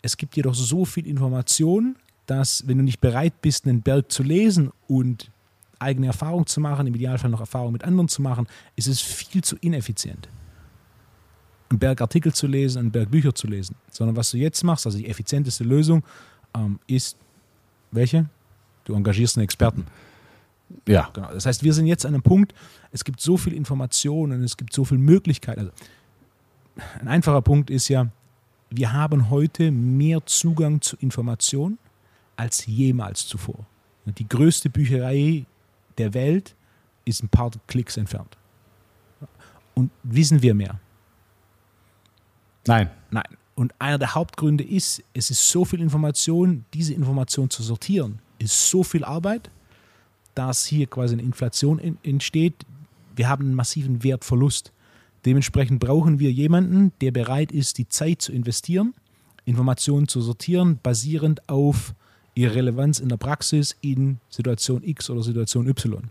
es 0.03 0.19
gibt 0.19 0.37
jedoch 0.37 0.55
so 0.55 0.85
viel 0.85 1.07
Information, 1.07 1.97
dass 2.27 2.67
wenn 2.67 2.79
du 2.79 2.85
nicht 2.85 3.01
bereit 3.01 3.41
bist, 3.43 3.67
einen 3.67 3.83
Berg 3.83 4.11
zu 4.11 4.23
lesen 4.23 4.73
und 4.87 5.31
eigene 5.79 6.07
Erfahrung 6.07 6.47
zu 6.47 6.61
machen, 6.61 6.87
im 6.87 6.95
Idealfall 6.95 7.31
noch 7.31 7.41
Erfahrung 7.41 7.73
mit 7.73 7.85
anderen 7.85 8.09
zu 8.09 8.23
machen, 8.23 8.47
ist 8.77 8.89
es 8.89 9.01
viel 9.01 9.43
zu 9.43 9.57
ineffizient. 9.57 10.29
Einen 11.71 11.79
Berg 11.79 12.01
Artikel 12.01 12.33
zu 12.33 12.47
lesen, 12.47 12.79
einen 12.79 12.91
Berg 12.91 13.11
Bücher 13.11 13.35
zu 13.35 13.47
lesen. 13.47 13.77
Sondern 13.91 14.17
was 14.17 14.31
du 14.31 14.39
jetzt 14.39 14.63
machst, 14.65 14.87
also 14.87 14.99
die 14.99 15.09
effizienteste 15.09 15.65
Lösung, 15.65 16.03
ähm, 16.55 16.79
ist 16.87 17.17
welche? 17.91 18.29
Du 18.85 18.95
engagierst 18.95 19.37
einen 19.37 19.45
Experten. 19.45 19.87
Ja. 20.87 21.11
Genau. 21.13 21.33
Das 21.33 21.47
heißt, 21.47 21.63
wir 21.63 21.73
sind 21.73 21.87
jetzt 21.87 22.07
an 22.07 22.15
einem 22.15 22.23
Punkt, 22.23 22.55
es 22.93 23.05
gibt 23.05 23.21
so 23.21 23.37
viel 23.37 23.53
Informationen, 23.53 24.43
es 24.43 24.57
gibt 24.57 24.73
so 24.73 24.85
viele 24.85 25.01
Möglichkeiten. 25.01 25.61
Also, 25.61 25.73
ein 27.01 27.09
einfacher 27.09 27.43
Punkt 27.43 27.71
ist 27.71 27.89
ja, 27.89 28.09
wir 28.71 28.93
haben 28.93 29.31
heute 29.31 29.71
mehr 29.71 30.25
Zugang 30.27 30.81
zu 30.81 30.97
Informationen 30.97 31.79
als 32.37 32.67
jemals 32.67 33.27
zuvor. 33.27 33.67
Die 34.07 34.29
größte 34.29 34.71
Bücherei 34.71 35.47
der 35.99 36.15
Welt 36.15 36.55
ist 37.05 37.23
ein 37.23 37.29
paar 37.29 37.51
Klicks 37.67 37.97
entfernt. 37.97 38.37
Und 39.75 39.91
wissen 40.03 40.43
wir 40.43 40.55
mehr? 40.55 40.79
Nein. 42.67 42.91
Nein. 43.11 43.37
Und 43.55 43.73
einer 43.79 43.99
der 43.99 44.15
Hauptgründe 44.15 44.65
ist, 44.65 45.03
es 45.13 45.31
ist 45.31 45.49
so 45.49 45.65
viel 45.65 45.81
Information, 45.81 46.65
diese 46.75 46.95
Information 46.95 47.51
zu 47.51 47.63
sortieren, 47.63 48.19
ist 48.39 48.69
so 48.69 48.83
viel 48.83 49.05
Arbeit, 49.05 49.51
dass 50.35 50.65
hier 50.67 50.87
quasi 50.87 51.15
eine 51.15 51.23
Inflation 51.23 51.99
entsteht. 52.03 52.67
Wir 53.15 53.29
haben 53.29 53.45
einen 53.45 53.55
massiven 53.55 54.03
Wertverlust. 54.03 54.73
Dementsprechend 55.25 55.79
brauchen 55.79 56.19
wir 56.19 56.33
jemanden, 56.33 56.93
der 57.01 57.13
bereit 57.13 57.53
ist, 57.53 57.79
die 57.79 57.89
Zeit 57.89 58.21
zu 58.21 58.33
investieren, 58.33 58.93
Informationen 59.45 60.09
zu 60.09 60.21
sortieren, 60.21 60.81
basierend 60.83 61.49
auf 61.49 61.95
ihre 62.35 62.55
Relevanz 62.55 62.99
in 62.99 63.09
der 63.09 63.17
Praxis 63.17 63.77
in 63.81 64.19
Situation 64.29 64.83
X 64.83 65.11
oder 65.11 65.23
Situation 65.23 65.69
Y. 65.69 66.11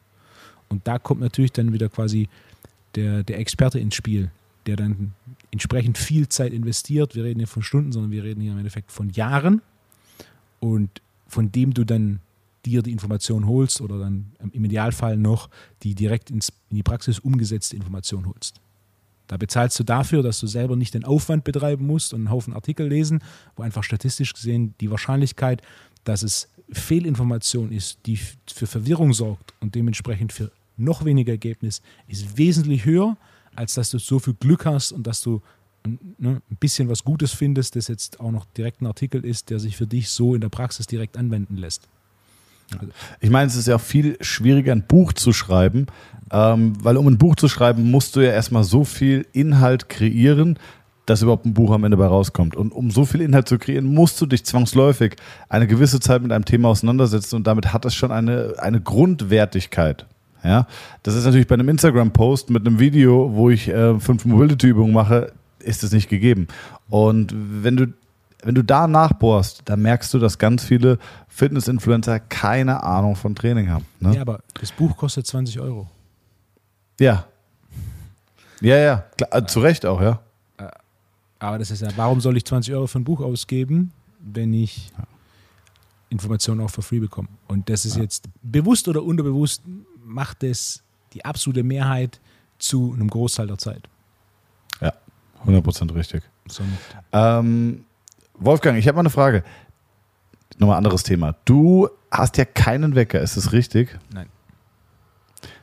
Und 0.70 0.88
da 0.88 1.00
kommt 1.00 1.22
natürlich 1.22 1.52
dann 1.52 1.74
wieder 1.74 1.90
quasi 1.90 2.30
der, 2.96 3.24
der 3.24 3.40
Experte 3.40 3.80
ins 3.80 3.96
Spiel, 3.96 4.32
der 4.66 4.76
dann 4.76 5.14
entsprechend 5.52 5.98
viel 5.98 6.30
Zeit 6.30 6.54
investiert. 6.54 7.16
Wir 7.16 7.24
reden 7.24 7.40
hier 7.40 7.48
von 7.48 7.64
Stunden, 7.64 7.92
sondern 7.92 8.12
wir 8.12 8.24
reden 8.24 8.42
hier 8.42 8.54
im 8.54 8.58
Endeffekt 8.58 8.92
von 8.92 9.10
Jahren 9.10 9.62
und 10.60 11.02
von 11.28 11.52
dem 11.52 11.74
du 11.74 11.84
dann 11.84 12.20
dir 12.66 12.82
die 12.82 12.92
Information 12.92 13.46
holst 13.48 13.82
oder 13.82 14.00
dann 14.00 14.32
im 14.54 14.64
Idealfall 14.64 15.18
noch 15.18 15.50
die 15.84 15.96
direkt 15.96 16.32
ins, 16.32 16.50
in 16.70 16.78
die 16.78 16.84
Praxis 16.84 17.20
umgesetzte 17.20 17.76
Information 17.76 18.26
holst. 18.26 18.62
Da 19.28 19.38
bezahlst 19.38 19.80
du 19.80 19.84
dafür, 19.84 20.22
dass 20.22 20.40
du 20.40 20.48
selber 20.48 20.76
nicht 20.76 20.94
den 20.94 21.06
Aufwand 21.06 21.44
betreiben 21.44 21.86
musst 21.86 22.14
und 22.14 22.22
einen 22.22 22.30
Haufen 22.30 22.54
Artikel 22.54 22.88
lesen, 22.88 23.22
wo 23.56 23.64
einfach 23.64 23.84
statistisch 23.84 24.34
gesehen 24.34 24.76
die 24.80 24.92
Wahrscheinlichkeit, 24.92 25.62
dass 26.04 26.24
es 26.24 26.48
Fehlinformation 26.72 27.72
ist, 27.72 28.00
die 28.06 28.18
für 28.48 28.68
Verwirrung 28.68 29.14
sorgt 29.14 29.54
und 29.60 29.76
dementsprechend 29.76 30.34
für 30.34 30.52
noch 30.78 31.06
weniger 31.06 31.34
Ergebnis, 31.34 31.82
ist 32.08 32.38
wesentlich 32.38 32.86
höher, 32.86 33.18
als 33.56 33.76
dass 33.76 33.92
du 33.92 34.00
so 34.00 34.20
viel 34.20 34.34
Glück 34.34 34.66
hast 34.66 34.92
und 34.92 35.06
dass 35.06 35.22
du 35.22 35.42
ne, 35.86 36.42
ein 36.50 36.58
bisschen 36.60 36.90
was 36.90 37.04
Gutes 37.04 37.32
findest, 37.32 37.76
das 37.76 37.88
jetzt 37.88 38.20
auch 38.20 38.32
noch 38.32 38.46
direkt 38.58 38.82
ein 38.82 38.88
Artikel 38.88 39.24
ist, 39.24 39.50
der 39.50 39.60
sich 39.60 39.78
für 39.78 39.88
dich 39.88 40.10
so 40.10 40.36
in 40.36 40.42
der 40.42 40.50
Praxis 40.50 40.88
direkt 40.88 41.18
anwenden 41.18 41.58
lässt. 41.58 41.88
Also. 42.78 42.92
Ich 43.20 43.30
meine, 43.30 43.48
es 43.48 43.56
ist 43.56 43.68
ja 43.68 43.78
viel 43.78 44.18
schwieriger, 44.22 44.72
ein 44.72 44.88
Buch 44.88 45.14
zu 45.14 45.34
schreiben, 45.34 45.88
ähm, 46.32 46.74
weil 46.84 46.98
um 46.98 47.08
ein 47.08 47.18
Buch 47.18 47.36
zu 47.36 47.48
schreiben, 47.48 47.92
musst 47.92 48.16
du 48.16 48.22
ja 48.22 48.32
erstmal 48.32 48.64
so 48.64 48.84
viel 48.84 49.28
Inhalt 49.34 49.90
kreieren, 49.90 50.58
dass 51.06 51.22
überhaupt 51.22 51.46
ein 51.46 51.54
Buch 51.54 51.72
am 51.72 51.84
Ende 51.84 51.98
bei 51.98 52.06
rauskommt. 52.06 52.56
Und 52.56 52.72
um 52.72 52.92
so 52.92 53.06
viel 53.06 53.22
Inhalt 53.22 53.48
zu 53.48 53.58
kreieren, 53.58 53.86
musst 53.86 54.20
du 54.22 54.26
dich 54.26 54.46
zwangsläufig 54.46 55.16
eine 55.50 55.68
gewisse 55.68 56.00
Zeit 56.00 56.22
mit 56.22 56.32
einem 56.32 56.46
Thema 56.46 56.70
auseinandersetzen 56.70 57.36
und 57.36 57.48
damit 57.48 57.74
hat 57.74 57.86
das 57.86 57.94
schon 57.94 58.12
eine, 58.12 58.56
eine 58.60 58.82
Grundwertigkeit. 58.82 60.06
Ja, 60.44 60.68
das 61.04 61.16
ist 61.16 61.24
natürlich 61.24 61.48
bei 61.48 61.56
einem 61.56 61.70
Instagram-Post 61.70 62.50
mit 62.50 62.68
einem 62.68 62.78
Video, 62.80 63.32
wo 63.34 63.50
ich 63.50 63.70
äh, 63.70 63.98
fünf 64.00 64.26
Mobility-Übungen 64.26 64.94
mache, 64.94 65.32
ist 65.60 65.84
das 65.84 65.94
nicht 65.94 66.10
gegeben. 66.10 66.48
Und 66.90 67.34
wenn 67.34 67.78
du 67.78 67.88
wenn 68.46 68.56
du 68.56 68.64
da 68.64 68.88
nachbohrst, 68.88 69.62
dann 69.66 69.82
merkst 69.82 70.14
du, 70.14 70.20
dass 70.20 70.38
ganz 70.38 70.64
viele 70.66 71.00
Fitness-Influencer 71.30 72.20
keine 72.20 72.84
Ahnung 72.84 73.16
von 73.16 73.36
Training 73.36 73.70
haben. 73.70 73.86
Ne? 74.02 74.16
Ja, 74.16 74.22
aber 74.22 74.42
das 74.60 74.72
Buch 74.72 74.98
kostet 74.98 75.26
20 75.26 75.60
Euro. 75.62 75.88
Ja. 77.00 77.26
Ja, 78.62 78.78
ja, 78.78 79.06
klar, 79.18 79.30
äh, 79.34 79.46
zu 79.46 79.60
Recht 79.62 79.86
auch, 79.86 80.02
ja. 80.02 80.20
Aber 81.44 81.60
das 81.60 81.72
ist 81.72 81.82
ja, 81.82 81.90
warum 81.98 82.22
soll 82.22 82.38
ich 82.38 82.46
20 82.46 82.74
Euro 82.74 82.88
für 82.88 83.00
ein 83.00 83.04
Buch 83.04 83.20
ausgeben, 83.20 83.92
wenn 84.20 84.54
ich 84.54 84.94
Informationen 86.10 86.62
auch 86.62 86.70
for 86.70 86.84
free 86.84 87.00
bekomme? 87.00 87.28
Und 87.48 87.68
das 87.70 87.84
ist 87.84 87.98
jetzt 87.98 88.30
bewusst 88.42 88.88
oder 88.88 89.04
unterbewusst, 89.04 89.62
macht 90.06 90.44
es 90.44 90.84
die 91.12 91.26
absolute 91.26 91.64
Mehrheit 91.64 92.22
zu 92.60 92.94
einem 92.94 93.10
Großteil 93.10 93.48
der 93.48 93.58
Zeit. 93.58 93.90
Ja, 94.80 94.94
100% 95.46 95.94
richtig. 95.94 96.24
So, 96.48 96.64
Ähm, 97.12 97.84
Wolfgang, 98.36 98.78
ich 98.78 98.88
habe 98.88 98.96
mal 98.96 99.02
eine 99.02 99.10
Frage. 99.10 99.44
Nochmal 100.60 100.78
anderes 100.78 101.04
Thema. 101.04 101.36
Du 101.44 101.90
hast 102.10 102.38
ja 102.38 102.46
keinen 102.46 102.96
Wecker, 102.96 103.20
ist 103.20 103.36
das 103.36 103.52
richtig? 103.52 104.00
nein. 104.14 104.30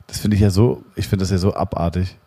Das 0.07 0.19
finde 0.19 0.35
ich 0.35 0.43
ja 0.43 0.51
so, 0.51 0.85
ich 0.97 1.09
finde 1.09 1.23
das 1.23 1.31
ja 1.31 1.39
so 1.39 1.55
abartig. 1.55 2.19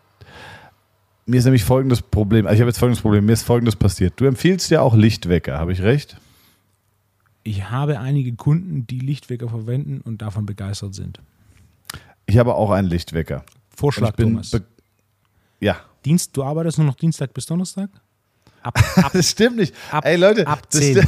Mir 1.25 1.37
ist 1.37 1.45
nämlich 1.45 1.63
folgendes 1.63 2.01
Problem, 2.01 2.45
also 2.45 2.55
ich 2.55 2.61
habe 2.61 2.69
jetzt 2.69 2.79
folgendes 2.79 3.01
Problem, 3.01 3.25
mir 3.25 3.33
ist 3.33 3.43
folgendes 3.43 3.75
passiert. 3.75 4.13
Du 4.17 4.25
empfiehlst 4.25 4.69
ja 4.71 4.81
auch 4.81 4.95
Lichtwecker, 4.95 5.57
habe 5.57 5.71
ich 5.71 5.81
recht? 5.81 6.17
Ich 7.43 7.69
habe 7.69 7.99
einige 7.99 8.33
Kunden, 8.33 8.87
die 8.87 8.99
Lichtwecker 8.99 9.49
verwenden 9.49 10.01
und 10.01 10.21
davon 10.21 10.45
begeistert 10.45 10.95
sind. 10.95 11.19
Ich 12.25 12.37
habe 12.37 12.55
auch 12.55 12.71
einen 12.71 12.87
Lichtwecker. 12.87 13.43
Vorschlag, 13.69 14.15
bin 14.15 14.29
Thomas. 14.29 14.51
ja, 15.59 15.77
Dienst, 16.05 16.35
du 16.35 16.43
arbeitest 16.43 16.77
nur 16.77 16.87
noch 16.87 16.95
Dienstag 16.95 17.33
bis 17.33 17.45
Donnerstag? 17.45 17.89
Ab, 18.61 18.77
ab, 18.97 19.11
das 19.13 19.29
stimmt 19.29 19.57
nicht. 19.57 19.73
ab, 19.91 20.05
Ey 20.05 20.17
Leute, 20.17 20.45
ab 20.47 20.69
das, 20.69 20.81
10. 20.81 20.97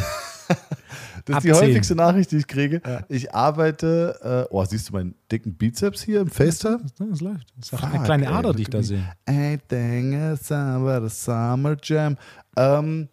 das 1.26 1.38
ist 1.38 1.44
die 1.44 1.52
10. 1.52 1.62
häufigste 1.62 1.96
Nachricht, 1.96 2.32
die 2.32 2.38
ich 2.38 2.48
kriege. 2.48 2.82
Ja. 2.86 3.04
Ich 3.10 3.34
arbeite, 3.34 4.48
äh, 4.50 4.54
oh, 4.54 4.64
siehst 4.64 4.90
du 4.90 4.94
meinen 4.94 5.16
dicken 5.32 5.56
Bizeps 5.56 6.04
hier 6.04 6.22
im 6.22 6.30
FaceTime? 6.30 6.82
Das 7.00 7.22
läuft. 7.22 7.54
Das 7.58 7.74
ist 7.74 7.84
eine 7.84 8.04
kleine 8.04 8.26
ey, 8.26 8.32
Ader, 8.32 8.50
look 8.50 8.58
die 8.58 8.62
ich 8.64 8.70
da 8.70 8.84
sehe. 8.84 9.04
I 9.30 9.58
think 9.68 10.14
it's 10.14 10.48
summer, 11.24 11.78
jam. 11.82 12.18
Ähm, 12.56 13.10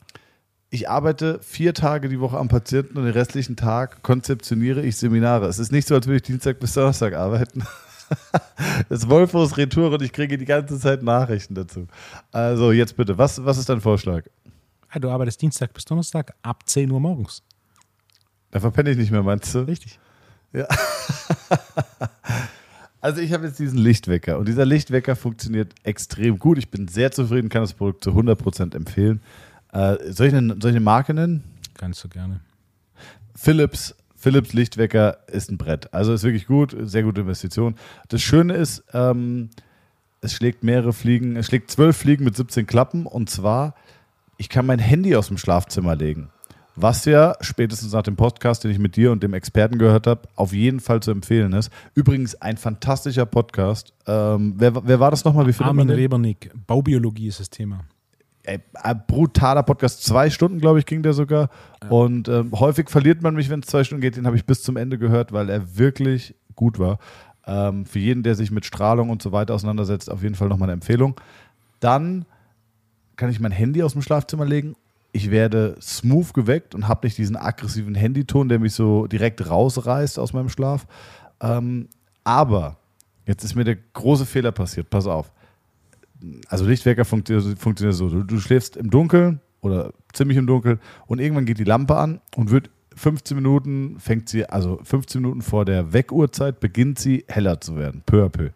ich 0.68 0.88
arbeite 0.88 1.38
vier 1.42 1.74
Tage 1.74 2.08
die 2.08 2.20
Woche 2.20 2.38
am 2.38 2.48
Patienten 2.48 2.96
und 2.96 3.04
den 3.04 3.12
restlichen 3.12 3.56
Tag 3.56 4.02
konzeptioniere 4.02 4.82
ich 4.82 4.96
Seminare. 4.96 5.46
Es 5.46 5.58
ist 5.58 5.70
nicht 5.70 5.86
so, 5.86 5.94
als 5.94 6.06
würde 6.06 6.16
ich 6.16 6.22
Dienstag 6.22 6.60
bis 6.60 6.74
Donnerstag 6.74 7.14
arbeiten. 7.14 7.64
Das 8.90 8.98
ist 9.04 9.08
Wolfos 9.08 9.56
Retour 9.56 9.90
und 9.90 10.02
ich 10.02 10.12
kriege 10.12 10.36
die 10.36 10.44
ganze 10.44 10.78
Zeit 10.78 11.02
Nachrichten 11.02 11.54
dazu. 11.54 11.86
Also 12.30 12.70
jetzt 12.70 12.94
bitte, 12.94 13.16
was, 13.16 13.42
was 13.42 13.56
ist 13.56 13.70
dein 13.70 13.80
Vorschlag? 13.80 14.24
Du 15.00 15.08
arbeitest 15.08 15.40
Dienstag 15.40 15.72
bis 15.72 15.86
Donnerstag 15.86 16.34
ab 16.42 16.68
10 16.68 16.90
Uhr 16.90 17.00
morgens. 17.00 17.42
Da 18.52 18.60
verpenne 18.60 18.90
ich 18.90 18.98
nicht 18.98 19.10
mehr, 19.10 19.24
meinst 19.24 19.52
du? 19.54 19.60
Richtig. 19.60 19.98
Also 23.04 23.20
ich 23.20 23.32
habe 23.32 23.46
jetzt 23.46 23.58
diesen 23.58 23.78
Lichtwecker 23.78 24.38
und 24.38 24.46
dieser 24.46 24.64
Lichtwecker 24.64 25.16
funktioniert 25.16 25.74
extrem 25.82 26.38
gut. 26.38 26.56
Ich 26.56 26.68
bin 26.68 26.86
sehr 26.86 27.10
zufrieden, 27.10 27.48
kann 27.48 27.62
das 27.62 27.74
Produkt 27.74 28.04
zu 28.04 28.10
100% 28.10 28.76
empfehlen. 28.76 29.20
Äh, 29.72 29.96
soll, 30.12 30.28
ich 30.28 30.34
eine, 30.34 30.50
soll 30.60 30.70
ich 30.70 30.76
eine 30.76 30.80
Marke 30.80 31.12
nennen? 31.12 31.42
Kannst 31.74 32.04
du 32.04 32.08
gerne. 32.08 32.38
Philips, 33.34 33.96
Philips 34.14 34.52
Lichtwecker 34.52 35.18
ist 35.26 35.50
ein 35.50 35.58
Brett. 35.58 35.92
Also 35.92 36.12
ist 36.12 36.22
wirklich 36.22 36.46
gut, 36.46 36.76
sehr 36.82 37.02
gute 37.02 37.22
Investition. 37.22 37.74
Das 38.08 38.22
Schöne 38.22 38.54
ist, 38.54 38.84
ähm, 38.92 39.50
es 40.20 40.32
schlägt 40.34 40.62
mehrere 40.62 40.92
Fliegen, 40.92 41.34
es 41.34 41.46
schlägt 41.46 41.72
zwölf 41.72 41.96
Fliegen 41.96 42.22
mit 42.22 42.36
17 42.36 42.68
Klappen 42.68 43.06
und 43.06 43.28
zwar, 43.28 43.74
ich 44.36 44.48
kann 44.48 44.64
mein 44.64 44.78
Handy 44.78 45.16
aus 45.16 45.26
dem 45.26 45.38
Schlafzimmer 45.38 45.96
legen. 45.96 46.30
Was 46.74 47.04
ja 47.04 47.34
spätestens 47.40 47.92
nach 47.92 48.02
dem 48.02 48.16
Podcast, 48.16 48.64
den 48.64 48.70
ich 48.70 48.78
mit 48.78 48.96
dir 48.96 49.12
und 49.12 49.22
dem 49.22 49.34
Experten 49.34 49.78
gehört 49.78 50.06
habe, 50.06 50.22
auf 50.36 50.52
jeden 50.52 50.80
Fall 50.80 51.00
zu 51.00 51.10
empfehlen 51.10 51.52
ist. 51.52 51.70
Übrigens 51.94 52.34
ein 52.40 52.56
fantastischer 52.56 53.26
Podcast. 53.26 53.92
Ähm, 54.06 54.54
wer, 54.56 54.86
wer 54.86 54.98
war 54.98 55.10
das 55.10 55.24
nochmal? 55.24 55.46
Wie 55.46 55.62
Armin? 55.62 55.90
Rebernick. 55.90 56.50
Baubiologie 56.66 57.28
ist 57.28 57.40
das 57.40 57.50
Thema. 57.50 57.80
Ey, 58.44 58.58
ein 58.74 59.02
brutaler 59.06 59.62
Podcast. 59.62 60.02
Zwei 60.02 60.30
Stunden, 60.30 60.58
glaube 60.58 60.78
ich, 60.78 60.86
ging 60.86 61.02
der 61.02 61.12
sogar. 61.12 61.50
Und 61.90 62.28
ähm, 62.28 62.50
häufig 62.58 62.88
verliert 62.88 63.22
man 63.22 63.34
mich, 63.34 63.50
wenn 63.50 63.60
es 63.60 63.66
zwei 63.66 63.84
Stunden 63.84 64.00
geht. 64.00 64.16
Den 64.16 64.26
habe 64.26 64.36
ich 64.36 64.46
bis 64.46 64.62
zum 64.62 64.76
Ende 64.76 64.98
gehört, 64.98 65.32
weil 65.32 65.50
er 65.50 65.76
wirklich 65.76 66.34
gut 66.56 66.78
war. 66.78 66.98
Ähm, 67.46 67.84
für 67.84 67.98
jeden, 67.98 68.22
der 68.22 68.34
sich 68.34 68.50
mit 68.50 68.64
Strahlung 68.64 69.10
und 69.10 69.20
so 69.20 69.30
weiter 69.30 69.54
auseinandersetzt, 69.54 70.10
auf 70.10 70.22
jeden 70.22 70.34
Fall 70.34 70.48
nochmal 70.48 70.68
eine 70.68 70.74
Empfehlung. 70.74 71.20
Dann 71.80 72.24
kann 73.16 73.30
ich 73.30 73.40
mein 73.40 73.52
Handy 73.52 73.82
aus 73.82 73.92
dem 73.92 74.02
Schlafzimmer 74.02 74.44
legen. 74.44 74.74
Ich 75.12 75.30
werde 75.30 75.76
smooth 75.80 76.32
geweckt 76.32 76.74
und 76.74 76.88
habe 76.88 77.06
nicht 77.06 77.18
diesen 77.18 77.36
aggressiven 77.36 77.94
Handyton, 77.94 78.48
der 78.48 78.58
mich 78.58 78.72
so 78.72 79.06
direkt 79.06 79.48
rausreißt 79.48 80.18
aus 80.18 80.32
meinem 80.32 80.48
Schlaf. 80.48 80.86
Ähm, 81.40 81.88
aber 82.24 82.78
jetzt 83.26 83.44
ist 83.44 83.54
mir 83.54 83.64
der 83.64 83.76
große 83.92 84.24
Fehler 84.24 84.52
passiert. 84.52 84.88
Pass 84.88 85.06
auf 85.06 85.32
also 86.48 86.64
Lichtwecker 86.64 87.04
funktioniert, 87.04 87.94
so. 87.94 88.08
Du, 88.08 88.22
du 88.22 88.40
schläfst 88.40 88.76
im 88.76 88.90
Dunkeln 88.90 89.40
oder 89.60 89.92
ziemlich 90.12 90.38
im 90.38 90.46
Dunkeln 90.46 90.80
und 91.06 91.20
irgendwann 91.20 91.46
geht 91.46 91.58
die 91.58 91.64
Lampe 91.64 91.96
an 91.96 92.20
und 92.36 92.50
wird 92.50 92.70
15 92.94 93.36
Minuten, 93.36 93.96
fängt 93.98 94.28
sie, 94.28 94.46
also 94.46 94.78
15 94.82 95.22
Minuten 95.22 95.42
vor 95.42 95.64
der 95.64 95.92
Weckuhrzeit 95.92 96.60
beginnt 96.60 96.98
sie 96.98 97.24
heller 97.28 97.60
zu 97.60 97.76
werden, 97.76 98.02
peu 98.04 98.24
à 98.24 98.28
peu. 98.28 98.50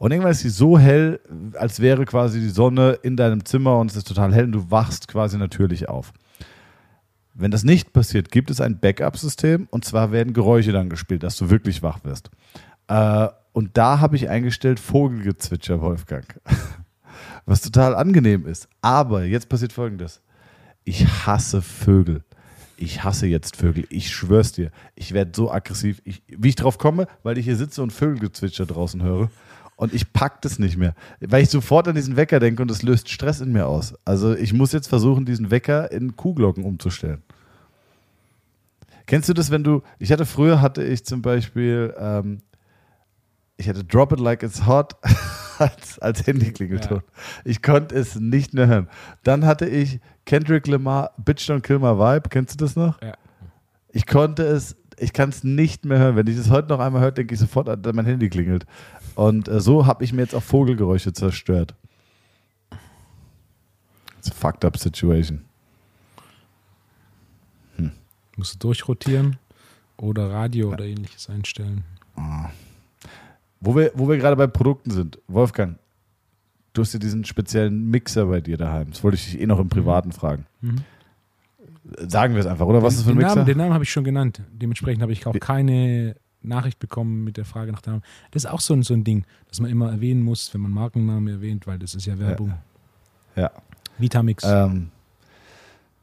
Und 0.00 0.12
irgendwann 0.12 0.32
ist 0.32 0.40
sie 0.40 0.48
so 0.48 0.78
hell, 0.78 1.20
als 1.58 1.80
wäre 1.80 2.06
quasi 2.06 2.40
die 2.40 2.48
Sonne 2.48 2.92
in 3.02 3.18
deinem 3.18 3.44
Zimmer 3.44 3.78
und 3.78 3.90
es 3.90 3.98
ist 3.98 4.08
total 4.08 4.34
hell 4.34 4.44
und 4.44 4.52
du 4.52 4.70
wachst 4.70 5.08
quasi 5.08 5.36
natürlich 5.36 5.90
auf. 5.90 6.14
Wenn 7.34 7.50
das 7.50 7.64
nicht 7.64 7.92
passiert, 7.92 8.30
gibt 8.30 8.50
es 8.50 8.62
ein 8.62 8.80
Backup-System 8.80 9.68
und 9.70 9.84
zwar 9.84 10.10
werden 10.10 10.32
Geräusche 10.32 10.72
dann 10.72 10.88
gespielt, 10.88 11.22
dass 11.22 11.36
du 11.36 11.50
wirklich 11.50 11.82
wach 11.82 11.98
wirst. 12.02 12.30
Äh, 12.88 13.28
und 13.52 13.76
da 13.76 14.00
habe 14.00 14.16
ich 14.16 14.30
eingestellt 14.30 14.80
Vogelgezwitscher, 14.80 15.82
Wolfgang. 15.82 16.40
Was 17.44 17.60
total 17.60 17.94
angenehm 17.94 18.46
ist. 18.46 18.70
Aber 18.80 19.24
jetzt 19.24 19.50
passiert 19.50 19.74
folgendes. 19.74 20.22
Ich 20.84 21.26
hasse 21.26 21.60
Vögel. 21.60 22.24
Ich 22.78 23.04
hasse 23.04 23.26
jetzt 23.26 23.54
Vögel. 23.54 23.84
Ich 23.90 24.08
schwör's 24.08 24.52
dir. 24.52 24.70
Ich 24.94 25.12
werde 25.12 25.32
so 25.36 25.52
aggressiv. 25.52 26.00
Ich, 26.04 26.22
wie 26.26 26.48
ich 26.48 26.56
drauf 26.56 26.78
komme, 26.78 27.06
weil 27.22 27.36
ich 27.36 27.44
hier 27.44 27.56
sitze 27.56 27.82
und 27.82 27.92
Vögelgezwitscher 27.92 28.64
draußen 28.64 29.02
höre. 29.02 29.30
Und 29.80 29.94
ich 29.94 30.12
pack 30.12 30.42
das 30.42 30.58
nicht 30.58 30.76
mehr. 30.76 30.94
Weil 31.20 31.42
ich 31.42 31.48
sofort 31.48 31.88
an 31.88 31.94
diesen 31.94 32.14
Wecker 32.14 32.38
denke 32.38 32.60
und 32.60 32.70
es 32.70 32.82
löst 32.82 33.08
Stress 33.08 33.40
in 33.40 33.50
mir 33.50 33.66
aus. 33.66 33.94
Also 34.04 34.36
ich 34.36 34.52
muss 34.52 34.72
jetzt 34.72 34.88
versuchen, 34.88 35.24
diesen 35.24 35.50
Wecker 35.50 35.90
in 35.90 36.16
Kuhglocken 36.16 36.64
umzustellen. 36.64 37.22
Kennst 39.06 39.30
du 39.30 39.32
das, 39.32 39.50
wenn 39.50 39.64
du. 39.64 39.80
Ich 39.98 40.12
hatte 40.12 40.26
früher, 40.26 40.60
hatte 40.60 40.84
ich 40.84 41.06
zum 41.06 41.22
Beispiel. 41.22 41.94
Ähm, 41.98 42.42
ich 43.56 43.70
hatte 43.70 43.82
Drop 43.82 44.12
It 44.12 44.20
Like 44.20 44.42
It's 44.42 44.66
Hot 44.66 44.96
als, 45.58 45.98
als 45.98 46.26
Handyklingelton. 46.26 47.00
Ich 47.46 47.62
konnte 47.62 47.94
es 47.94 48.16
nicht 48.16 48.52
mehr 48.52 48.66
hören. 48.66 48.88
Dann 49.22 49.46
hatte 49.46 49.64
ich 49.64 49.98
Kendrick 50.26 50.66
Lamar, 50.66 51.12
Bitch 51.16 51.48
Don't 51.48 51.62
Kill 51.62 51.78
My 51.78 51.96
Vibe. 51.96 52.28
Kennst 52.28 52.60
du 52.60 52.64
das 52.66 52.76
noch? 52.76 53.00
Ja. 53.00 53.14
Ich 53.88 54.06
konnte 54.06 54.42
es, 54.42 54.76
ich 54.98 55.14
kann 55.14 55.30
es 55.30 55.42
nicht 55.42 55.86
mehr 55.86 55.98
hören. 55.98 56.16
Wenn 56.16 56.26
ich 56.26 56.36
es 56.36 56.50
heute 56.50 56.68
noch 56.68 56.80
einmal 56.80 57.00
höre, 57.00 57.12
denke 57.12 57.32
ich 57.32 57.40
sofort, 57.40 57.66
dass 57.66 57.94
mein 57.94 58.04
Handy 58.04 58.28
klingelt. 58.28 58.66
Und 59.14 59.48
äh, 59.48 59.60
so 59.60 59.86
habe 59.86 60.04
ich 60.04 60.12
mir 60.12 60.22
jetzt 60.22 60.34
auch 60.34 60.42
Vogelgeräusche 60.42 61.12
zerstört. 61.12 61.74
It's 64.18 64.30
a 64.30 64.34
fucked 64.34 64.64
up 64.64 64.76
situation. 64.76 65.44
Musst 68.36 68.54
du 68.54 68.58
durchrotieren 68.58 69.36
oder 69.98 70.30
Radio 70.30 70.70
oder 70.72 70.84
ähnliches 70.84 71.28
einstellen. 71.28 71.84
Wo 73.60 73.76
wir, 73.76 73.92
wo 73.94 74.08
wir 74.08 74.16
gerade 74.16 74.36
bei 74.36 74.46
Produkten 74.46 74.90
sind, 74.90 75.18
Wolfgang, 75.28 75.78
du 76.72 76.82
hast 76.82 76.94
ja 76.94 76.98
diesen 76.98 77.24
speziellen 77.24 77.90
Mixer 77.90 78.26
bei 78.26 78.40
dir 78.40 78.56
daheim. 78.56 78.90
Das 78.90 79.04
wollte 79.04 79.16
ich 79.16 79.30
dich 79.30 79.40
eh 79.40 79.46
noch 79.46 79.58
im 79.58 79.68
Privaten 79.68 80.12
fragen. 80.12 80.46
Mhm. 80.62 80.78
Sagen 82.08 82.34
wir 82.34 82.40
es 82.40 82.46
einfach, 82.46 82.66
oder? 82.66 82.82
Was 82.82 82.94
ist 82.94 83.00
das 83.00 83.04
für 83.04 83.10
ein 83.10 83.16
den 83.16 83.22
Mixer? 83.24 83.36
Namen, 83.36 83.46
den 83.46 83.58
Namen 83.58 83.74
habe 83.74 83.84
ich 83.84 83.90
schon 83.90 84.04
genannt. 84.04 84.42
Dementsprechend 84.52 85.02
habe 85.02 85.12
ich 85.12 85.26
auch 85.26 85.38
keine 85.38 86.16
Nachricht 86.42 86.78
bekommen 86.78 87.24
mit 87.24 87.36
der 87.36 87.44
Frage 87.44 87.72
nach 87.72 87.84
Namen. 87.84 88.02
Das 88.30 88.44
ist 88.44 88.50
auch 88.50 88.60
so 88.60 88.74
ein, 88.74 88.82
so 88.82 88.94
ein 88.94 89.04
Ding, 89.04 89.24
das 89.48 89.60
man 89.60 89.70
immer 89.70 89.90
erwähnen 89.90 90.22
muss, 90.22 90.52
wenn 90.54 90.60
man 90.62 90.70
Markennamen 90.72 91.28
erwähnt, 91.28 91.66
weil 91.66 91.78
das 91.78 91.94
ist 91.94 92.06
ja 92.06 92.18
Werbung. 92.18 92.54
ja. 93.36 93.50
Vitamix. 93.98 94.44
Ähm, 94.46 94.88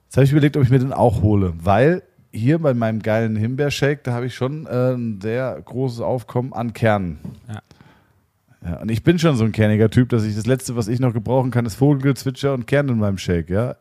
jetzt 0.05 0.17
habe 0.17 0.25
ich 0.25 0.31
überlegt, 0.31 0.55
ob 0.57 0.63
ich 0.63 0.69
mir 0.69 0.79
den 0.79 0.93
auch 0.93 1.21
hole, 1.23 1.53
weil 1.57 2.03
hier 2.31 2.59
bei 2.59 2.73
meinem 2.75 3.01
geilen 3.01 3.35
Himbeershake, 3.35 4.01
da 4.03 4.13
habe 4.13 4.27
ich 4.27 4.35
schon 4.35 4.67
äh, 4.67 4.93
ein 4.93 5.19
sehr 5.21 5.59
großes 5.65 6.01
Aufkommen 6.01 6.53
an 6.53 6.73
Kernen. 6.73 7.17
Ja. 7.47 7.61
Ja, 8.65 8.75
und 8.81 8.89
ich 8.91 9.03
bin 9.03 9.17
schon 9.17 9.35
so 9.37 9.45
ein 9.45 9.51
kerniger 9.51 9.89
Typ, 9.89 10.09
dass 10.09 10.23
ich 10.23 10.35
das 10.35 10.45
Letzte, 10.45 10.75
was 10.75 10.87
ich 10.87 10.99
noch 10.99 11.13
gebrauchen 11.13 11.51
kann, 11.51 11.65
ist 11.65 11.75
Vogelgezwitscher 11.75 12.53
und 12.53 12.65
Kern 12.67 12.89
in 12.89 12.97
meinem 12.97 13.17
Shake, 13.17 13.49
ja. 13.49 13.75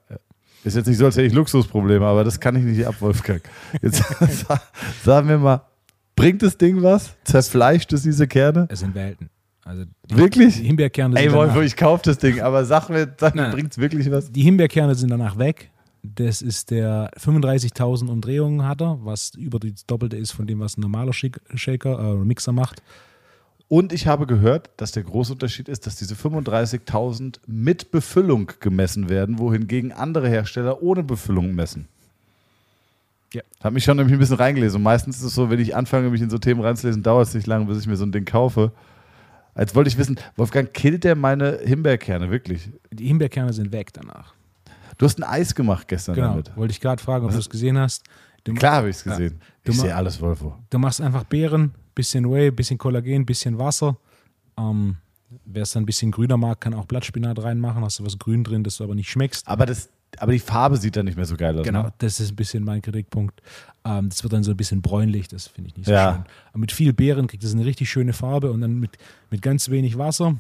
Ist 0.65 0.77
jetzt 0.77 0.87
nicht 0.87 0.99
so, 0.99 1.07
als 1.07 1.17
hätte 1.17 1.27
ich 1.27 1.33
Luxusprobleme, 1.33 2.05
aber 2.05 2.25
das 2.25 2.41
kann 2.41 2.57
ich 2.57 2.63
nicht 2.65 2.87
ab, 2.87 2.95
Wolfgang. 3.01 3.43
Jetzt 3.83 3.99
sa- 4.47 4.61
sagen 5.03 5.29
wir 5.29 5.39
mal, 5.39 5.63
bringt 6.17 6.43
das 6.43 6.59
Ding 6.59 6.83
was? 6.83 7.15
Zerfleischt 7.25 7.93
es 7.93 8.03
diese 8.03 8.27
Kerne? 8.27 8.67
es 8.71 8.81
sind 8.81 8.95
Welten. 8.95 9.31
Also 9.65 9.85
die, 10.11 10.17
Wirklich? 10.17 10.57
Die 10.57 10.65
Himbeerkerne 10.65 11.19
Ey, 11.19 11.33
Wolf, 11.33 11.57
ich 11.63 11.77
kaufe 11.77 12.03
das 12.05 12.19
Ding, 12.19 12.41
aber 12.41 12.65
sag 12.65 12.89
mir, 12.89 13.07
bringt 13.07 13.73
es 13.73 13.79
wirklich 13.79 14.11
was? 14.11 14.31
die 14.31 14.43
Himbeerkerne 14.43 14.95
sind 14.95 15.11
danach 15.11 15.39
weg. 15.39 15.71
Das 16.03 16.41
ist 16.41 16.71
der 16.71 17.11
35.000 17.19 18.09
Umdrehungen 18.09 18.65
hat 18.65 18.81
er, 18.81 18.99
was 19.03 19.33
über 19.35 19.59
das 19.59 19.87
Doppelte 19.87 20.17
ist 20.17 20.31
von 20.31 20.47
dem, 20.47 20.61
was 20.61 20.77
ein 20.77 20.83
normaler 20.83 21.13
Shak- 21.13 21.41
Shaker 21.55 21.99
äh, 21.99 22.13
oder 22.13 22.25
Mixer 22.25 22.53
macht. 22.53 22.81
Und 23.67 23.93
ich 23.93 24.07
habe 24.07 24.29
gehört, 24.29 24.71
dass 24.77 24.93
der 24.93 25.03
große 25.03 25.33
Unterschied 25.33 25.69
ist, 25.69 25.85
dass 25.89 25.97
diese 25.97 26.15
35.000 26.15 27.41
mit 27.49 27.91
Befüllung 27.91 28.53
gemessen 28.61 29.09
werden, 29.09 29.41
wohingegen 29.41 29.91
andere 29.91 30.29
Hersteller 30.29 30.81
ohne 30.81 31.03
Befüllung 31.03 31.57
messen. 31.57 31.89
Ja. 33.33 33.43
Habe 33.63 33.75
mich 33.75 33.85
schon 33.85 33.97
nämlich 33.97 34.15
ein 34.15 34.19
bisschen 34.19 34.37
reingelesen. 34.37 34.77
Und 34.79 34.83
meistens 34.85 35.17
ist 35.19 35.25
es 35.25 35.35
so, 35.35 35.51
wenn 35.51 35.59
ich 35.61 35.75
anfange, 35.77 36.11
mich 36.11 36.23
in 36.23 36.31
so 36.31 36.39
Themen 36.39 36.61
reinzulesen, 36.61 37.03
dauert 37.03 37.29
es 37.29 37.35
nicht 37.35 37.47
lange, 37.47 37.67
bis 37.67 37.81
ich 37.81 37.87
mir 37.87 37.97
so 37.97 38.05
ein 38.05 38.13
Ding 38.13 38.25
kaufe. 38.25 38.73
Als 39.55 39.75
wollte 39.75 39.89
ich 39.89 39.99
wissen, 39.99 40.19
Wolfgang, 40.37 40.73
killt 40.73 41.05
der 41.05 41.17
meine 41.17 41.59
Himbeerkerne 41.65 42.31
wirklich? 42.31 42.71
Die 42.93 43.07
Himbeerkerne 43.07 43.53
sind 43.53 43.73
weg 43.73 43.93
danach. 43.93 44.35
Du 44.99 45.07
hast 45.07 45.19
ein 45.19 45.25
Eis 45.25 45.55
gemacht 45.55 45.89
gestern 45.89 46.15
Genau. 46.15 46.29
damit. 46.29 46.57
Wollte 46.57 46.73
ich 46.73 46.81
gerade 46.81 47.03
fragen, 47.03 47.25
ob 47.27 47.33
du 47.33 47.39
es 47.39 47.51
gesehen 47.51 47.79
hast. 47.79 48.05
Du, 48.45 48.55
Klar 48.55 48.77
habe 48.77 48.91
ich 48.91 48.97
es 48.97 49.05
gesehen. 49.05 49.41
Du 49.65 49.73
ich 49.73 49.81
sehe 49.81 49.95
alles, 49.95 50.21
Wolfo. 50.21 50.55
du 50.71 50.79
machst 50.79 51.01
einfach 51.01 51.25
Beeren, 51.25 51.75
bisschen 51.95 52.31
Whey, 52.31 52.51
bisschen 52.51 52.79
Kollagen, 52.79 53.27
bisschen 53.27 53.59
Wasser. 53.59 53.97
Ähm, 54.59 54.97
Wer 55.45 55.65
es 55.65 55.73
dann 55.73 55.83
ein 55.83 55.87
bisschen 55.87 56.13
grüner 56.13 56.37
mag, 56.37 56.61
kann 56.61 56.73
auch 56.73 56.85
Blattspinat 56.85 57.43
reinmachen. 57.43 57.83
Hast 57.83 57.99
du 57.99 58.07
was 58.07 58.17
grün 58.17 58.45
drin, 58.45 58.63
das 58.63 58.77
du 58.77 58.85
aber 58.85 58.95
nicht 58.95 59.11
schmeckst. 59.11 59.47
Aber, 59.49 59.67
das, 59.67 59.89
aber 60.19 60.33
die 60.33 60.39
Farbe 60.39 60.77
sieht 60.77 60.97
dann 60.97 61.05
nicht 61.07 61.17
mehr 61.17 61.27
so 61.27 61.37
geil 61.37 61.59
aus. 61.59 61.65
Genau, 61.65 61.85
Ne? 61.85 61.93
das 61.99 62.21
ist 62.21 62.31
ein 62.33 62.37
bisschen 62.37 62.65
mein 62.65 62.83
Kritikpunkt. 62.83 63.41
Ähm, 63.85 64.09
das 64.09 64.23
wird 64.23 64.33
dann 64.33 64.43
so 64.45 64.51
ein 64.53 64.57
bisschen 64.57 64.83
bräunlich, 64.83 65.29
das 65.29 65.47
finde 65.47 65.71
ich 65.71 65.77
nicht 65.77 65.87
so 65.87 65.93
Ja. 65.93 66.13
schön. 66.15 66.25
Aber 66.51 66.59
mit 66.59 66.73
viel 66.73 66.93
Beeren 66.93 67.27
kriegt 67.27 67.45
es 67.45 67.53
eine 67.55 67.65
richtig 67.65 67.89
schöne 67.91 68.13
Farbe 68.13 68.51
und 68.53 68.61
dann 68.61 68.79
mit, 68.81 68.99
mit 69.31 69.43
ganz 69.43 69.69
wenig 69.71 69.97
Wasser 69.99 70.37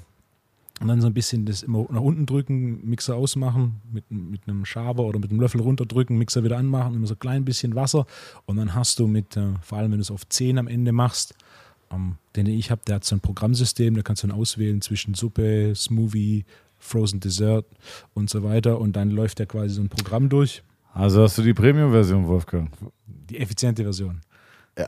und 0.81 0.89
dann 0.89 1.01
so 1.01 1.07
ein 1.07 1.14
bisschen 1.14 1.47
das 1.47 1.62
immer 1.62 1.87
nach 1.91 2.01
unten 2.03 2.27
drücken, 2.27 2.87
Mixer 2.89 3.16
ausmachen, 3.16 3.81
mit, 3.93 4.11
mit 4.11 4.43
einem 4.47 4.64
Schaber 4.64 5.05
oder 5.05 5.18
mit 5.18 5.31
einem 5.31 5.41
Löffel 5.41 5.61
runterdrücken, 5.61 6.18
Mixer 6.18 6.45
wieder 6.45 6.59
anmachen, 6.59 6.95
immer 6.95 7.07
so 7.07 7.14
ein 7.14 7.18
klein 7.18 7.45
bisschen 7.45 7.74
Wasser 7.74 8.07
und 8.45 8.57
dann 8.57 8.74
hast 8.74 8.99
du 8.99 9.07
mit, 9.07 9.37
äh, 9.37 9.55
vor 9.62 9.79
allem 9.79 9.91
wenn 9.93 9.99
du 9.99 10.03
es 10.03 10.11
auf 10.11 10.29
10 10.29 10.59
am 10.59 10.68
Ende 10.68 10.93
machst, 10.93 11.35
ähm, 11.91 12.16
den 12.35 12.47
ich 12.47 12.70
habe, 12.70 12.83
der 12.87 12.97
hat 12.97 13.05
so 13.05 13.14
ein 13.16 13.20
Programmsystem, 13.20 13.95
da 13.95 14.03
kannst 14.03 14.22
du 14.22 14.27
dann 14.27 14.37
auswählen 14.37 14.81
zwischen 14.83 15.14
Suppe, 15.14 15.72
Smoothie, 15.74 16.45
Frozen 16.87 17.20
Dessert 17.20 17.66
und 18.14 18.30
so 18.30 18.43
weiter 18.43 18.78
und 18.80 18.95
dann 18.97 19.11
läuft 19.11 19.39
der 19.39 19.47
quasi 19.47 19.74
so 19.74 19.82
ein 19.82 19.89
Programm 19.89 20.28
durch 20.28 20.62
Also 20.95 21.22
hast 21.22 21.37
du 21.39 21.43
die 21.43 21.55
Premium-Version, 21.55 22.26
Wolfgang. 22.26 22.70
die 23.07 23.39
effiziente 23.39 23.82
Version. 23.82 24.20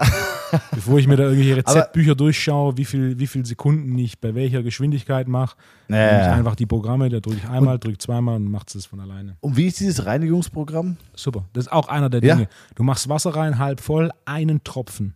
Bevor 0.75 0.99
ich 0.99 1.07
mir 1.07 1.17
da 1.17 1.25
irgendwelche 1.25 1.57
Rezeptbücher 1.57 2.15
durchschaue, 2.15 2.77
wie 2.77 2.85
viel, 2.85 3.19
wie 3.19 3.27
viel 3.27 3.45
Sekunden 3.47 3.97
ich 3.99 4.19
bei 4.19 4.35
welcher 4.35 4.63
Geschwindigkeit 4.63 5.29
mache, 5.29 5.57
nehme 5.89 6.21
ich 6.21 6.27
Ja. 6.27 6.33
einfach 6.35 6.57
die 6.57 6.67
Programme, 6.67 7.09
da 7.09 7.21
drücke 7.21 7.39
ich 7.39 7.49
einmal, 7.49 7.79
drücke 7.79 7.97
zweimal 7.99 8.37
und 8.37 8.51
macht 8.51 8.75
es 8.75 8.85
von 8.87 9.01
alleine. 9.01 9.37
Und 9.41 9.57
wie 9.57 9.67
ist 9.67 9.81
dieses 9.81 10.05
Reinigungsprogramm? 10.07 10.97
Super. 11.15 11.45
Das 11.55 11.67
ist 11.67 11.73
auch 11.73 11.89
einer 11.89 12.11
der 12.11 12.23
Ja. 12.23 12.35
Dinge. 12.37 12.49
Du 12.75 12.83
machst 12.83 13.09
Wasser 13.09 13.35
rein, 13.35 13.59
halb 13.59 13.81
voll, 13.81 14.11
einen 14.27 14.63
Tropfen. 14.65 15.15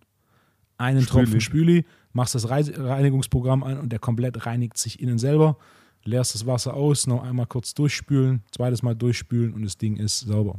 Einen 0.79 1.03
Spüli. 1.03 1.25
Tropfen 1.25 1.41
Spüli, 1.43 1.85
machst 2.15 2.35
das 2.35 2.49
Reinigungsprogramm 2.51 3.63
an 3.63 3.79
und 3.79 3.91
der 3.91 3.99
komplett 3.99 4.47
reinigt 4.47 4.77
sich 4.79 5.01
innen 5.01 5.19
selber. 5.19 5.57
Leerst 6.05 6.35
das 6.35 6.47
Wasser 6.47 6.75
aus, 6.75 7.07
noch 7.07 7.23
einmal 7.23 7.47
kurz 7.47 7.75
durchspülen, 7.75 8.43
zweites 8.51 8.83
Mal 8.83 8.95
durchspülen 8.95 9.55
und 9.55 9.63
das 9.63 9.79
Ding 9.79 9.97
ist 9.97 10.21
sauber. 10.21 10.59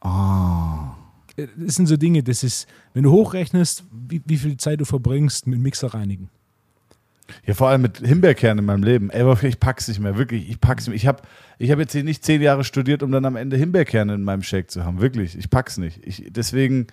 Ah. 0.00 0.96
Äh, 1.36 1.48
Das 1.58 1.74
sind 1.74 1.86
so 1.86 1.96
Dinge, 1.96 2.22
das 2.22 2.42
ist, 2.42 2.66
wenn 2.94 3.02
du 3.02 3.10
hochrechnest, 3.10 3.84
wie, 3.90 4.22
wie 4.24 4.36
viel 4.36 4.56
Zeit 4.56 4.80
du 4.80 4.84
verbringst 4.84 5.46
mit 5.46 5.60
Mixer 5.60 5.92
reinigen. 5.92 6.30
Ja, 7.46 7.54
vor 7.54 7.68
allem 7.68 7.82
mit 7.82 7.98
Himbeerkernen 7.98 8.58
in 8.58 8.64
meinem 8.64 8.82
Leben. 8.82 9.10
Ey, 9.10 9.22
aber 9.22 9.40
ich 9.44 9.60
pack's 9.60 9.86
nicht 9.86 10.00
mehr, 10.00 10.16
wirklich. 10.16 10.50
Ich 10.50 10.60
pack's 10.60 10.86
nicht 10.86 10.88
mehr. 10.88 10.96
Ich 10.96 11.06
habe 11.06 11.22
ich 11.58 11.70
hab 11.70 11.78
jetzt 11.78 11.92
hier 11.92 12.02
nicht 12.02 12.24
zehn 12.24 12.42
Jahre 12.42 12.64
studiert, 12.64 13.02
um 13.02 13.12
dann 13.12 13.24
am 13.24 13.36
Ende 13.36 13.56
Himbeerkerne 13.56 14.14
in 14.14 14.24
meinem 14.24 14.42
Shake 14.42 14.70
zu 14.70 14.84
haben. 14.84 15.00
Wirklich. 15.00 15.36
Ich 15.38 15.48
pack's 15.50 15.78
nicht. 15.78 16.00
Ich, 16.04 16.24
deswegen. 16.30 16.86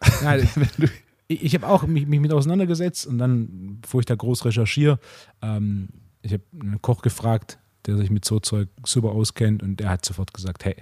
Ich 1.26 1.42
ich 1.42 1.54
habe 1.54 1.66
auch 1.66 1.86
mich, 1.86 2.06
mich 2.06 2.20
mit 2.20 2.32
auseinandergesetzt 2.32 3.06
und 3.06 3.16
dann, 3.16 3.78
bevor 3.80 4.00
ich 4.00 4.04
da 4.06 4.14
groß 4.14 4.44
recherchiere, 4.44 4.98
ähm, 5.40 5.88
ich 6.24 6.32
habe 6.32 6.42
einen 6.58 6.80
Koch 6.80 7.02
gefragt, 7.02 7.58
der 7.86 7.96
sich 7.96 8.10
mit 8.10 8.24
so 8.24 8.40
Zeug 8.40 8.68
super 8.84 9.10
auskennt 9.10 9.62
und 9.62 9.78
der 9.78 9.90
hat 9.90 10.04
sofort 10.04 10.32
gesagt, 10.32 10.64
hey, 10.64 10.76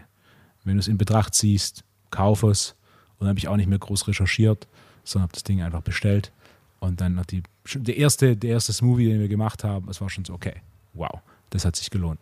wenn 0.64 0.74
du 0.74 0.80
es 0.80 0.88
in 0.88 0.98
Betracht 0.98 1.34
ziehst, 1.34 1.82
kauf 2.10 2.44
es. 2.44 2.76
Und 3.18 3.24
dann 3.24 3.30
habe 3.30 3.38
ich 3.38 3.48
auch 3.48 3.56
nicht 3.56 3.68
mehr 3.68 3.78
groß 3.78 4.06
recherchiert, 4.06 4.68
sondern 5.04 5.24
habe 5.24 5.32
das 5.32 5.42
Ding 5.42 5.60
einfach 5.60 5.82
bestellt. 5.82 6.32
Und 6.78 7.00
dann 7.00 7.18
hat 7.18 7.32
die, 7.32 7.42
der 7.74 7.96
erste, 7.96 8.36
der 8.36 8.50
erste 8.50 8.72
Smoothie, 8.72 9.08
den 9.08 9.20
wir 9.20 9.28
gemacht 9.28 9.64
haben, 9.64 9.88
es 9.88 10.00
war 10.00 10.08
schon 10.10 10.24
so, 10.24 10.32
okay, 10.32 10.54
wow, 10.94 11.20
das 11.50 11.64
hat 11.64 11.74
sich 11.74 11.90
gelohnt. 11.90 12.20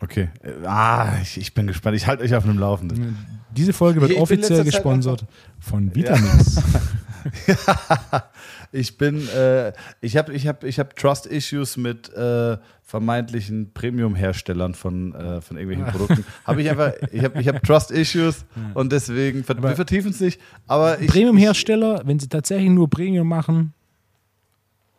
Okay. 0.00 0.28
Ah, 0.64 1.16
ich, 1.22 1.38
ich 1.38 1.54
bin 1.54 1.68
gespannt. 1.68 1.96
Ich 1.96 2.08
halte 2.08 2.24
euch 2.24 2.34
auf 2.34 2.44
einem 2.44 2.58
Laufenden. 2.58 3.16
Diese 3.52 3.72
Folge 3.72 4.00
wird 4.00 4.10
Ich 4.10 4.18
offiziell 4.18 4.64
gesponsert 4.64 5.24
von 5.60 5.94
Vitamix. 5.94 6.60
Ich 8.74 8.96
bin, 8.96 9.28
äh, 9.28 9.74
ich 10.00 10.16
habe 10.16 10.32
ich 10.32 10.48
hab, 10.48 10.64
ich 10.64 10.78
hab 10.78 10.96
Trust-Issues 10.96 11.76
mit 11.76 12.08
äh, 12.14 12.56
vermeintlichen 12.82 13.70
Premium-Herstellern 13.74 14.74
von, 14.74 15.14
äh, 15.14 15.42
von 15.42 15.58
irgendwelchen 15.58 15.92
Produkten. 15.94 16.24
Habe 16.46 16.62
ich 16.62 16.70
einfach, 16.70 16.92
ich 17.12 17.22
habe 17.22 17.38
ich 17.38 17.48
hab 17.48 17.62
Trust-Issues 17.62 18.46
und 18.72 18.90
deswegen, 18.90 19.44
ver 19.44 19.58
Aber- 19.58 19.68
wir 19.68 19.76
vertiefen 19.76 20.10
es 20.12 20.20
nicht, 20.20 20.40
aber. 20.66 20.94
Premium-Hersteller, 20.96 22.00
wenn 22.06 22.18
sie 22.18 22.28
tatsächlich 22.28 22.70
nur 22.70 22.88
Premium 22.88 23.28
machen, 23.28 23.74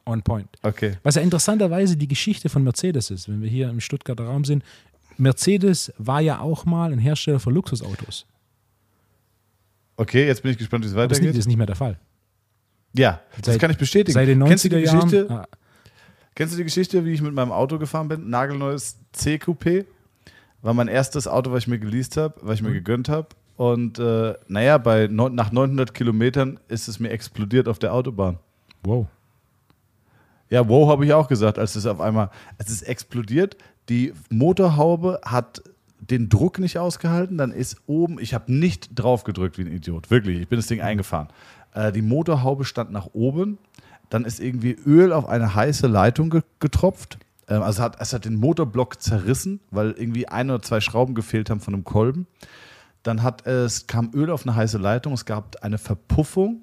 on 0.06 0.22
point. 0.22 0.50
Okay. 0.62 0.98
Was 1.02 1.16
ja 1.16 1.24
interessanterweise 1.24 1.98
die 1.98 2.08
Geschichte 2.08 2.50
von 2.50 2.64
Mercedes 2.64 3.10
ist, 3.10 3.28
wenn 3.28 3.42
wir 3.42 3.50
hier 3.50 3.70
im 3.70 3.80
Stuttgarter 3.80 4.26
Raum 4.26 4.46
sind. 4.46 4.64
Mercedes 5.18 5.92
war 5.98 6.22
ja 6.22 6.40
auch 6.40 6.66
mal 6.66 6.92
ein 6.94 7.00
Hersteller 7.00 7.40
für 7.40 7.50
Luxusautos. 7.52 8.26
Okay, 9.98 10.28
jetzt 10.28 10.44
bin 10.44 10.52
ich 10.52 10.58
gespannt, 10.58 10.84
wie 10.84 10.90
es 10.90 10.96
weitergeht. 10.96 11.30
das 11.30 11.38
ist 11.38 11.48
nicht 11.48 11.58
mehr 11.58 11.68
der 11.68 11.76
Fall. 11.76 11.98
Ja, 12.96 13.22
das 13.38 13.54
Seit- 13.54 13.62
kann 13.62 13.72
ich 13.72 13.78
bestätigen. 13.78 14.14
Seit 14.14 14.28
den 14.28 14.44
Kennst 14.44 14.66
du 14.66 14.70
die 14.70 14.76
90er 14.78 14.80
Jahren. 14.86 15.10
Geschichte? 15.10 15.34
ah, 15.34 15.48
Kennst 16.36 16.54
du 16.54 16.58
die 16.58 16.64
Geschichte, 16.64 17.06
wie 17.06 17.14
ich 17.14 17.22
mit 17.22 17.34
meinem 17.34 17.52
Auto 17.52 17.78
gefahren 17.80 18.08
bin? 18.08 18.30
Nagelneues 18.30 18.98
C-Coupé. 19.16 19.86
War 20.62 20.74
mein 20.74 20.88
erstes 20.88 21.28
Auto, 21.28 21.52
was 21.52 21.64
ich 21.64 21.68
mir 21.68 21.80
geleast 21.80 22.18
habe, 22.18 22.36
was 22.42 22.56
ich 22.56 22.62
mir 22.62 22.72
gegönnt 22.72 23.10
habe. 23.10 23.28
Und 23.58 24.00
äh, 24.00 24.34
naja, 24.48 24.78
bei 24.80 25.08
neun, 25.08 25.36
nach 25.36 25.52
900 25.52 25.94
Kilometern 25.94 26.60
ist 26.70 26.88
es 26.88 27.00
mir 27.00 27.10
explodiert 27.10 27.68
auf 27.68 27.78
der 27.80 27.94
Autobahn. 27.94 28.40
wow. 28.84 29.06
Ja, 30.50 30.68
wow, 30.70 30.88
habe 30.90 31.04
ich 31.06 31.14
auch 31.14 31.28
gesagt, 31.28 31.58
als 31.58 31.76
es 31.76 31.86
auf 31.88 32.00
einmal, 32.00 32.30
es 32.60 32.70
ist 32.70 32.84
explodiert. 32.84 33.58
Die 33.90 34.14
Motorhaube 34.30 35.20
hat 35.26 35.64
den 36.00 36.30
Druck 36.30 36.60
nicht 36.60 36.78
ausgehalten, 36.78 37.38
dann 37.40 37.52
ist 37.52 37.78
oben, 37.88 38.20
ich 38.20 38.34
habe 38.36 38.54
nicht 38.54 38.90
drauf 38.94 39.24
gedrückt 39.24 39.58
wie 39.58 39.64
ein 39.64 39.72
Idiot, 39.72 40.12
wirklich, 40.12 40.40
ich 40.42 40.48
bin 40.48 40.60
das 40.60 40.68
Ding 40.68 40.82
eingefahren. 40.82 41.30
Äh, 41.74 41.92
die 41.92 42.02
Motorhaube 42.02 42.66
stand 42.66 42.92
nach 42.92 43.08
oben, 43.14 43.58
dann 44.10 44.26
ist 44.26 44.40
irgendwie 44.40 44.74
Öl 44.86 45.12
auf 45.12 45.28
eine 45.28 45.56
heiße 45.56 45.88
Leitung 45.88 46.30
ge 46.30 46.42
getropft. 46.60 47.18
Ähm, 47.48 47.62
also 47.62 47.82
hat, 47.82 48.00
es 48.00 48.14
hat 48.14 48.26
den 48.26 48.36
Motorblock 48.36 49.02
zerrissen, 49.02 49.60
weil 49.72 49.92
irgendwie 49.92 50.28
ein 50.28 50.50
oder 50.50 50.62
zwei 50.62 50.82
Schrauben 50.82 51.16
gefehlt 51.16 51.50
haben 51.50 51.60
von 51.60 51.74
einem 51.74 51.84
Kolben. 51.84 52.28
Dann 53.02 53.22
hat 53.22 53.46
es, 53.46 53.88
kam 53.88 54.12
Öl 54.14 54.30
auf 54.30 54.46
eine 54.46 54.56
heiße 54.56 54.78
Leitung, 54.78 55.14
es 55.14 55.26
gab 55.26 55.58
eine 55.62 55.78
Verpuffung. 55.78 56.62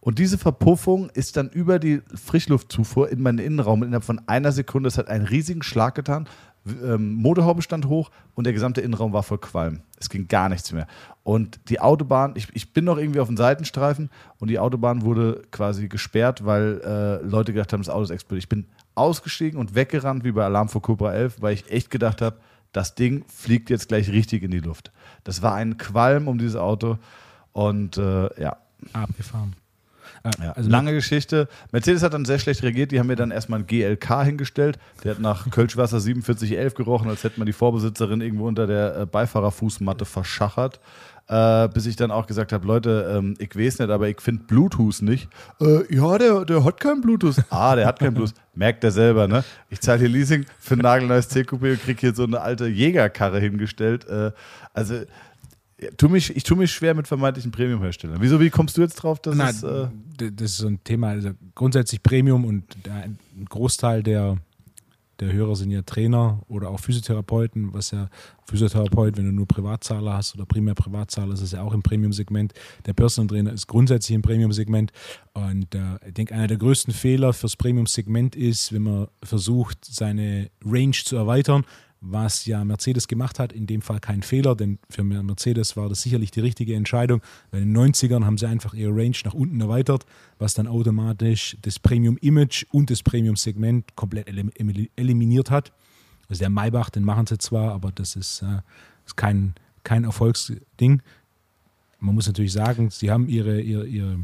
Und 0.00 0.18
diese 0.18 0.36
Verpuffung 0.36 1.10
ist 1.10 1.36
dann 1.36 1.48
über 1.48 1.78
die 1.78 2.02
Frischluftzufuhr 2.14 3.10
in 3.10 3.22
meinen 3.22 3.38
Innenraum 3.38 3.82
innerhalb 3.84 4.04
von 4.04 4.20
einer 4.26 4.50
Sekunde. 4.50 4.88
Es 4.88 4.98
hat 4.98 5.08
einen 5.08 5.26
riesigen 5.26 5.62
Schlag 5.62 5.94
getan. 5.94 6.28
Ähm, 6.66 7.14
Motorhaube 7.14 7.62
stand 7.62 7.86
hoch 7.86 8.10
und 8.34 8.44
der 8.44 8.52
gesamte 8.52 8.80
Innenraum 8.80 9.12
war 9.12 9.22
voll 9.22 9.38
Qualm. 9.38 9.80
Es 9.98 10.08
ging 10.08 10.28
gar 10.28 10.48
nichts 10.48 10.72
mehr. 10.72 10.86
Und 11.24 11.60
die 11.68 11.80
Autobahn, 11.80 12.34
ich, 12.36 12.48
ich 12.54 12.72
bin 12.72 12.84
noch 12.84 12.98
irgendwie 12.98 13.20
auf 13.20 13.28
dem 13.28 13.36
Seitenstreifen 13.36 14.10
und 14.38 14.48
die 14.48 14.58
Autobahn 14.58 15.02
wurde 15.02 15.42
quasi 15.50 15.88
gesperrt, 15.88 16.44
weil 16.44 16.80
äh, 16.84 17.26
Leute 17.26 17.52
gedacht 17.52 17.72
haben, 17.72 17.80
das 17.80 17.88
Auto 17.88 18.04
ist 18.04 18.10
explodiert. 18.10 18.44
Ich 18.44 18.48
bin 18.48 18.66
ausgestiegen 18.94 19.58
und 19.58 19.74
weggerannt 19.74 20.24
wie 20.24 20.32
bei 20.32 20.44
Alarm 20.44 20.68
vor 20.68 20.82
Cobra 20.82 21.12
11, 21.12 21.40
weil 21.40 21.54
ich 21.54 21.70
echt 21.70 21.90
gedacht 21.90 22.20
habe, 22.20 22.36
das 22.72 22.94
Ding 22.94 23.24
fliegt 23.28 23.70
jetzt 23.70 23.88
gleich 23.88 24.08
richtig 24.08 24.42
in 24.42 24.50
die 24.50 24.60
Luft. 24.60 24.92
Das 25.24 25.42
war 25.42 25.54
ein 25.54 25.76
Qualm 25.76 26.28
um 26.28 26.38
dieses 26.38 26.56
Auto 26.56 26.98
und 27.52 27.98
äh, 27.98 28.40
ja, 28.40 28.56
Abgefahren. 28.92 29.54
Ja, 30.40 30.52
also 30.52 30.70
lange 30.70 30.92
Geschichte. 30.92 31.48
Mercedes 31.72 32.02
hat 32.02 32.14
dann 32.14 32.24
sehr 32.24 32.38
schlecht 32.38 32.62
reagiert. 32.62 32.92
Die 32.92 33.00
haben 33.00 33.08
mir 33.08 33.16
dann 33.16 33.30
erstmal 33.30 33.60
ein 33.60 33.66
GLK 33.66 34.24
hingestellt. 34.24 34.78
Der 35.02 35.12
hat 35.12 35.20
nach 35.20 35.50
Kölschwasser 35.50 36.00
4711 36.00 36.74
gerochen, 36.74 37.08
als 37.08 37.24
hätte 37.24 37.40
man 37.40 37.46
die 37.46 37.52
Vorbesitzerin 37.52 38.20
irgendwo 38.20 38.46
unter 38.46 38.66
der 38.66 38.96
äh, 38.98 39.06
Beifahrerfußmatte 39.06 40.04
verschachert. 40.04 40.80
Äh, 41.28 41.68
bis 41.68 41.86
ich 41.86 41.96
dann 41.96 42.10
auch 42.10 42.26
gesagt 42.26 42.52
habe, 42.52 42.66
Leute, 42.66 43.14
ähm, 43.16 43.34
ich 43.38 43.56
weiß 43.56 43.78
nicht, 43.78 43.90
aber 43.90 44.08
ich 44.08 44.20
finde 44.20 44.44
Bluetooth 44.44 45.02
nicht. 45.02 45.28
Äh, 45.60 45.94
ja, 45.94 46.18
der, 46.18 46.44
der 46.44 46.64
hat 46.64 46.78
kein 46.80 47.00
Bluetooth. 47.00 47.36
Ah, 47.50 47.76
der 47.76 47.86
hat 47.86 48.00
kein 48.00 48.12
Bluetooth. 48.12 48.34
Merkt 48.54 48.84
er 48.84 48.90
selber, 48.90 49.28
ne? 49.28 49.44
Ich 49.70 49.80
zahle 49.80 50.00
hier 50.00 50.08
Leasing 50.08 50.44
für 50.58 50.74
ein 50.74 50.80
nagelneues 50.80 51.30
C-Coupé 51.30 51.72
und 51.72 51.82
kriege 51.82 52.00
hier 52.00 52.14
so 52.14 52.24
eine 52.24 52.40
alte 52.40 52.66
Jägerkarre 52.66 53.40
hingestellt. 53.40 54.06
Äh, 54.08 54.32
also, 54.74 55.02
ja, 55.82 55.90
tu 55.96 56.08
mich, 56.08 56.34
ich 56.34 56.44
tue 56.44 56.56
mich 56.56 56.72
schwer 56.72 56.94
mit 56.94 57.08
vermeintlichen 57.08 57.50
Premium-Herstellern. 57.50 58.18
Wieso, 58.20 58.40
wie 58.40 58.50
kommst 58.50 58.76
du 58.76 58.82
jetzt 58.82 58.94
drauf, 58.94 59.20
dass 59.20 59.36
Na, 59.36 59.50
es... 59.50 59.62
Äh, 59.62 59.88
das 60.16 60.52
ist 60.52 60.58
so 60.58 60.68
ein 60.68 60.82
Thema, 60.84 61.08
also 61.08 61.30
grundsätzlich 61.54 62.02
Premium 62.02 62.44
und 62.44 62.64
ein 62.88 63.18
Großteil 63.48 64.04
der, 64.04 64.36
der 65.18 65.32
Hörer 65.32 65.56
sind 65.56 65.70
ja 65.70 65.82
Trainer 65.82 66.42
oder 66.48 66.68
auch 66.70 66.78
Physiotherapeuten, 66.78 67.72
was 67.72 67.90
ja 67.90 68.08
Physiotherapeut, 68.44 69.16
wenn 69.16 69.24
du 69.24 69.32
nur 69.32 69.48
Privatzahler 69.48 70.12
hast 70.12 70.34
oder 70.34 70.46
primär 70.46 70.74
Privatzahler, 70.74 71.34
ist 71.34 71.40
es 71.40 71.52
ja 71.52 71.62
auch 71.62 71.74
im 71.74 71.82
Premium-Segment. 71.82 72.52
Der 72.86 72.92
Personal 72.92 73.28
Trainer 73.28 73.52
ist 73.52 73.66
grundsätzlich 73.66 74.14
im 74.14 74.22
Premium-Segment. 74.22 74.92
Und 75.32 75.74
äh, 75.74 75.80
ich 76.06 76.14
denke, 76.14 76.34
einer 76.34 76.46
der 76.46 76.58
größten 76.58 76.92
Fehler 76.92 77.32
fürs 77.32 77.56
Premium-Segment 77.56 78.36
ist, 78.36 78.72
wenn 78.72 78.82
man 78.82 79.08
versucht, 79.24 79.84
seine 79.84 80.50
Range 80.64 80.92
zu 80.92 81.16
erweitern, 81.16 81.64
was 82.04 82.46
ja 82.46 82.64
Mercedes 82.64 83.06
gemacht 83.06 83.38
hat, 83.38 83.52
in 83.52 83.66
dem 83.66 83.80
Fall 83.80 84.00
kein 84.00 84.22
Fehler, 84.22 84.56
denn 84.56 84.78
für 84.90 85.04
Mercedes 85.04 85.76
war 85.76 85.88
das 85.88 86.02
sicherlich 86.02 86.32
die 86.32 86.40
richtige 86.40 86.74
Entscheidung, 86.74 87.22
in 87.52 87.60
den 87.60 87.76
90ern 87.76 88.24
haben 88.24 88.36
sie 88.36 88.48
einfach 88.48 88.74
ihre 88.74 88.90
Range 88.90 89.16
nach 89.24 89.34
unten 89.34 89.60
erweitert, 89.60 90.04
was 90.38 90.54
dann 90.54 90.66
automatisch 90.66 91.56
das 91.62 91.78
Premium-Image 91.78 92.66
und 92.72 92.90
das 92.90 93.02
Premium-Segment 93.04 93.94
komplett 93.94 94.28
eliminiert 94.96 95.50
hat. 95.50 95.72
Also 96.28 96.40
der 96.40 96.50
Maybach, 96.50 96.90
den 96.90 97.04
machen 97.04 97.26
sie 97.26 97.38
zwar, 97.38 97.72
aber 97.72 97.92
das 97.92 98.16
ist, 98.16 98.42
äh, 98.42 98.62
ist 99.06 99.16
kein, 99.16 99.54
kein 99.84 100.02
Erfolgsding. 100.02 101.02
Man 102.00 102.14
muss 102.16 102.26
natürlich 102.26 102.52
sagen, 102.52 102.90
sie 102.90 103.12
haben 103.12 103.28
ihre, 103.28 103.60
ihre, 103.60 103.86
ihre 103.86 104.18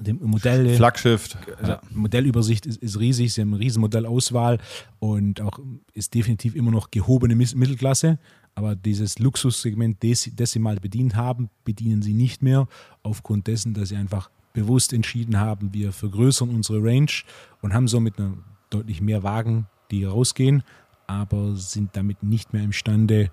dem 0.00 0.18
Modell, 0.22 0.74
Flaggschiff. 0.76 1.36
Also 1.60 1.76
Modellübersicht 1.90 2.66
ist, 2.66 2.82
ist, 2.82 2.98
riesig, 2.98 3.32
sie 3.32 3.40
haben 3.40 3.54
eine 3.54 3.60
riesen 3.60 3.80
Modellauswahl 3.80 4.58
und 4.98 5.40
auch 5.40 5.58
ist 5.92 6.14
definitiv 6.14 6.54
immer 6.54 6.70
noch 6.70 6.90
gehobene 6.90 7.34
Mittelklasse. 7.34 8.18
Aber 8.54 8.74
dieses 8.74 9.18
Luxussegment, 9.18 10.02
das, 10.02 10.30
das 10.34 10.52
sie 10.52 10.58
mal 10.58 10.76
bedient 10.76 11.14
haben, 11.14 11.50
bedienen 11.64 12.00
sie 12.02 12.14
nicht 12.14 12.42
mehr, 12.42 12.68
aufgrund 13.02 13.46
dessen, 13.46 13.74
dass 13.74 13.90
sie 13.90 13.96
einfach 13.96 14.30
bewusst 14.54 14.94
entschieden 14.94 15.38
haben, 15.38 15.74
wir 15.74 15.92
vergrößern 15.92 16.48
unsere 16.48 16.82
Range 16.82 17.10
und 17.60 17.74
haben 17.74 17.88
somit 17.88 18.18
eine, 18.18 18.38
deutlich 18.70 19.02
mehr 19.02 19.22
Wagen, 19.22 19.66
die 19.90 20.04
rausgehen, 20.04 20.62
aber 21.06 21.54
sind 21.56 21.90
damit 21.94 22.22
nicht 22.22 22.54
mehr 22.54 22.64
imstande, 22.64 23.30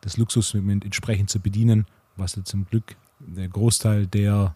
das 0.00 0.16
Luxussegment 0.16 0.84
entsprechend 0.84 1.30
zu 1.30 1.40
bedienen, 1.40 1.86
was 2.16 2.36
ja 2.36 2.44
zum 2.44 2.64
Glück 2.66 2.96
der 3.18 3.48
Großteil 3.48 4.06
der 4.06 4.54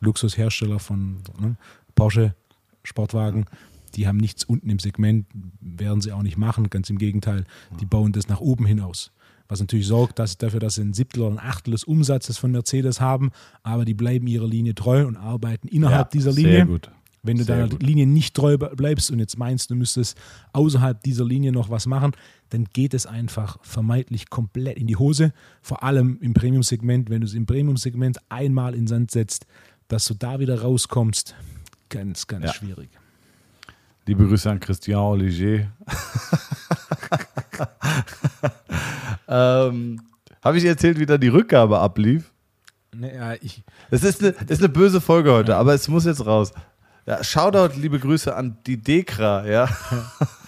Luxushersteller 0.00 0.78
von 0.78 1.22
ne, 1.38 1.56
Porsche 1.94 2.34
Sportwagen, 2.82 3.46
die 3.94 4.06
haben 4.06 4.16
nichts 4.16 4.44
unten 4.44 4.70
im 4.70 4.78
Segment, 4.78 5.26
werden 5.60 6.00
sie 6.00 6.12
auch 6.12 6.22
nicht 6.22 6.38
machen. 6.38 6.70
Ganz 6.70 6.90
im 6.90 6.98
Gegenteil, 6.98 7.44
die 7.80 7.86
bauen 7.86 8.12
das 8.12 8.28
nach 8.28 8.40
oben 8.40 8.66
hinaus. 8.66 9.12
Was 9.48 9.58
natürlich 9.58 9.88
sorgt 9.88 10.20
dass 10.20 10.38
dafür, 10.38 10.60
dass 10.60 10.76
sie 10.76 10.82
ein 10.82 10.94
Siebtel 10.94 11.22
oder 11.22 11.34
ein 11.34 11.40
Achtel 11.40 11.72
des 11.72 11.82
Umsatzes 11.82 12.38
von 12.38 12.52
Mercedes 12.52 13.00
haben, 13.00 13.32
aber 13.64 13.84
die 13.84 13.94
bleiben 13.94 14.28
ihrer 14.28 14.46
Linie 14.46 14.76
treu 14.76 15.06
und 15.06 15.16
arbeiten 15.16 15.66
innerhalb 15.66 16.06
ja, 16.06 16.10
dieser 16.18 16.32
Linie. 16.32 16.52
Sehr 16.52 16.66
gut. 16.66 16.90
Wenn 17.22 17.36
du 17.36 17.44
deiner 17.44 17.68
Linie 17.80 18.06
nicht 18.06 18.34
treu 18.34 18.56
bleibst 18.56 19.10
und 19.10 19.18
jetzt 19.18 19.36
meinst, 19.36 19.70
du 19.70 19.74
müsstest 19.74 20.16
außerhalb 20.54 21.02
dieser 21.02 21.24
Linie 21.24 21.52
noch 21.52 21.68
was 21.68 21.86
machen, 21.86 22.12
dann 22.48 22.64
geht 22.72 22.94
es 22.94 23.04
einfach 23.04 23.58
vermeintlich 23.62 24.30
komplett 24.30 24.78
in 24.78 24.86
die 24.86 24.96
Hose. 24.96 25.34
Vor 25.60 25.82
allem 25.82 26.18
im 26.22 26.32
Premium-Segment. 26.32 27.10
Wenn 27.10 27.20
du 27.20 27.26
es 27.26 27.34
im 27.34 27.44
Premium-Segment 27.44 28.18
einmal 28.30 28.74
in 28.74 28.86
Sand 28.86 29.10
setzt, 29.10 29.46
dass 29.90 30.04
du 30.04 30.14
da 30.14 30.38
wieder 30.38 30.62
rauskommst, 30.62 31.34
ganz, 31.88 32.26
ganz 32.26 32.44
ja. 32.44 32.54
schwierig. 32.54 32.90
Liebe 34.06 34.26
Grüße 34.26 34.50
an 34.50 34.60
Christian 34.60 35.00
Olivier. 35.00 35.72
ähm, 39.28 40.00
Habe 40.42 40.58
ich 40.58 40.64
erzählt, 40.64 40.98
wie 40.98 41.06
da 41.06 41.18
die 41.18 41.28
Rückgabe 41.28 41.78
ablief? 41.78 42.32
Naja, 42.92 43.34
ich. 43.40 43.62
Es 43.90 44.04
ist 44.04 44.22
eine, 44.22 44.34
ist 44.48 44.60
eine 44.60 44.68
böse 44.68 45.00
Folge 45.00 45.32
heute, 45.32 45.52
ja. 45.52 45.58
aber 45.58 45.74
es 45.74 45.88
muss 45.88 46.04
jetzt 46.04 46.24
raus. 46.24 46.52
Ja, 47.06 47.22
Shoutout, 47.24 47.78
liebe 47.78 47.98
Grüße 47.98 48.34
an 48.34 48.58
die 48.66 48.76
Dekra, 48.76 49.46
ja. 49.46 49.68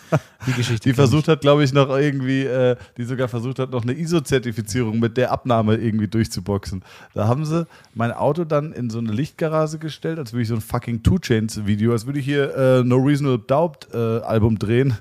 Die 0.47 0.53
Geschichte. 0.53 0.89
Die 0.89 0.95
versucht 0.95 1.29
hat, 1.29 1.41
glaube 1.41 1.65
ich, 1.65 1.73
noch 1.73 1.89
irgendwie, 1.91 2.43
äh, 2.43 2.77
die 2.97 3.05
sogar 3.05 3.29
versucht 3.29 3.59
hat, 3.59 3.71
noch 3.71 3.83
eine 3.83 3.93
ISO-Zertifizierung 3.93 4.99
mit 4.99 5.17
der 5.17 5.33
Abnahme 5.33 5.77
irgendwie 5.77 6.09
durchzuboxen. 6.09 6.83
Da 7.15 7.29
haben 7.29 7.45
sie 7.45 7.67
mein 7.95 8.13
Auto 8.13 8.45
dann 8.45 8.73
in 8.73 8.91
so 8.91 8.99
eine 8.99 9.13
Lichtgarage 9.13 9.79
gestellt, 9.79 10.19
als 10.19 10.33
würde 10.33 10.43
ich 10.43 10.49
so 10.49 10.55
ein 10.55 10.61
fucking 10.61 11.03
Two 11.03 11.19
Chains-Video, 11.19 11.93
als 11.93 12.07
würde 12.07 12.19
ich 12.19 12.25
hier 12.25 12.55
äh, 12.55 12.85
No 12.85 12.97
Reasonable 12.97 13.45
Doubt 13.47 13.89
äh, 13.93 13.97
Album 13.97 14.59
drehen. 14.59 14.99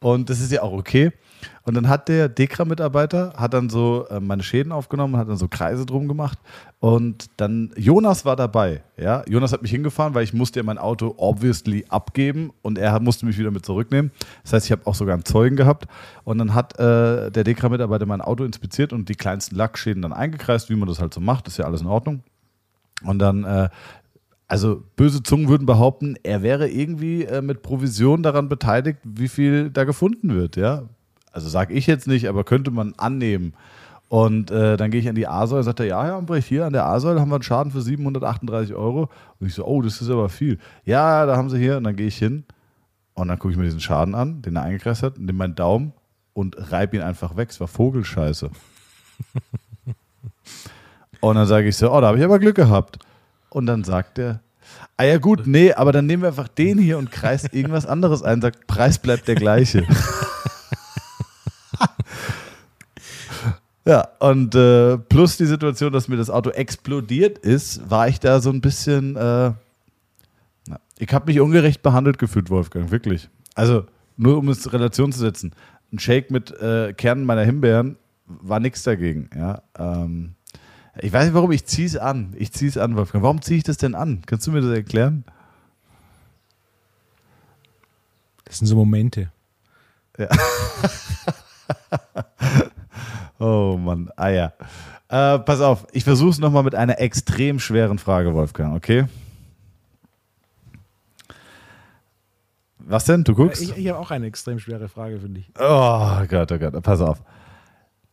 Und 0.00 0.30
das 0.30 0.40
ist 0.40 0.52
ja 0.52 0.62
auch 0.62 0.72
okay. 0.72 1.12
Und 1.64 1.74
dann 1.74 1.88
hat 1.88 2.08
der 2.08 2.28
Dekra-Mitarbeiter, 2.28 3.34
hat 3.36 3.54
dann 3.54 3.70
so 3.70 4.06
äh, 4.10 4.20
meine 4.20 4.42
Schäden 4.42 4.72
aufgenommen, 4.72 5.16
hat 5.16 5.28
dann 5.28 5.36
so 5.36 5.48
Kreise 5.48 5.86
drum 5.86 6.08
gemacht. 6.08 6.38
Und 6.80 7.26
dann, 7.36 7.72
Jonas 7.76 8.24
war 8.24 8.36
dabei. 8.36 8.82
Ja? 8.96 9.22
Jonas 9.28 9.52
hat 9.52 9.62
mich 9.62 9.70
hingefahren, 9.70 10.14
weil 10.14 10.24
ich 10.24 10.32
musste 10.32 10.60
ja 10.60 10.64
mein 10.64 10.78
Auto 10.78 11.14
obviously 11.16 11.84
abgeben 11.88 12.52
und 12.62 12.78
er 12.78 12.98
musste 13.00 13.26
mich 13.26 13.38
wieder 13.38 13.50
mit 13.50 13.64
zurücknehmen. 13.64 14.10
Das 14.42 14.52
heißt, 14.52 14.66
ich 14.66 14.72
habe 14.72 14.86
auch 14.86 14.94
sogar 14.94 15.14
einen 15.14 15.24
Zeugen 15.24 15.56
gehabt. 15.56 15.86
Und 16.24 16.38
dann 16.38 16.54
hat 16.54 16.78
äh, 16.78 17.30
der 17.30 17.44
Dekra-Mitarbeiter 17.44 18.06
mein 18.06 18.20
Auto 18.20 18.44
inspiziert 18.44 18.92
und 18.92 19.08
die 19.08 19.14
kleinsten 19.14 19.56
Lackschäden 19.56 20.02
dann 20.02 20.12
eingekreist, 20.12 20.70
wie 20.70 20.76
man 20.76 20.88
das 20.88 21.00
halt 21.00 21.14
so 21.14 21.20
macht. 21.20 21.46
ist 21.48 21.58
ja 21.58 21.66
alles 21.66 21.82
in 21.82 21.86
Ordnung. 21.86 22.22
Und 23.04 23.18
dann 23.18 23.44
äh, 23.44 23.68
also 24.48 24.82
böse 24.96 25.22
Zungen 25.22 25.48
würden 25.48 25.66
behaupten, 25.66 26.16
er 26.22 26.42
wäre 26.42 26.68
irgendwie 26.68 27.24
äh, 27.24 27.40
mit 27.40 27.62
Provision 27.62 28.22
daran 28.22 28.50
beteiligt, 28.50 28.98
wie 29.02 29.28
viel 29.28 29.70
da 29.70 29.84
gefunden 29.84 30.34
wird, 30.34 30.56
ja 30.56 30.88
also 31.32 31.48
sage 31.48 31.74
ich 31.74 31.86
jetzt 31.86 32.06
nicht, 32.06 32.28
aber 32.28 32.44
könnte 32.44 32.70
man 32.70 32.94
annehmen. 32.96 33.54
Und 34.08 34.50
äh, 34.50 34.76
dann 34.76 34.90
gehe 34.90 35.00
ich 35.00 35.08
an 35.08 35.14
die 35.14 35.26
A-Säule, 35.26 35.62
sagt 35.62 35.80
er, 35.80 35.86
ja, 35.86 36.04
Herr 36.04 36.16
Ambrecht, 36.16 36.46
hier 36.46 36.66
an 36.66 36.74
der 36.74 36.84
A-Säule 36.84 37.18
haben 37.18 37.30
wir 37.30 37.36
einen 37.36 37.42
Schaden 37.42 37.72
für 37.72 37.80
738 37.80 38.74
Euro. 38.74 39.08
Und 39.40 39.46
ich 39.46 39.54
so, 39.54 39.64
oh, 39.64 39.80
das 39.80 40.02
ist 40.02 40.10
aber 40.10 40.28
viel. 40.28 40.58
Ja, 40.84 41.24
da 41.24 41.36
haben 41.36 41.48
sie 41.48 41.58
hier. 41.58 41.78
Und 41.78 41.84
dann 41.84 41.96
gehe 41.96 42.08
ich 42.08 42.18
hin 42.18 42.44
und 43.14 43.28
dann 43.28 43.38
gucke 43.38 43.52
ich 43.52 43.58
mir 43.58 43.64
diesen 43.64 43.80
Schaden 43.80 44.14
an, 44.14 44.42
den 44.42 44.56
er 44.56 44.62
eingekreist 44.62 45.02
hat, 45.02 45.18
nehme 45.18 45.38
meinen 45.38 45.54
Daumen 45.54 45.92
und 46.34 46.56
reibe 46.70 46.96
ihn 46.96 47.02
einfach 47.02 47.36
weg. 47.36 47.50
Es 47.50 47.60
war 47.60 47.68
Vogelscheiße. 47.68 48.50
und 51.20 51.34
dann 51.34 51.46
sage 51.46 51.68
ich 51.68 51.76
so, 51.76 51.90
oh, 51.92 52.00
da 52.00 52.08
habe 52.08 52.18
ich 52.18 52.24
aber 52.24 52.38
Glück 52.38 52.56
gehabt. 52.56 52.98
Und 53.50 53.66
dann 53.66 53.84
sagt 53.84 54.18
er, 54.18 54.40
ah 54.96 55.04
ja 55.04 55.18
gut, 55.18 55.46
nee, 55.46 55.72
aber 55.72 55.92
dann 55.92 56.06
nehmen 56.06 56.22
wir 56.22 56.28
einfach 56.28 56.48
den 56.48 56.78
hier 56.78 56.98
und 56.98 57.10
kreist 57.10 57.52
irgendwas 57.52 57.86
anderes 57.86 58.22
ein, 58.22 58.40
sagt, 58.40 58.66
Preis 58.66 58.98
bleibt 58.98 59.28
der 59.28 59.34
gleiche. 59.34 59.86
Ja, 63.84 64.08
und 64.20 64.54
äh, 64.54 64.96
plus 64.96 65.36
die 65.36 65.46
Situation, 65.46 65.92
dass 65.92 66.08
mir 66.08 66.16
das 66.16 66.30
Auto 66.30 66.50
explodiert 66.50 67.38
ist, 67.38 67.90
war 67.90 68.08
ich 68.08 68.20
da 68.20 68.40
so 68.40 68.50
ein 68.50 68.60
bisschen. 68.60 69.16
Äh, 69.16 69.52
ich 70.98 71.12
habe 71.12 71.26
mich 71.26 71.40
ungerecht 71.40 71.82
behandelt 71.82 72.18
gefühlt, 72.18 72.48
Wolfgang, 72.48 72.92
wirklich. 72.92 73.28
Also, 73.54 73.86
nur 74.16 74.38
um 74.38 74.48
es 74.48 74.66
in 74.66 74.70
Relation 74.70 75.10
zu 75.10 75.18
setzen. 75.18 75.52
Ein 75.92 75.98
Shake 75.98 76.30
mit 76.30 76.52
äh, 76.52 76.92
Kernen 76.92 77.24
meiner 77.24 77.42
Himbeeren 77.42 77.96
war 78.26 78.60
nichts 78.60 78.84
dagegen. 78.84 79.28
Ja, 79.34 79.62
ähm, 79.76 80.34
ich 81.00 81.12
weiß 81.12 81.24
nicht 81.24 81.34
warum, 81.34 81.50
ich 81.50 81.64
ziehe 81.64 81.86
es 81.86 81.96
an. 81.96 82.34
Ich 82.38 82.52
ziehe 82.52 82.68
es 82.68 82.78
an, 82.78 82.96
Wolfgang. 82.96 83.24
Warum 83.24 83.42
ziehe 83.42 83.58
ich 83.58 83.64
das 83.64 83.78
denn 83.78 83.96
an? 83.96 84.22
Kannst 84.26 84.46
du 84.46 84.52
mir 84.52 84.60
das 84.60 84.70
erklären? 84.70 85.24
Das 88.44 88.58
sind 88.58 88.68
so 88.68 88.76
Momente. 88.76 89.32
Ja. 90.18 90.28
Oh 93.42 93.76
Mann, 93.76 94.08
ah 94.14 94.28
ja. 94.28 94.52
Äh, 95.08 95.40
pass 95.40 95.60
auf, 95.60 95.88
ich 95.90 96.04
versuche 96.04 96.30
es 96.30 96.38
nochmal 96.38 96.62
mit 96.62 96.76
einer 96.76 97.00
extrem 97.00 97.58
schweren 97.58 97.98
Frage, 97.98 98.34
Wolfgang, 98.34 98.76
okay? 98.76 99.06
Was 102.78 103.04
denn? 103.04 103.24
Du 103.24 103.34
guckst? 103.34 103.60
Ich, 103.60 103.76
ich 103.76 103.88
habe 103.88 103.98
auch 103.98 104.12
eine 104.12 104.26
extrem 104.26 104.60
schwere 104.60 104.88
Frage 104.88 105.18
für 105.18 105.28
dich. 105.28 105.50
Oh 105.58 106.24
Gott, 106.28 106.52
oh 106.52 106.58
Gott, 106.58 106.80
pass 106.84 107.00
auf. 107.00 107.20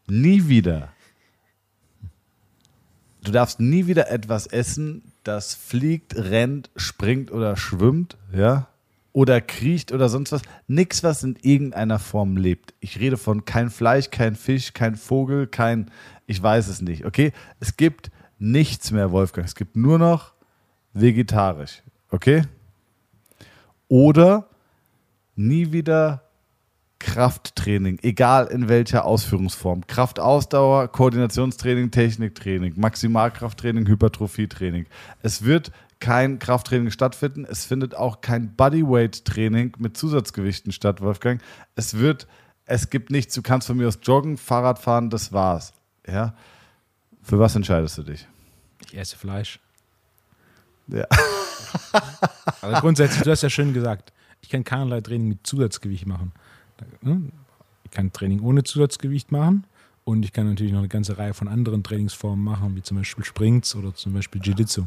Nie 0.08 0.48
wieder. 0.48 0.90
Du 3.24 3.32
darfst 3.32 3.60
nie 3.60 3.86
wieder 3.86 4.10
etwas 4.10 4.48
essen, 4.48 5.12
das 5.24 5.54
fliegt, 5.54 6.16
rennt, 6.16 6.72
springt 6.76 7.32
oder 7.32 7.56
schwimmt, 7.56 8.18
ja? 8.34 8.68
Oder 9.20 9.42
kriecht 9.42 9.92
oder 9.92 10.08
sonst 10.08 10.32
was. 10.32 10.44
Nichts, 10.68 11.04
was 11.04 11.24
in 11.24 11.36
irgendeiner 11.42 12.00
Form 12.00 12.38
lebt. 12.38 12.74
Ich 12.80 13.02
rede 13.02 13.18
von 13.18 13.44
kein 13.44 13.70
Fleisch, 13.70 14.12
kein 14.12 14.34
Fisch, 14.34 14.72
kein 14.74 14.96
Vogel, 14.96 15.46
kein, 15.46 15.92
ich 16.26 16.42
weiß 16.42 16.70
es 16.70 16.82
nicht, 16.82 17.04
okay? 17.04 17.34
Es 17.60 17.76
gibt 17.76 18.12
nichts 18.38 18.92
mehr, 18.92 19.12
Wolfgang. 19.12 19.46
Es 19.46 19.56
gibt 19.56 19.76
nur 19.76 20.00
noch 20.00 20.32
vegetarisch, 20.94 21.84
okay? 22.12 22.44
Oder 23.90 24.48
nie 25.36 25.74
wieder 25.74 26.24
Krafttraining, 27.00 28.00
egal 28.02 28.48
in 28.48 28.70
welcher 28.70 29.04
Ausführungsform. 29.04 29.86
Kraftausdauer, 29.86 30.88
Koordinationstraining, 30.88 31.92
Techniktraining, 31.92 32.76
Maximalkrafttraining, 32.78 33.86
Hypertrophietraining. 33.86 34.86
Es 35.22 35.44
wird 35.44 35.74
kein 36.00 36.40
Krafttraining 36.40 36.92
stattfinden. 36.92 37.46
Es 37.46 37.66
findet 37.66 37.96
auch 37.96 38.22
kein 38.22 38.56
Bodyweight-Training 38.56 39.76
mit 39.80 39.98
Zusatzgewichten 39.98 40.72
statt, 40.72 41.02
Wolfgang. 41.02 41.42
Es 41.76 41.98
wird, 41.98 42.28
es 42.66 42.90
gibt 42.90 43.12
nichts. 43.12 43.34
Du 43.36 43.42
kannst 43.42 43.68
von 43.68 43.78
mir 43.78 43.88
aus 43.88 44.00
joggen, 44.02 44.38
Fahrrad 44.38 44.80
fahren, 44.80 45.10
das 45.10 45.34
war's. 45.34 45.74
Ja. 46.08 46.34
Für 47.22 47.40
was 47.40 47.56
entscheidest 47.56 47.98
du 47.98 48.04
dich? 48.04 48.28
Ich 48.86 48.98
esse 48.98 49.18
Fleisch. 49.18 49.60
Ja. 50.88 51.06
Aber 52.62 52.80
grundsätzlich, 52.80 53.22
du 53.24 53.32
hast 53.32 53.44
ja 53.44 53.50
schön 53.50 53.74
gesagt, 53.74 54.14
ich 54.42 54.50
kann 54.50 54.64
keinerlei 54.64 55.02
Training 55.02 55.28
mit 55.28 55.46
Zusatzgewicht 55.46 56.08
machen. 56.08 56.32
Ne? 57.02 57.32
Ich 57.84 57.92
kann 57.92 58.12
Training 58.12 58.42
ohne 58.42 58.64
Zusatzgewicht 58.64 59.32
machen 59.32 59.66
und 60.06 60.24
ich 60.24 60.34
kann 60.34 60.48
natürlich 60.48 60.72
noch 60.72 60.80
eine 60.80 60.88
ganze 60.88 61.18
Reihe 61.18 61.34
von 61.34 61.48
anderen 61.48 61.84
Trainingsformen 61.84 62.44
machen, 62.44 62.76
wie 62.76 62.82
zum 62.82 62.98
Beispiel 62.98 63.26
Sprints 63.26 63.76
oder 63.76 63.94
zum 63.94 64.14
Beispiel 64.14 64.42
Jiu-Jitsu. 64.42 64.86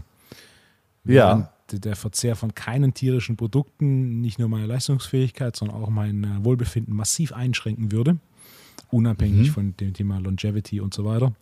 Ja. 1.05 1.50
Der 1.72 1.96
Verzehr 1.96 2.36
von 2.36 2.55
keinen 2.55 2.92
tierischen 2.92 3.36
Produkten 3.38 4.20
nicht 4.20 4.38
nur 4.38 4.48
meine 4.50 4.66
Leistungsfähigkeit, 4.66 5.57
sondern 5.57 5.82
auch 5.82 5.88
mein 5.88 6.24
äh, 6.24 6.44
Wohlbefinden 6.44 6.94
massiv 6.94 7.32
einschränken 7.32 7.92
würde, 7.92 8.18
unabhängig 8.90 9.48
Mhm. 9.48 9.53
von 9.53 9.76
dem 9.78 9.94
Thema 9.94 10.18
Longevity 10.18 10.80
und 10.80 10.92
so 10.92 11.05
weiter. 11.07 11.32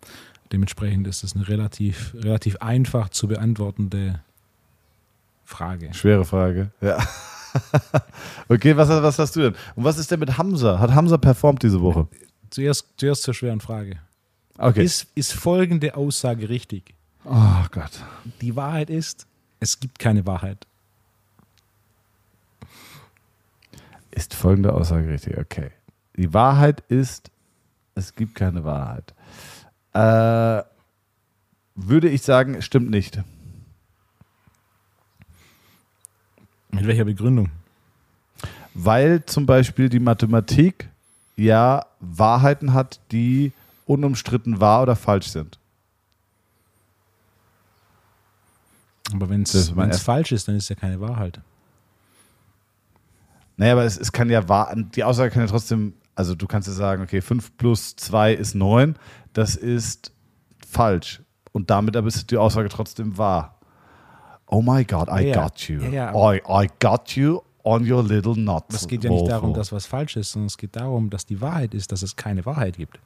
Dementsprechend 0.53 1.09
ist 1.09 1.25
das 1.25 1.35
eine 1.35 1.49
relativ, 1.49 2.15
relativ 2.15 2.57
einfach 2.59 3.09
zu 3.09 3.27
beantwortende 3.27 4.21
Frage. 5.45 5.93
Schwere 5.95 6.25
Frage. 6.25 6.71
Ja. 6.81 6.99
okay, 8.49 8.77
was, 8.77 8.89
was 8.89 9.19
hast 9.19 9.35
du 9.35 9.41
denn? 9.41 9.55
Und 9.75 9.83
was 9.85 9.99
ist 9.99 10.11
denn 10.11 10.21
mit 10.21 10.39
Hamza? 10.39 10.79
Hat 10.79 10.93
Hamza 10.95 11.17
performt 11.19 11.63
diese 11.65 11.81
Woche? 11.81 12.07
Zuerst, 12.51 12.87
zuerst 12.97 13.23
zur 13.23 13.35
schweren 13.35 13.61
Frage. 13.61 13.99
Okay. 14.59 14.85
Ist, 14.85 15.09
ist 15.15 15.33
folgende 15.33 15.97
Aussage 15.97 16.49
richtig? 16.49 16.95
oh 17.25 17.65
Gott. 17.71 17.91
Die 18.41 18.55
Wahrheit 18.57 18.91
ist, 18.91 19.27
es 19.61 19.79
gibt 19.79 19.99
keine 19.99 20.27
Wahrheit. 20.27 20.67
Ist 24.11 24.35
folgende 24.35 24.73
Aussage 24.73 25.09
richtig? 25.09 25.39
Okay. 25.39 25.71
Die 26.17 26.35
Wahrheit 26.35 26.83
ist, 26.89 27.31
es 27.95 28.15
gibt 28.15 28.35
keine 28.35 28.65
Wahrheit. 28.65 29.15
Äh, 29.93 30.65
würde 31.75 32.09
ich 32.09 32.23
sagen, 32.23 32.61
stimmt 32.63 32.91
nicht. 32.91 33.21
Mit 36.71 36.87
welcher 36.87 37.05
Begründung? 37.05 37.51
Weil 38.75 39.25
zum 39.27 39.47
Beispiel 39.47 39.89
die 39.89 40.01
Mathematik 40.01 40.89
ja 41.37 41.87
Wahrheiten 42.01 42.73
hat, 42.73 43.01
die 43.13 43.53
unumstritten 43.87 44.61
wahr 44.61 44.83
oder 44.83 44.97
falsch 44.97 45.29
sind. 45.29 45.60
Aber 49.15 49.29
wenn 49.29 49.43
es 49.43 50.03
falsch 50.03 50.33
ist, 50.33 50.49
dann 50.49 50.57
ist 50.57 50.65
es 50.65 50.69
ja 50.71 50.77
keine 50.77 51.01
Wahrheit. 51.01 51.41
Naja, 53.57 53.73
aber 53.73 53.85
es, 53.85 53.99
es 53.99 54.11
kann 54.11 54.31
ja 54.31 54.49
wahr, 54.49 54.75
die 54.75 55.05
Aussage 55.05 55.31
kann 55.31 55.43
ja 55.43 55.49
trotzdem, 55.49 55.93
also 56.15 56.35
du 56.35 56.47
kannst 56.47 56.67
ja 56.67 56.75
sagen, 56.75 57.03
okay, 57.03 57.21
5 57.21 57.59
plus 57.59 57.95
2 57.97 58.33
ist 58.33 58.55
9, 58.55 58.97
das 59.35 59.55
ist 59.55 60.13
falsch. 60.67 61.23
Und 61.53 61.69
damit 61.71 61.97
aber 61.97 62.09
ist 62.09 62.31
die 62.31 62.37
Aussage 62.39 62.69
trotzdem 62.69 63.19
wahr. 63.19 63.59
Oh 64.47 64.63
my 64.63 64.85
God, 64.85 65.09
I 65.09 65.29
Ja, 65.29 65.43
got 65.43 65.61
you. 65.69 65.81
Ja, 65.83 66.13
ja, 66.13 66.33
I, 66.33 66.41
I 66.49 66.69
got 66.81 67.11
you 67.17 67.41
on 67.63 67.91
your 67.91 68.03
little 68.03 68.35
nuts. 68.35 68.75
Es 68.75 68.89
geht 68.89 69.05
ja 69.05 69.11
nicht 69.11 69.29
darum, 69.29 69.53
dass 69.53 69.73
was 69.73 69.87
falsch 69.87 70.17
ist, 70.17 70.33
sondern 70.33 70.47
es 70.47 70.57
geht 70.57 70.75
darum, 70.75 71.11
dass 71.11 71.27
die 71.27 71.41
Wahrheit 71.41 71.75
ist, 71.75 71.93
dass 71.93 72.03
es 72.03 72.17
keine 72.17 72.45
Wahrheit 72.47 72.77
gibt. 72.77 72.99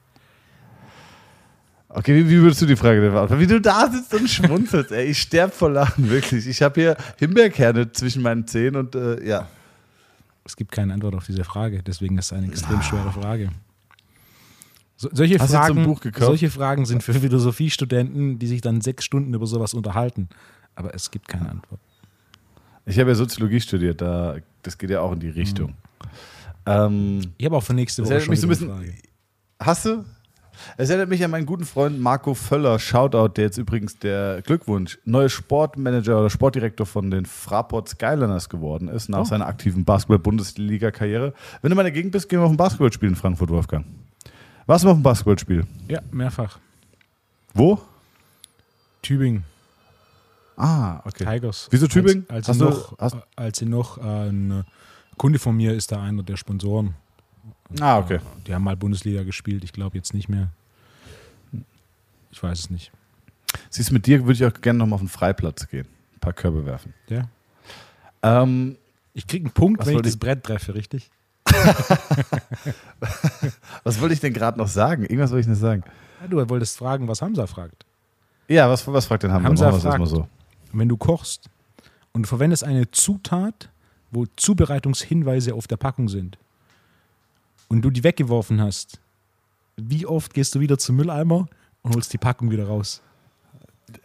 Okay, 1.97 2.13
wie, 2.25 2.29
wie 2.29 2.41
würdest 2.41 2.61
du 2.61 2.65
die 2.65 2.75
Frage 2.75 2.99
denn 3.01 3.11
beantworten? 3.13 3.41
Wie 3.41 3.47
du 3.47 3.61
da 3.61 3.89
sitzt 3.89 4.13
und 4.13 4.29
schmunzelst, 4.29 4.91
ey. 4.91 5.05
Ich 5.05 5.19
sterb 5.21 5.53
vor 5.53 5.69
Lachen, 5.71 6.09
wirklich. 6.09 6.45
Ich 6.45 6.61
habe 6.61 6.81
hier 6.81 6.97
Himbeerkerne 7.17 7.89
zwischen 7.93 8.21
meinen 8.21 8.45
Zähnen 8.47 8.75
und 8.75 8.95
äh, 8.95 9.25
ja. 9.25 9.47
Es 10.43 10.55
gibt 10.57 10.71
keine 10.71 10.93
Antwort 10.93 11.15
auf 11.15 11.25
diese 11.25 11.43
Frage, 11.43 11.81
deswegen 11.81 12.17
ist 12.17 12.25
es 12.25 12.33
eine 12.33 12.47
extrem 12.47 12.81
schwere 12.81 13.11
Frage. 13.11 13.49
So, 14.97 15.09
solche, 15.11 15.39
Hast 15.39 15.51
Fragen, 15.51 15.83
Buch 15.85 15.99
gekauft? 16.01 16.25
solche 16.25 16.49
Fragen 16.49 16.85
sind 16.85 17.01
für 17.01 17.13
Philosophiestudenten, 17.13 18.39
die 18.39 18.47
sich 18.47 18.61
dann 18.61 18.81
sechs 18.81 19.03
Stunden 19.05 19.33
über 19.33 19.47
sowas 19.47 19.73
unterhalten. 19.73 20.29
Aber 20.75 20.93
es 20.93 21.09
gibt 21.11 21.27
keine 21.27 21.49
Antwort. 21.49 21.79
Ich 22.85 22.99
habe 22.99 23.09
ja 23.09 23.15
Soziologie 23.15 23.59
studiert, 23.59 24.01
da, 24.01 24.35
das 24.61 24.77
geht 24.77 24.89
ja 24.89 24.99
auch 25.01 25.13
in 25.13 25.19
die 25.19 25.29
Richtung. 25.29 25.73
Ähm, 26.65 27.21
Ich 27.37 27.45
habe 27.45 27.57
auch 27.57 27.63
für 27.63 27.73
nächste 27.73 28.05
Woche 28.05 28.19
schon 28.21 28.29
mich 28.31 28.39
so 28.41 28.47
ein 28.47 28.51
eine 28.51 28.59
bisschen- 28.59 28.69
Frage. 28.69 28.93
Hast 29.59 29.85
du? 29.85 30.05
Es 30.77 30.89
erinnert 30.89 31.09
mich 31.09 31.23
an 31.23 31.31
meinen 31.31 31.45
guten 31.45 31.65
Freund 31.65 31.99
Marco 31.99 32.33
Völler, 32.33 32.79
Shoutout, 32.79 33.29
der 33.35 33.45
jetzt 33.45 33.57
übrigens 33.57 33.97
der 33.99 34.41
Glückwunsch, 34.41 34.97
neuer 35.05 35.29
Sportmanager 35.29 36.19
oder 36.19 36.29
Sportdirektor 36.29 36.85
von 36.85 37.11
den 37.11 37.25
Fraport 37.25 37.89
Skyliners 37.89 38.49
geworden 38.49 38.87
ist, 38.87 39.09
nach 39.09 39.19
Oh. 39.21 39.23
seiner 39.25 39.47
aktiven 39.47 39.85
Basketball-Bundesliga-Karriere. 39.85 41.33
Wenn 41.61 41.69
du 41.69 41.75
mal 41.75 41.81
in 41.81 41.85
der 41.85 41.91
Gegend 41.93 42.11
bist, 42.11 42.29
gehen 42.29 42.39
wir 42.39 42.45
auf 42.45 42.51
ein 42.51 42.57
Basketballspiel 42.57 43.09
in 43.09 43.15
Frankfurt, 43.15 43.49
Wolfgang. 43.49 43.85
Warst 44.65 44.83
du 44.83 44.87
mal 44.87 44.91
auf 44.93 44.97
ein 44.99 45.03
Basketballspiel? 45.03 45.65
Ja, 45.87 46.01
mehrfach. 46.11 46.59
Wo? 47.53 47.79
Tübingen, 49.01 49.43
Ah, 50.57 51.01
okay. 51.05 51.25
Tigers. 51.25 51.67
Wieso 51.69 51.85
Tübingen? 51.87 52.25
Als, 52.29 52.47
Hast 52.47 52.49
als, 52.49 52.57
sie 52.57 52.63
du- 52.63 52.69
noch, 52.69 52.97
hast- 52.97 53.17
als 53.35 53.61
noch 53.61 53.97
äh, 53.97 54.29
ein 54.29 54.63
Kunde 55.17 55.37
von 55.37 55.55
mir 55.55 55.73
ist 55.73 55.91
da 55.91 56.01
einer 56.01 56.23
der 56.23 56.37
Sponsoren. 56.37 56.93
Ah, 57.79 57.97
okay. 57.97 58.19
Die 58.45 58.53
haben 58.53 58.63
mal 58.63 58.75
Bundesliga 58.77 59.23
gespielt, 59.23 59.63
ich 59.63 59.73
glaube 59.73 59.97
jetzt 59.97 60.13
nicht 60.13 60.29
mehr. 60.29 60.49
Ich 62.31 62.41
weiß 62.41 62.59
es 62.59 62.69
nicht. 62.69 62.91
Siehst 63.69 63.89
du, 63.89 63.93
mit 63.93 64.05
dir 64.05 64.21
würde 64.25 64.33
ich 64.33 64.45
auch 64.45 64.53
gerne 64.61 64.79
noch 64.79 64.87
mal 64.87 64.95
auf 64.95 65.01
den 65.01 65.07
Freiplatz 65.07 65.67
gehen. 65.67 65.87
Ein 66.15 66.19
paar 66.19 66.33
Körbe 66.33 66.65
werfen. 66.65 66.93
Ja. 67.09 67.27
Ähm, 68.21 68.77
Ich 69.13 69.27
kriege 69.27 69.45
einen 69.45 69.53
Punkt, 69.53 69.85
wenn 69.85 69.95
ich 69.95 70.01
das 70.01 70.17
Brett 70.17 70.43
treffe, 70.43 70.75
richtig? 70.75 71.09
was 73.83 74.01
wollte 74.01 74.13
ich 74.13 74.19
denn 74.19 74.33
gerade 74.33 74.57
noch 74.57 74.67
sagen? 74.67 75.03
Irgendwas 75.03 75.31
wollte 75.31 75.41
ich 75.41 75.47
noch 75.47 75.55
sagen. 75.55 75.83
Ja, 76.21 76.27
du 76.27 76.49
wolltest 76.49 76.77
fragen, 76.77 77.07
was 77.07 77.21
Hamza 77.21 77.47
fragt. 77.47 77.85
Ja, 78.47 78.69
was, 78.69 78.85
was 78.87 79.05
fragt 79.05 79.23
denn 79.23 79.31
Hamza? 79.31 79.47
Hamza 79.47 79.65
Machen 79.67 79.81
fragt. 79.81 79.99
erstmal 80.01 80.07
so. 80.09 80.27
Wenn 80.73 80.89
du 80.89 80.97
kochst 80.97 81.49
und 82.13 82.23
du 82.23 82.27
verwendest 82.27 82.63
eine 82.63 82.91
Zutat, 82.91 83.69
wo 84.11 84.25
Zubereitungshinweise 84.35 85.53
auf 85.53 85.67
der 85.67 85.77
Packung 85.77 86.09
sind 86.09 86.37
und 87.67 87.81
du 87.81 87.89
die 87.89 88.03
weggeworfen 88.03 88.61
hast, 88.61 88.99
wie 89.77 90.05
oft 90.05 90.33
gehst 90.33 90.55
du 90.55 90.59
wieder 90.59 90.77
zum 90.77 90.95
Mülleimer 90.95 91.47
und 91.81 91.95
holst 91.95 92.13
die 92.13 92.17
Packung 92.17 92.51
wieder 92.51 92.67
raus? 92.67 93.01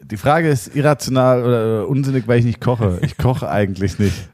Die 0.02 0.16
Frage 0.16 0.48
ist 0.48 0.74
irrational 0.74 1.44
oder 1.44 1.88
unsinnig, 1.88 2.26
weil 2.26 2.38
ich 2.40 2.44
nicht 2.44 2.60
koche. 2.60 2.98
Ich 3.02 3.16
koche 3.16 3.48
eigentlich 3.48 3.98
nicht. 3.98 4.28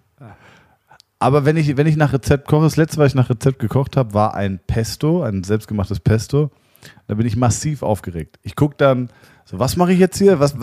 Aber 1.18 1.44
wenn 1.44 1.56
ich, 1.56 1.76
wenn 1.76 1.86
ich 1.86 1.96
nach 1.96 2.12
Rezept 2.12 2.48
koche, 2.48 2.64
das 2.64 2.76
letzte, 2.76 2.98
was 2.98 3.08
ich 3.08 3.14
nach 3.14 3.30
Rezept 3.30 3.58
gekocht 3.58 3.96
habe, 3.96 4.12
war 4.12 4.34
ein 4.34 4.60
Pesto, 4.66 5.22
ein 5.22 5.44
selbstgemachtes 5.44 6.00
Pesto. 6.00 6.50
Da 7.06 7.14
bin 7.14 7.26
ich 7.26 7.36
massiv 7.36 7.82
aufgeregt. 7.82 8.38
Ich 8.42 8.54
gucke 8.54 8.74
dann, 8.76 9.08
so, 9.44 9.58
was 9.58 9.76
mache 9.76 9.92
ich 9.92 9.98
jetzt 9.98 10.18
hier? 10.18 10.40
Was, 10.40 10.56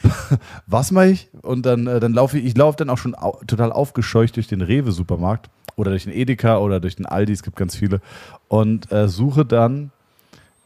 was 0.66 0.90
mache 0.90 1.08
ich? 1.08 1.30
Und 1.42 1.64
dann, 1.64 1.86
äh, 1.86 2.00
dann 2.00 2.12
laufe 2.12 2.38
ich, 2.38 2.44
ich 2.44 2.56
laufe 2.56 2.76
dann 2.76 2.90
auch 2.90 2.98
schon 2.98 3.14
au 3.14 3.40
total 3.46 3.70
aufgescheucht 3.70 4.36
durch 4.36 4.48
den 4.48 4.62
Rewe-Supermarkt 4.62 5.50
oder 5.76 5.90
durch 5.90 6.04
den 6.04 6.12
Edeka 6.12 6.58
oder 6.58 6.80
durch 6.80 6.96
den 6.96 7.06
Aldi, 7.06 7.32
es 7.32 7.42
gibt 7.42 7.56
ganz 7.56 7.76
viele. 7.76 8.00
Und 8.48 8.90
äh, 8.92 9.08
suche 9.08 9.44
dann 9.44 9.90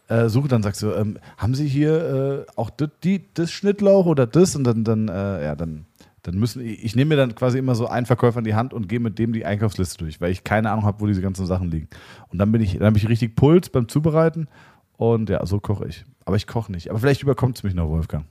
äh, 0.08 0.28
suche, 0.28 0.48
dann 0.48 0.62
sagst 0.62 0.82
du, 0.82 0.92
ähm, 0.92 1.18
haben 1.36 1.54
Sie 1.54 1.68
hier 1.68 2.46
äh, 2.46 2.52
auch 2.56 2.70
das, 2.70 2.88
die, 3.04 3.26
das 3.34 3.52
Schnittlauch 3.52 4.06
oder 4.06 4.26
das? 4.26 4.56
Und 4.56 4.64
dann, 4.64 4.82
dann, 4.82 5.08
äh, 5.08 5.44
ja, 5.44 5.54
dann, 5.54 5.84
dann 6.22 6.36
müssen, 6.38 6.64
ich, 6.64 6.82
ich 6.82 6.96
nehme 6.96 7.10
mir 7.10 7.16
dann 7.16 7.34
quasi 7.34 7.58
immer 7.58 7.74
so 7.74 7.88
einen 7.88 8.06
Verkäufer 8.06 8.38
in 8.38 8.44
die 8.44 8.54
Hand 8.54 8.72
und 8.72 8.88
gehe 8.88 9.00
mit 9.00 9.18
dem 9.18 9.34
die 9.34 9.44
Einkaufsliste 9.44 9.98
durch, 9.98 10.20
weil 10.20 10.32
ich 10.32 10.44
keine 10.44 10.70
Ahnung 10.70 10.86
habe, 10.86 11.00
wo 11.00 11.06
diese 11.06 11.20
ganzen 11.20 11.44
Sachen 11.44 11.70
liegen. 11.70 11.88
Und 12.30 12.38
dann 12.38 12.50
bin 12.50 12.62
ich, 12.62 12.78
dann 12.78 12.86
habe 12.86 12.96
ich 12.96 13.08
richtig 13.08 13.36
Puls 13.36 13.68
beim 13.68 13.86
Zubereiten 13.88 14.48
und 14.96 15.28
ja, 15.28 15.44
so 15.44 15.60
koche 15.60 15.86
ich. 15.86 16.06
Aber 16.24 16.36
ich 16.36 16.46
koche 16.46 16.72
nicht. 16.72 16.90
Aber 16.90 16.98
vielleicht 16.98 17.22
überkommt 17.22 17.58
es 17.58 17.62
mich 17.62 17.74
noch, 17.74 17.88
Wolfgang. 17.88 18.24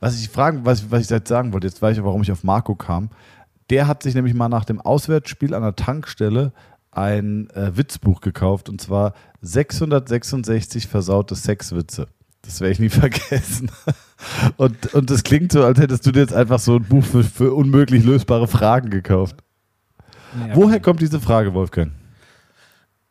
Was 0.00 0.20
ich 0.20 0.28
fragen, 0.28 0.64
was, 0.64 0.90
was 0.90 1.02
ich 1.02 1.10
jetzt 1.10 1.28
sagen 1.28 1.52
wollte, 1.52 1.66
jetzt 1.66 1.80
weiß 1.80 1.96
ich, 1.96 2.04
warum 2.04 2.22
ich 2.22 2.32
auf 2.32 2.44
Marco 2.44 2.74
kam. 2.74 3.10
Der 3.70 3.86
hat 3.86 4.02
sich 4.02 4.14
nämlich 4.14 4.34
mal 4.34 4.48
nach 4.48 4.64
dem 4.64 4.80
Auswärtsspiel 4.80 5.54
an 5.54 5.62
der 5.62 5.76
Tankstelle 5.76 6.52
ein 6.90 7.50
äh, 7.50 7.76
Witzbuch 7.76 8.20
gekauft 8.20 8.68
und 8.68 8.80
zwar 8.80 9.14
666 9.42 10.86
versaute 10.86 11.36
Sexwitze. 11.36 12.08
Das 12.42 12.60
werde 12.60 12.72
ich 12.72 12.78
nie 12.78 12.88
vergessen. 12.88 13.70
Und, 14.56 14.94
und 14.94 15.10
das 15.10 15.22
klingt 15.22 15.52
so, 15.52 15.64
als 15.64 15.78
hättest 15.78 16.06
du 16.06 16.12
dir 16.12 16.20
jetzt 16.20 16.32
einfach 16.32 16.58
so 16.58 16.76
ein 16.76 16.84
Buch 16.84 17.04
für, 17.04 17.22
für 17.22 17.54
unmöglich 17.54 18.04
lösbare 18.04 18.48
Fragen 18.48 18.90
gekauft. 18.90 19.36
Naja, 20.36 20.56
Woher 20.56 20.80
kommt 20.80 21.00
diese 21.00 21.20
Frage, 21.20 21.54
Wolfgang? 21.54 21.92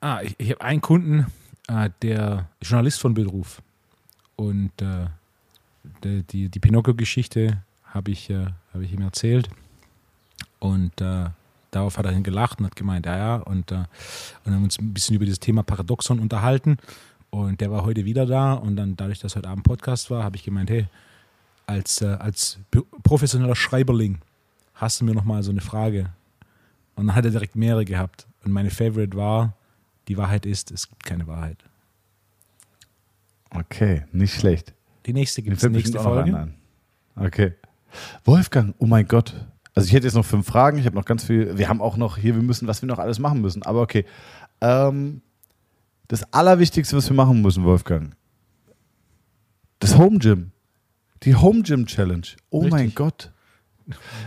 Ah, 0.01 0.21
ich, 0.21 0.35
ich 0.37 0.51
habe 0.51 0.61
einen 0.61 0.81
Kunden, 0.81 1.27
äh, 1.67 1.89
der 2.01 2.49
ist 2.59 2.69
Journalist 2.69 2.99
von 2.99 3.13
Beruf. 3.13 3.61
Und 4.35 4.71
äh, 4.81 5.07
die, 6.03 6.23
die, 6.23 6.49
die 6.49 6.59
Pinocchio-Geschichte 6.59 7.63
habe 7.85 8.11
ich, 8.11 8.29
äh, 8.29 8.47
hab 8.73 8.81
ich 8.81 8.91
ihm 8.91 9.01
erzählt. 9.01 9.49
Und 10.59 10.99
äh, 11.01 11.25
darauf 11.71 11.97
hat 11.97 12.05
er 12.05 12.11
dann 12.11 12.23
gelacht 12.23 12.59
und 12.59 12.65
hat 12.65 12.75
gemeint, 12.75 13.05
ja, 13.05 13.17
ja. 13.17 13.35
Und, 13.37 13.71
äh, 13.71 13.83
und 14.45 14.53
haben 14.53 14.63
uns 14.63 14.79
ein 14.79 14.93
bisschen 14.93 15.15
über 15.15 15.25
dieses 15.25 15.39
Thema 15.39 15.63
Paradoxon 15.63 16.19
unterhalten. 16.19 16.77
Und 17.29 17.61
der 17.61 17.71
war 17.71 17.83
heute 17.83 18.05
wieder 18.05 18.25
da. 18.25 18.53
Und 18.53 18.75
dann, 18.75 18.95
dadurch, 18.95 19.19
dass 19.19 19.35
heute 19.35 19.49
Abend 19.49 19.63
Podcast 19.63 20.09
war, 20.09 20.23
habe 20.23 20.35
ich 20.35 20.43
gemeint, 20.43 20.69
hey, 20.69 20.87
als, 21.65 22.01
äh, 22.01 22.07
als 22.07 22.59
professioneller 23.03 23.55
Schreiberling 23.55 24.19
hast 24.73 25.01
du 25.01 25.05
mir 25.05 25.13
nochmal 25.13 25.43
so 25.43 25.51
eine 25.51 25.61
Frage. 25.61 26.09
Und 26.95 27.07
dann 27.07 27.15
hat 27.15 27.25
er 27.25 27.31
direkt 27.31 27.55
mehrere 27.55 27.85
gehabt. 27.85 28.25
Und 28.43 28.51
meine 28.51 28.69
Favorite 28.69 29.15
war, 29.15 29.53
die 30.07 30.17
Wahrheit 30.17 30.45
ist, 30.45 30.71
es 30.71 30.87
gibt 30.87 31.03
keine 31.03 31.27
Wahrheit. 31.27 31.57
Okay, 33.49 34.03
nicht 34.11 34.33
schlecht. 34.33 34.73
Die 35.05 35.13
nächste 35.13 35.41
gibt 35.41 35.57
es 35.57 35.69
nächste 35.69 35.99
Folge. 35.99 36.53
Okay. 37.15 37.53
Wolfgang, 38.25 38.75
oh 38.79 38.85
mein 38.85 39.07
Gott. 39.07 39.33
Also 39.77 39.87
ich 39.87 39.93
hätte 39.93 40.07
jetzt 40.07 40.15
noch 40.15 40.25
fünf 40.25 40.47
Fragen, 40.47 40.79
ich 40.79 40.87
habe 40.87 40.95
noch 40.95 41.05
ganz 41.05 41.23
viel, 41.23 41.57
wir 41.57 41.69
haben 41.69 41.81
auch 41.81 41.97
noch 41.97 42.17
hier, 42.17 42.35
wir 42.35 42.41
müssen, 42.41 42.67
was 42.67 42.81
wir 42.81 42.87
noch 42.87 42.97
alles 42.97 43.19
machen 43.19 43.41
müssen, 43.41 43.61
aber 43.61 43.81
okay. 43.81 44.05
Ähm, 44.59 45.21
das 46.07 46.33
Allerwichtigste, 46.33 46.97
was 46.97 47.07
wir 47.09 47.15
machen 47.15 47.43
müssen, 47.43 47.63
Wolfgang, 47.63 48.15
das 49.77 49.95
Home 49.95 50.17
Gym. 50.17 50.51
Die 51.23 51.35
Home 51.35 51.61
Gym 51.61 51.85
Challenge. 51.85 52.25
Oh 52.49 52.61
Richtig. 52.61 52.71
mein 52.71 52.95
Gott. 52.95 53.31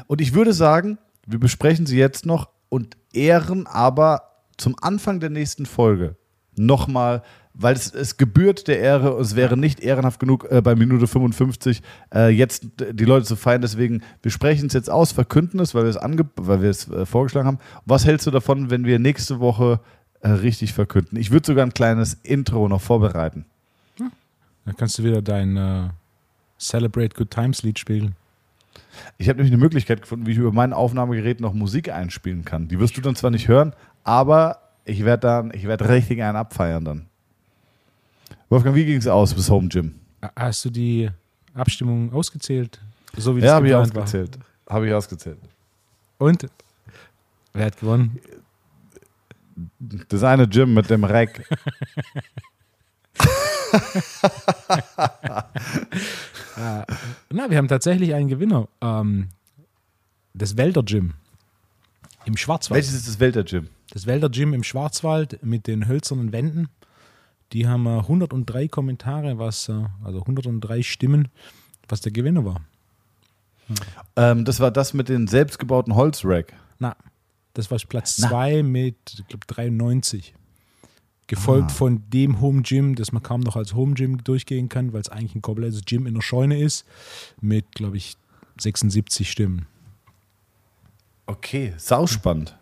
Und 0.07 0.21
ich 0.21 0.35
würde 0.35 0.53
sagen, 0.53 0.99
wir 1.27 1.41
besprechen 1.41 1.85
sie 1.85 1.99
jetzt 1.99 2.27
noch 2.27 2.51
und 2.69 2.97
ehren 3.13 3.67
aber 3.67 4.45
zum 4.57 4.77
Anfang 4.81 5.19
der 5.19 5.31
nächsten 5.31 5.67
Folge 5.67 6.17
nochmal, 6.57 7.23
weil 7.55 7.75
es, 7.75 7.93
es 7.93 8.17
gebührt 8.17 8.69
der 8.69 8.81
Ehre, 8.81 9.19
es 9.21 9.37
wäre 9.37 9.57
nicht 9.57 9.81
ehrenhaft 9.81 10.21
genug 10.21 10.51
äh, 10.51 10.61
bei 10.63 10.75
Minute 10.75 11.07
55 11.07 11.83
äh, 12.15 12.29
jetzt 12.29 12.67
die 12.79 13.05
Leute 13.05 13.27
zu 13.27 13.37
feiern. 13.37 13.61
Deswegen, 13.61 14.03
wir 14.23 14.31
sprechen 14.31 14.67
es 14.67 14.73
jetzt 14.73 14.91
aus, 14.91 15.13
verkünden 15.13 15.61
es, 15.61 15.75
weil 15.75 15.85
wir 15.85 15.91
es, 15.91 15.97
ange 15.97 16.27
weil 16.37 16.63
wir 16.63 16.71
es 16.71 16.89
äh, 16.89 17.07
vorgeschlagen 17.07 17.47
haben. 17.47 17.59
Was 17.85 18.07
hältst 18.07 18.27
du 18.27 18.31
davon, 18.31 18.71
wenn 18.71 18.85
wir 18.85 18.99
nächste 18.99 19.41
Woche 19.41 19.81
äh, 20.21 20.29
richtig 20.29 20.73
verkünden? 20.73 21.19
Ich 21.19 21.31
würde 21.31 21.47
sogar 21.47 21.67
ein 21.67 21.75
kleines 21.75 22.15
Intro 22.23 22.69
noch 22.69 22.81
vorbereiten. 22.81 23.45
Dann 24.65 24.77
kannst 24.77 24.99
du 24.99 25.05
wieder 25.05 25.23
dein 25.23 25.57
äh, 25.57 25.89
Celebrate 26.59 27.17
Good 27.17 27.31
Times 27.31 27.63
Lied 27.63 27.79
spielen. 27.79 28.15
Ich 29.19 29.29
habe 29.29 29.39
nämlich 29.39 29.53
eine 29.53 29.61
Möglichkeit 29.61 30.03
gefunden, 30.03 30.27
wie 30.27 30.33
ich 30.33 30.39
über 30.39 30.53
mein 30.53 30.73
Aufnahmegerät 30.73 31.41
noch 31.41 31.55
Musik 31.55 31.91
einspielen 31.91 32.45
kann. 32.45 32.69
Die 32.69 32.79
wirst 32.79 32.97
du 32.97 33.01
dann 33.01 33.17
zwar 33.17 33.31
nicht 33.31 33.49
hören, 33.49 33.73
aber 34.05 34.61
ich 34.85 35.05
werde 35.05 35.21
dann, 35.23 35.53
ich 35.55 35.67
werde 35.67 35.89
richtig 35.89 36.23
einen 36.23 36.37
abfeiern 36.37 36.85
dann. 36.85 37.10
Wolfgang, 38.51 38.75
wie 38.75 38.85
ging 38.85 38.97
es 38.97 39.07
aus 39.07 39.33
bis 39.33 39.49
Home 39.49 39.69
Gym? 39.69 39.95
Hast 40.35 40.65
du 40.65 40.71
die 40.71 41.09
Abstimmung 41.55 42.13
ausgezählt? 42.13 42.81
So 43.17 43.37
wie 43.37 43.41
das 43.41 43.49
Ja, 43.49 43.55
habe 43.55 43.69
ich 43.69 43.75
ausgezählt. 43.75 44.39
Habe 44.69 44.89
ich 44.89 44.93
ausgezählt. 44.93 45.39
Und? 46.19 46.49
Wer 47.53 47.67
hat 47.67 47.79
gewonnen? 47.79 48.19
Das 50.09 50.25
eine 50.25 50.49
Gym 50.49 50.75
mit 50.75 50.91
dem 50.91 51.05
Rack. 51.05 51.47
Na, 57.31 57.49
wir 57.49 57.57
haben 57.57 57.69
tatsächlich 57.69 58.15
einen 58.15 58.27
Gewinner. 58.29 58.67
Ähm, 58.81 59.29
das 60.35 60.57
Wälder 60.57 60.83
Gym 60.83 61.15
im 62.25 62.37
Schwarzwald. 62.37 62.77
Welches 62.77 62.95
ist 62.95 63.07
das 63.07 63.21
Welter 63.21 63.45
Gym? 63.45 63.69
Das 63.93 64.07
Wälder 64.07 64.29
Gym 64.29 64.55
im 64.55 64.65
Schwarzwald 64.65 65.41
mit 65.45 65.69
den 65.69 65.87
hölzernen 65.87 66.33
Wänden. 66.33 66.69
Die 67.53 67.67
haben 67.67 67.87
äh, 67.87 67.99
103 67.99 68.69
Kommentare, 68.69 69.39
was, 69.39 69.69
äh, 69.69 69.85
also 70.05 70.21
103 70.21 70.83
Stimmen, 70.83 71.29
was 71.89 72.01
der 72.01 72.13
Gewinner 72.13 72.45
war. 72.45 72.61
Ähm, 74.17 74.45
das 74.45 74.61
war 74.61 74.71
das 74.71 74.95
mit 74.95 75.09
den 75.09 75.27
selbstgebauten 75.27 75.95
Holzrack. 75.95 76.55
Na, 76.79 76.97
das 77.55 77.71
war 77.71 77.79
Platz 77.89 78.19
Na. 78.19 78.29
2 78.29 78.63
mit, 78.63 78.97
ich 79.19 79.27
glaube, 79.29 79.47
93. 79.47 80.35
Gefolgt 81.27 81.71
Ah. 81.71 81.75
von 81.75 82.03
dem 82.11 82.41
Home 82.41 82.63
Gym, 82.63 82.97
das 82.97 83.13
man 83.13 83.23
kaum 83.23 83.41
noch 83.41 83.55
als 83.55 83.75
Home 83.75 83.95
Gym 83.95 84.23
durchgehen 84.25 84.69
kann, 84.69 84.93
weil 84.93 85.01
es 85.01 85.09
eigentlich 85.09 85.37
ein 85.37 85.43
komplettes 85.43 85.85
Gym 85.85 86.07
in 86.09 86.15
der 86.15 86.23
Scheune 86.23 86.61
ist, 86.61 86.85
mit, 87.41 87.73
glaube 87.73 87.97
ich, 87.97 88.17
76 88.59 89.31
Stimmen. 89.31 89.67
Okay, 91.27 91.73
sauspannend. 91.77 92.57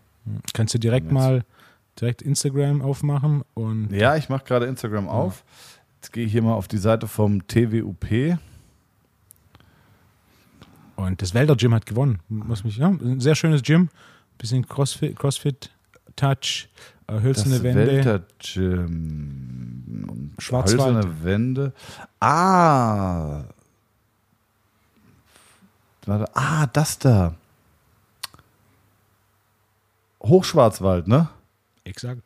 Kannst 0.52 0.74
du 0.74 0.78
direkt 0.78 1.10
mal 1.10 1.44
direkt 2.00 2.22
Instagram 2.22 2.82
aufmachen 2.82 3.42
und 3.54 3.90
Ja, 3.92 4.16
ich 4.16 4.28
mache 4.28 4.44
gerade 4.44 4.66
Instagram 4.66 5.08
auf. 5.08 5.44
Jetzt 5.96 6.12
gehe 6.12 6.24
ich 6.24 6.32
hier 6.32 6.42
mal 6.42 6.54
auf 6.54 6.68
die 6.68 6.78
Seite 6.78 7.08
vom 7.08 7.46
TWUP. 7.46 8.38
Und 10.96 11.22
das 11.22 11.34
Wälder 11.34 11.56
Gym 11.56 11.74
hat 11.74 11.86
gewonnen. 11.86 12.20
Muss 12.28 12.64
mich, 12.64 12.76
ja, 12.76 12.88
ein 12.88 13.20
sehr 13.20 13.34
schönes 13.34 13.62
Gym. 13.62 13.88
Bisschen 14.36 14.66
Crossfit, 14.66 15.16
Crossfit 15.18 15.70
Touch, 16.16 16.68
äh, 17.06 17.20
hölzerne 17.20 17.56
Das 17.56 17.62
Wände. 17.62 17.86
Welter 17.86 18.22
Gym. 18.38 20.32
Schwarzwald. 20.38 20.96
Hölzerne 20.96 21.24
Wände. 21.24 21.72
Ah. 22.20 23.44
Warte. 26.06 26.30
Ah, 26.34 26.66
das 26.66 26.98
da. 26.98 27.34
Hochschwarzwald, 30.22 31.06
ne? 31.06 31.28
Exakt. 31.88 32.22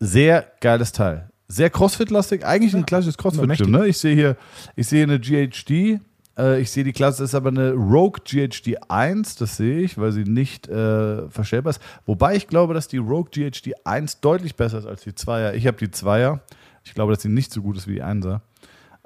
Sehr 0.00 0.50
geiles 0.60 0.92
Teil. 0.92 1.30
Sehr 1.46 1.70
Crossfit-lastig. 1.70 2.44
Eigentlich 2.44 2.74
ein 2.74 2.86
klassisches 2.86 3.18
Crossfit-Gym, 3.18 3.70
ne? 3.70 3.86
Ich 3.86 3.98
sehe 3.98 4.14
hier, 4.14 4.36
ich 4.76 4.86
sehe 4.86 5.02
eine 5.02 5.20
GHD. 5.20 6.00
Äh, 6.38 6.60
ich 6.60 6.70
sehe 6.70 6.84
die 6.84 6.92
Klasse 6.92 7.24
ist 7.24 7.34
aber 7.34 7.50
eine 7.50 7.72
Rogue 7.72 8.20
GHD 8.24 8.78
1. 8.88 9.36
Das 9.36 9.56
sehe 9.56 9.80
ich, 9.80 9.98
weil 9.98 10.12
sie 10.12 10.24
nicht 10.24 10.68
äh, 10.68 11.28
verstellbar 11.28 11.70
ist. 11.70 11.82
Wobei 12.06 12.36
ich 12.36 12.46
glaube, 12.46 12.74
dass 12.74 12.88
die 12.88 12.98
Rogue 12.98 13.30
GHD 13.30 13.74
1 13.84 14.20
deutlich 14.20 14.56
besser 14.56 14.78
ist 14.78 14.86
als 14.86 15.02
die 15.02 15.12
2er. 15.12 15.52
Ich 15.54 15.66
habe 15.66 15.76
die 15.76 15.88
2er. 15.88 16.40
Ich 16.84 16.94
glaube, 16.94 17.12
dass 17.12 17.22
sie 17.22 17.28
nicht 17.28 17.52
so 17.52 17.62
gut 17.62 17.76
ist 17.76 17.86
wie 17.86 17.94
die 17.94 18.02
1er. 18.02 18.40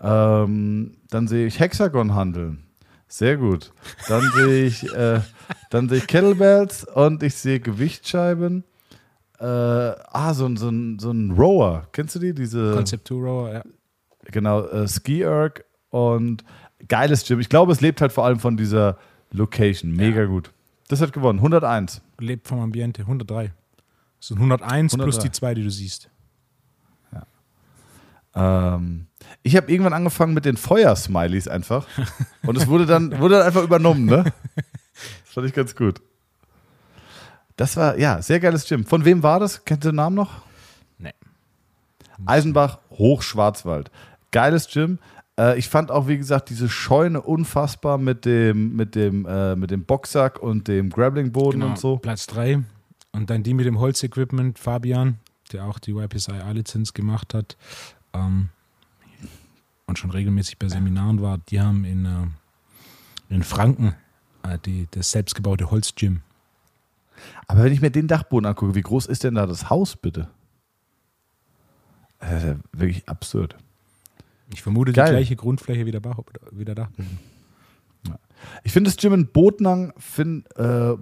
Ähm, 0.01 0.97
dann 1.11 1.29
sehe 1.29 1.47
ich 1.47 1.61
Hexagon 1.61 2.15
handeln. 2.15 2.65
Sehr 3.09 3.37
gut. 3.37 3.73
Dann 4.09 4.23
sehe 4.35 4.65
ich, 4.65 4.93
äh, 4.95 5.21
dann 5.71 5.89
sehe 5.89 5.99
ich 5.99 6.07
Kettlebells 6.07 6.85
und 6.85 7.23
ich 7.23 7.35
sehe 7.35 7.61
Gewichtsscheiben. 7.61 8.65
Äh, 9.39 9.45
ah, 9.45 10.33
so, 10.35 10.47
ein- 10.47 10.57
so, 10.57 10.69
ein, 10.69 10.99
so 10.99 11.11
ein 11.11 11.33
Rower. 11.33 11.89
Kennst 11.93 12.15
du 12.15 12.19
die? 12.19 12.35
Diese, 12.35 12.73
Concept 12.73 13.09
2 13.09 13.15
Rower, 13.15 13.53
ja. 13.53 13.63
genau, 14.31 14.63
äh, 14.67 14.87
Ski 14.89 15.23
Erg 15.23 15.65
und 15.91 16.45
geiles 16.89 17.25
Gym. 17.27 17.41
Ich 17.41 17.49
glaube, 17.49 17.73
es 17.73 17.81
lebt 17.81 18.01
halt 18.01 18.13
vor 18.13 18.25
allem 18.25 18.39
von 18.39 18.57
dieser 18.57 18.99
Location. 19.33 19.93
Mega 19.93 20.25
gut. 20.27 20.53
Das 20.89 21.01
hat 21.01 21.13
gewonnen. 21.13 21.39
101. 21.41 22.01
Lebt 22.21 22.47
vom 22.47 22.61
Ambiente, 22.61 23.03
103. 23.03 23.53
Das 24.19 24.29
sind 24.29 24.37
101 24.39 24.93
plus 24.95 25.17
103. 25.17 25.23
die 25.23 25.33
zwei, 25.33 25.55
die 25.55 25.63
du 25.63 25.71
siehst. 25.71 26.11
Ähm, 28.37 29.07
ich 29.43 29.57
habe 29.57 29.71
irgendwann 29.71 29.93
angefangen 29.93 30.35
mit 30.35 30.45
den 30.45 30.57
Feuersmileys 30.57 31.47
einfach. 31.49 31.87
Und 32.47 32.57
es 32.57 32.67
wurde 32.67 32.87
dann, 32.87 33.19
wurde 33.21 33.37
dann 33.37 33.47
einfach 33.47 33.63
übernommen, 33.63 34.07
ne? 34.07 34.25
Das 34.95 35.33
fand 35.35 35.47
ich 35.47 35.53
ganz 35.53 35.75
gut. 35.77 36.01
Das 37.57 37.77
war, 37.77 37.99
ja, 37.99 38.21
sehr 38.21 38.41
geiles 38.41 38.67
Gym. 38.67 38.85
Von 38.85 39.05
wem 39.05 39.23
war 39.23 39.39
das? 39.41 39.65
Kennt 39.65 39.85
ihr 39.85 39.93
den 39.93 39.97
Namen 39.97 40.17
noch? 40.17 40.43
Nee. 40.99 41.13
Eisenbach, 42.27 42.79
Hochschwarzwald. 42.91 43.91
Geiles 44.33 44.69
Gym. 44.69 44.99
Äh, 45.39 45.59
ich 45.59 45.69
fand 45.69 45.91
auch, 45.91 46.09
wie 46.09 46.19
gesagt, 46.19 46.51
diese 46.51 46.69
Scheune 46.69 47.21
unfassbar 47.21 47.99
mit 47.99 48.25
dem, 48.25 48.75
mit 48.75 48.95
dem, 48.95 49.27
äh, 49.27 49.55
mit 49.57 49.71
dem 49.71 49.85
Boxsack 49.85 50.41
und 50.43 50.69
dem 50.69 50.91
Grappling-Boden 50.91 51.63
und 51.63 51.79
so. 51.79 51.91
Genau, 51.91 52.01
Platz 52.01 52.27
3. 52.27 52.63
Und 53.13 53.31
dann 53.31 53.45
die 53.45 53.55
mit 53.55 53.67
dem 53.67 53.79
Holzequipment, 53.79 54.59
Fabian, 54.59 55.19
der 55.53 55.67
auch 55.67 55.79
die 55.79 55.93
YPSI 55.93 56.33
A-Lizenz 56.33 56.93
gemacht 56.93 57.35
hat 57.35 57.57
ähm, 58.13 58.49
und 59.87 59.99
schon 59.99 60.11
regelmäßig 60.11 60.59
bei 60.59 60.69
Seminaren 60.69 61.23
war, 61.23 61.39
die 61.39 61.61
haben 61.61 61.85
in, 61.85 62.07
äh, 62.07 63.35
in 63.35 63.45
Franken 63.45 63.95
äh, 64.43 64.59
die, 64.65 64.89
das 64.91 65.13
selbstgebaute 65.13 65.71
Holzgym. 65.71 66.23
Aber 67.47 67.65
wenn 67.65 67.73
ich 67.73 67.81
mir 67.81 67.91
den 67.91 68.09
Dachboden 68.09 68.47
angucke, 68.47 68.75
wie 68.75 68.83
groß 68.83 69.07
ist 69.07 69.25
denn 69.25 69.35
da 69.35 69.47
das 69.47 69.71
Haus, 69.71 69.97
bitte? 69.97 70.29
Das 72.21 72.43
ist 72.43 72.49
ja 72.49 72.57
wirklich 72.73 73.09
absurd. 73.09 73.57
Ich 74.53 74.63
vermute 74.63 74.93
Geil. 74.93 75.07
die 75.07 75.11
gleiche 75.13 75.37
Grundfläche 75.37 75.87
wie 75.87 75.91
der, 75.91 76.01
Bach, 76.01 76.19
wie 76.51 76.65
der 76.65 76.75
Dachboden. 76.75 77.19
Ich 78.63 78.73
finde 78.73 78.91
das 78.91 78.97
Gym 78.97 79.15
in 79.15 79.27
Botnang, 79.27 79.93
find, 79.97 80.47
äh, 80.59 80.95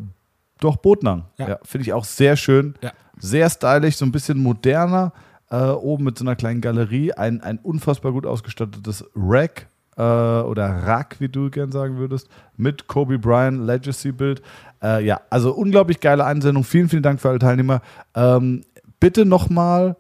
doch 0.61 0.77
Botnang, 0.77 1.25
ja. 1.39 1.49
Ja. 1.49 1.59
finde 1.65 1.83
ich 1.83 1.93
auch 1.93 2.05
sehr 2.05 2.37
schön. 2.37 2.75
Ja. 2.81 2.93
Sehr 3.19 3.51
stylisch, 3.51 3.97
so 3.97 4.05
ein 4.05 4.13
bisschen 4.13 4.39
moderner. 4.39 5.13
Äh, 5.51 5.67
oben 5.67 6.05
mit 6.05 6.19
so 6.19 6.25
einer 6.25 6.35
kleinen 6.35 6.61
Galerie. 6.61 7.13
Ein, 7.13 7.41
ein 7.43 7.59
unfassbar 7.59 8.13
gut 8.13 8.27
ausgestattetes 8.27 9.05
Rack 9.15 9.69
äh, 9.97 10.03
oder 10.03 10.87
Rack, 10.87 11.17
wie 11.19 11.29
du 11.29 11.51
gern 11.51 11.73
sagen 11.73 11.97
würdest, 11.97 12.29
mit 12.57 12.87
Kobe 12.87 13.19
Bryant 13.19 13.67
Legacy-Bild. 13.67 14.43
Äh, 14.83 15.05
ja, 15.05 15.21
also 15.31 15.53
unglaublich 15.53 16.01
geile 16.01 16.25
Einsendung. 16.25 16.65
Vielen, 16.65 16.89
vielen 16.89 17.03
Dank 17.03 17.21
für 17.21 17.29
alle 17.29 17.39
Teilnehmer. 17.39 17.83
Ähm, 18.15 18.63
bitte 19.01 19.25
nochmal 19.25 19.97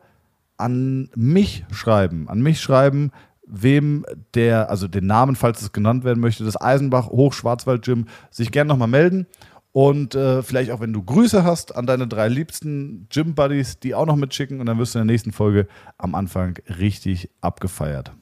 an 0.56 1.10
mich 1.14 1.64
schreiben. 1.72 2.28
An 2.28 2.40
mich 2.40 2.60
schreiben, 2.60 3.10
wem 3.46 4.04
der, 4.34 4.70
also 4.70 4.88
den 4.88 5.06
Namen, 5.06 5.36
falls 5.36 5.60
es 5.60 5.72
genannt 5.72 6.04
werden 6.04 6.20
möchte, 6.20 6.44
das 6.44 6.60
Eisenbach 6.60 7.08
Hochschwarzwald 7.08 7.84
Gym, 7.84 8.06
sich 8.30 8.50
gerne 8.50 8.68
nochmal 8.68 8.88
melden. 8.88 9.26
Und 9.72 10.14
äh, 10.14 10.42
vielleicht 10.42 10.70
auch, 10.70 10.80
wenn 10.80 10.92
du 10.92 11.02
Grüße 11.02 11.44
hast 11.44 11.74
an 11.74 11.86
deine 11.86 12.06
drei 12.06 12.28
liebsten 12.28 13.06
Gym-Buddies, 13.10 13.80
die 13.80 13.94
auch 13.94 14.06
noch 14.06 14.16
mitschicken. 14.16 14.60
Und 14.60 14.66
dann 14.66 14.78
wirst 14.78 14.94
du 14.94 14.98
in 14.98 15.06
der 15.06 15.12
nächsten 15.12 15.32
Folge 15.32 15.66
am 15.96 16.14
Anfang 16.14 16.58
richtig 16.78 17.30
abgefeiert. 17.40 18.12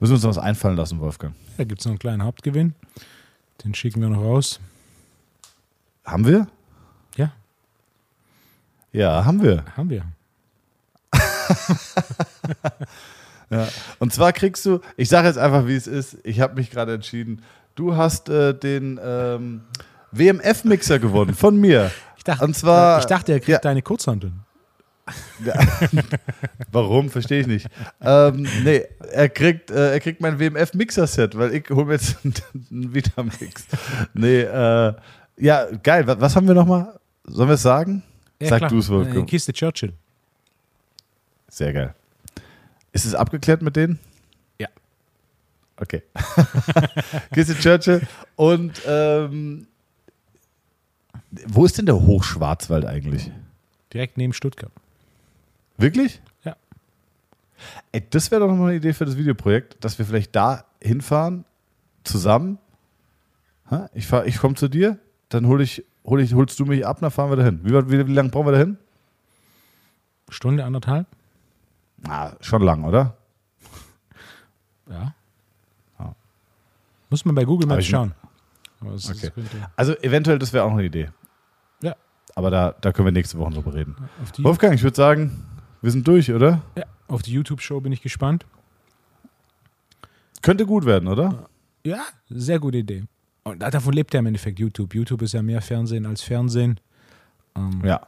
Müssen 0.00 0.12
wir 0.12 0.14
uns 0.16 0.22
noch 0.22 0.30
was 0.30 0.38
einfallen 0.38 0.76
lassen, 0.76 1.00
Wolfgang. 1.00 1.34
Da 1.56 1.64
gibt 1.64 1.80
es 1.80 1.86
noch 1.86 1.90
einen 1.92 1.98
kleinen 1.98 2.22
Hauptgewinn. 2.22 2.74
Den 3.64 3.74
schicken 3.74 4.00
wir 4.00 4.08
noch 4.08 4.22
raus. 4.22 4.60
Haben 6.04 6.24
wir? 6.26 6.46
Ja, 7.16 7.32
Ja, 8.92 9.24
haben 9.24 9.42
wir. 9.42 9.64
haben 9.76 9.90
wir. 9.90 10.04
Ja. 13.50 13.66
Und 13.98 14.12
zwar 14.12 14.34
kriegst 14.34 14.66
du, 14.66 14.80
ich 14.98 15.08
sage 15.08 15.26
jetzt 15.26 15.38
einfach, 15.38 15.66
wie 15.66 15.74
es 15.74 15.86
ist, 15.86 16.18
ich 16.22 16.38
habe 16.40 16.54
mich 16.56 16.70
gerade 16.70 16.92
entschieden, 16.92 17.42
du 17.76 17.96
hast 17.96 18.28
äh, 18.28 18.52
den 18.52 19.00
ähm, 19.02 19.62
WMF-Mixer 20.12 20.98
gewonnen 20.98 21.34
von 21.34 21.56
mir. 21.58 21.90
Ich 22.18 22.24
dachte, 22.24 22.44
Und 22.44 22.54
zwar- 22.54 22.98
ich 22.98 23.06
dachte 23.06 23.32
er 23.32 23.38
kriegt 23.38 23.48
ja. 23.48 23.58
deine 23.60 23.80
Kurzhanteln. 23.80 24.40
Warum? 26.72 27.10
Verstehe 27.10 27.40
ich 27.40 27.46
nicht. 27.46 27.66
ähm, 28.00 28.46
nee, 28.64 28.84
er 29.12 29.28
kriegt, 29.28 29.70
äh, 29.70 29.92
er 29.92 30.00
kriegt 30.00 30.20
mein 30.20 30.38
WMF-Mixer-Set, 30.38 31.36
weil 31.38 31.54
ich 31.54 31.68
hole 31.70 31.86
mir 31.86 31.92
jetzt 31.94 32.16
einen 32.24 32.94
Vitamix. 32.94 33.66
Nee, 34.14 34.40
äh, 34.40 34.94
ja, 35.36 35.66
geil. 35.82 36.06
Was, 36.06 36.20
was 36.20 36.36
haben 36.36 36.46
wir 36.48 36.54
nochmal? 36.54 36.98
Sollen 37.24 37.48
wir 37.48 37.54
es 37.54 37.62
sagen? 37.62 38.02
Ja, 38.40 38.48
Sag 38.48 38.68
du 38.68 38.78
es, 38.78 38.88
Wolfgang. 38.88 39.28
Kiste 39.28 39.52
Churchill. 39.52 39.92
Sehr 41.48 41.72
geil. 41.72 41.94
Ist 42.92 43.04
es 43.04 43.14
abgeklärt 43.14 43.62
mit 43.62 43.76
denen? 43.76 43.98
Ja. 44.58 44.68
Okay. 45.76 46.02
Kiste 47.34 47.54
Churchill. 47.56 48.00
Und 48.36 48.80
ähm, 48.86 49.66
wo 51.46 51.64
ist 51.64 51.76
denn 51.78 51.86
der 51.86 52.00
Hochschwarzwald 52.00 52.84
eigentlich? 52.84 53.30
Direkt 53.92 54.16
neben 54.18 54.32
Stuttgart. 54.32 54.72
Wirklich? 55.78 56.20
Ja. 56.44 56.56
Ey, 57.92 58.04
das 58.10 58.30
wäre 58.30 58.40
doch 58.42 58.48
nochmal 58.48 58.68
eine 58.68 58.76
Idee 58.76 58.92
für 58.92 59.04
das 59.04 59.16
Videoprojekt, 59.16 59.82
dass 59.84 59.98
wir 59.98 60.04
vielleicht 60.04 60.34
da 60.36 60.64
hinfahren, 60.82 61.44
zusammen. 62.04 62.58
Ha? 63.70 63.88
Ich, 63.94 64.06
fahr- 64.06 64.26
ich 64.26 64.38
komme 64.38 64.54
zu 64.54 64.68
dir, 64.68 64.98
dann 65.28 65.46
hol 65.46 65.60
ich, 65.60 65.84
hol 66.04 66.20
ich, 66.20 66.34
holst 66.34 66.58
du 66.60 66.64
mich 66.66 66.86
ab, 66.86 66.98
dann 67.00 67.10
fahren 67.10 67.30
wir 67.30 67.36
dahin. 67.36 67.60
Wie, 67.64 67.70
wie, 67.72 68.06
wie 68.06 68.12
lange 68.12 68.28
brauchen 68.28 68.46
wir 68.46 68.52
dahin? 68.52 68.76
Stunde, 70.28 70.64
anderthalb? 70.64 71.06
Ah, 72.06 72.32
schon 72.40 72.62
lang, 72.62 72.84
oder? 72.84 73.16
Ja. 74.90 75.14
Ja. 75.98 76.14
Muss 77.10 77.24
man 77.24 77.34
bei 77.34 77.44
Google 77.44 77.66
Maps 77.68 77.86
schauen. 77.86 78.14
Okay. 78.80 79.30
Also 79.76 79.96
eventuell, 79.98 80.38
das 80.38 80.52
wäre 80.52 80.64
auch 80.64 80.72
eine 80.72 80.84
Idee. 80.84 81.10
Ja. 81.82 81.96
Aber 82.36 82.50
da, 82.50 82.74
da 82.80 82.92
können 82.92 83.06
wir 83.06 83.12
nächste 83.12 83.38
Woche 83.38 83.52
drüber 83.54 83.74
reden. 83.74 83.96
Wolfgang, 84.38 84.74
ich 84.74 84.82
würde 84.84 84.96
sagen, 84.96 85.44
wir 85.82 85.90
sind 85.90 86.06
durch, 86.06 86.32
oder? 86.32 86.62
ja, 86.76 86.84
auf 87.06 87.22
die 87.22 87.32
YouTube-Show 87.32 87.80
bin 87.80 87.92
ich 87.92 88.02
gespannt. 88.02 88.44
Könnte 90.42 90.66
gut 90.66 90.84
werden, 90.84 91.08
oder? 91.08 91.48
Ja, 91.84 92.02
sehr 92.28 92.58
gute 92.58 92.78
Idee. 92.78 93.04
Und 93.44 93.60
davon 93.60 93.92
lebt 93.92 94.12
ja 94.14 94.20
im 94.20 94.26
Endeffekt 94.26 94.58
YouTube. 94.58 94.94
YouTube 94.94 95.22
ist 95.22 95.32
ja 95.32 95.42
mehr 95.42 95.60
Fernsehen 95.62 96.06
als 96.06 96.22
Fernsehen. 96.22 96.78
Ähm, 97.56 97.82
Ja. 97.84 98.00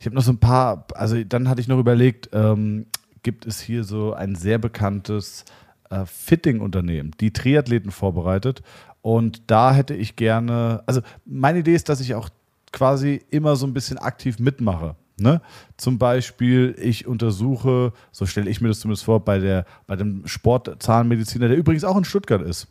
Ich 0.00 0.06
habe 0.06 0.16
noch 0.16 0.22
so 0.22 0.32
ein 0.32 0.38
paar, 0.38 0.86
also 0.94 1.22
dann 1.22 1.48
hatte 1.48 1.60
ich 1.60 1.68
noch 1.68 1.78
überlegt, 1.78 2.30
ähm, 2.32 2.86
gibt 3.22 3.46
es 3.46 3.60
hier 3.60 3.84
so 3.84 4.12
ein 4.12 4.34
sehr 4.34 4.58
bekanntes 4.58 5.44
äh, 5.90 6.04
Fitting-Unternehmen, 6.04 7.12
die 7.20 7.32
Triathleten 7.32 7.92
vorbereitet. 7.92 8.62
Und 9.02 9.42
da 9.46 9.72
hätte 9.72 9.94
ich 9.94 10.16
gerne, 10.16 10.82
also 10.86 11.00
meine 11.24 11.60
Idee 11.60 11.74
ist, 11.74 11.88
dass 11.88 12.00
ich 12.00 12.14
auch 12.16 12.28
quasi 12.72 13.22
immer 13.30 13.54
so 13.54 13.66
ein 13.66 13.72
bisschen 13.72 13.98
aktiv 13.98 14.38
mitmache. 14.40 14.96
Ne? 15.20 15.40
Zum 15.76 15.98
Beispiel, 15.98 16.76
ich 16.80 17.06
untersuche, 17.06 17.92
so 18.12 18.26
stelle 18.26 18.48
ich 18.48 18.60
mir 18.60 18.68
das 18.68 18.80
zumindest 18.80 19.04
vor, 19.04 19.24
bei, 19.24 19.38
der, 19.38 19.64
bei 19.86 19.96
dem 19.96 20.26
Sportzahnmediziner, 20.26 21.48
der 21.48 21.56
übrigens 21.56 21.84
auch 21.84 21.96
in 21.96 22.04
Stuttgart 22.04 22.42
ist. 22.42 22.68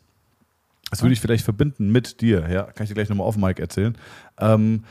Das 0.89 1.01
würde 1.01 1.13
ich 1.13 1.19
vielleicht 1.19 1.43
verbinden 1.43 1.91
mit 1.91 2.21
dir, 2.21 2.49
ja, 2.49 2.63
kann 2.63 2.83
ich 2.83 2.89
dir 2.89 2.95
gleich 2.95 3.09
nochmal 3.09 3.27
auf 3.27 3.35
Mike 3.35 3.61
erzählen. 3.61 3.97
Ähm, 4.39 4.83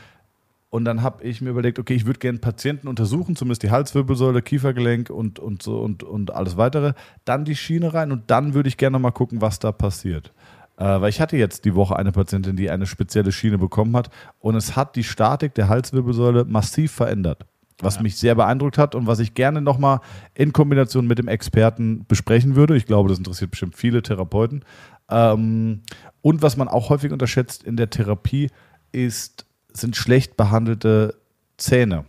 und 0.69 0.85
dann 0.85 1.01
habe 1.01 1.23
ich 1.23 1.41
mir 1.41 1.49
überlegt, 1.49 1.79
okay, 1.79 1.95
ich 1.95 2.05
würde 2.05 2.19
gerne 2.19 2.39
Patienten 2.39 2.87
untersuchen, 2.87 3.35
zumindest 3.35 3.63
die 3.63 3.71
Halswirbelsäule, 3.71 4.41
Kiefergelenk 4.41 5.09
und, 5.09 5.39
und, 5.39 5.63
so 5.63 5.79
und, 5.79 6.03
und 6.03 6.33
alles 6.33 6.57
weitere. 6.57 6.93
Dann 7.25 7.45
die 7.45 7.55
Schiene 7.55 7.93
rein 7.93 8.11
und 8.11 8.29
dann 8.29 8.53
würde 8.53 8.67
ich 8.67 8.77
gerne 8.77 8.99
mal 8.99 9.11
gucken, 9.11 9.41
was 9.41 9.59
da 9.59 9.71
passiert. 9.71 10.33
Äh, 10.77 11.01
weil 11.01 11.09
ich 11.09 11.19
hatte 11.19 11.37
jetzt 11.37 11.65
die 11.65 11.75
Woche 11.75 11.95
eine 11.95 12.11
Patientin, 12.11 12.55
die 12.55 12.69
eine 12.69 12.85
spezielle 12.85 13.31
Schiene 13.31 13.57
bekommen 13.57 13.95
hat 13.95 14.09
und 14.39 14.55
es 14.55 14.75
hat 14.75 14.95
die 14.95 15.03
Statik 15.03 15.55
der 15.55 15.69
Halswirbelsäule 15.69 16.45
massiv 16.45 16.91
verändert. 16.91 17.45
Was 17.79 17.95
Ja. 17.97 18.01
mich 18.03 18.15
sehr 18.17 18.33
beeindruckt 18.35 18.77
hat 18.77 18.95
und 18.95 19.05
was 19.05 19.19
ich 19.19 19.33
gerne 19.35 19.61
nochmal 19.61 19.99
in 20.33 20.51
Kombination 20.53 21.05
mit 21.05 21.19
dem 21.19 21.27
Experten 21.27 22.05
besprechen 22.07 22.55
würde. 22.55 22.75
Ich 22.75 22.85
glaube, 22.87 23.09
das 23.09 23.19
interessiert 23.19 23.51
bestimmt 23.51 23.75
viele 23.75 24.01
Therapeuten. 24.01 24.63
Ähm, 25.09 25.81
und 26.21 26.41
was 26.41 26.57
man 26.57 26.67
auch 26.67 26.89
häufig 26.89 27.11
unterschätzt 27.11 27.63
in 27.63 27.77
der 27.77 27.89
Therapie 27.89 28.49
ist, 28.91 29.45
sind 29.73 29.95
schlecht 29.95 30.37
behandelte 30.37 31.15
Zähne. 31.57 32.05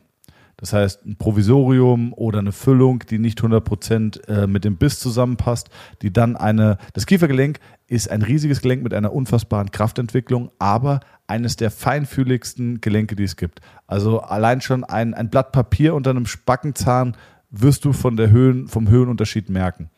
Das 0.59 0.73
heißt, 0.73 1.07
ein 1.07 1.17
Provisorium 1.17 2.13
oder 2.13 2.41
eine 2.41 2.51
Füllung, 2.53 3.05
die 3.09 3.19
nicht 3.19 3.41
100% 3.41 4.29
äh, 4.29 4.47
mit 4.49 4.65
dem 4.65 4.77
Biss 4.77 4.99
zusammenpasst, 4.99 5.71
die 6.03 6.13
dann 6.13 6.37
eine, 6.37 6.79
das 6.95 7.07
Kiefergelenk 7.07 7.61
ist 7.87 8.11
ein 8.11 8.23
riesiges 8.23 8.61
Gelenk 8.61 8.83
mit 8.83 8.93
einer 8.93 9.13
unfassbaren 9.13 9.71
Kraftentwicklung, 9.71 10.51
aber 10.59 11.01
eines 11.29 11.57
der 11.57 11.71
feinfühligsten 11.71 12.81
Gelenke, 12.81 13.15
die 13.15 13.23
es 13.23 13.37
gibt. 13.37 13.61
Also 13.87 14.21
allein 14.21 14.61
schon 14.61 14.83
ein, 14.83 15.15
ein 15.15 15.31
Blatt 15.31 15.53
Papier 15.53 15.95
unter 15.95 16.11
einem 16.11 16.27
Backenzahn 16.45 17.17
wirst 17.51 17.85
du 17.85 17.93
von 17.93 18.17
der 18.17 18.31
Höhen, 18.31 18.67
vom 18.67 18.89
Höhenunterschied 18.89 19.49
merken. 19.49 19.91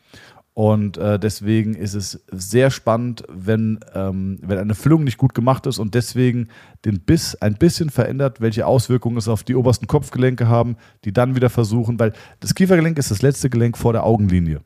Und 0.53 0.97
äh, 0.97 1.17
deswegen 1.17 1.75
ist 1.75 1.93
es 1.93 2.25
sehr 2.29 2.71
spannend, 2.71 3.23
wenn, 3.29 3.79
ähm, 3.93 4.37
wenn 4.41 4.57
eine 4.57 4.75
Füllung 4.75 5.05
nicht 5.05 5.17
gut 5.17 5.33
gemacht 5.33 5.65
ist 5.65 5.79
und 5.79 5.95
deswegen 5.95 6.49
den 6.83 6.99
Biss 6.99 7.35
ein 7.35 7.55
bisschen 7.55 7.89
verändert, 7.89 8.41
welche 8.41 8.67
Auswirkungen 8.67 9.17
es 9.17 9.29
auf 9.29 9.43
die 9.43 9.55
obersten 9.55 9.87
Kopfgelenke 9.87 10.49
haben, 10.49 10.75
die 11.05 11.13
dann 11.13 11.35
wieder 11.35 11.49
versuchen, 11.49 11.99
weil 11.99 12.11
das 12.41 12.53
Kiefergelenk 12.53 12.97
ist 12.97 13.11
das 13.11 13.21
letzte 13.21 13.49
Gelenk 13.49 13.77
vor 13.77 13.93
der 13.93 14.03
Augenlinie. 14.03 14.61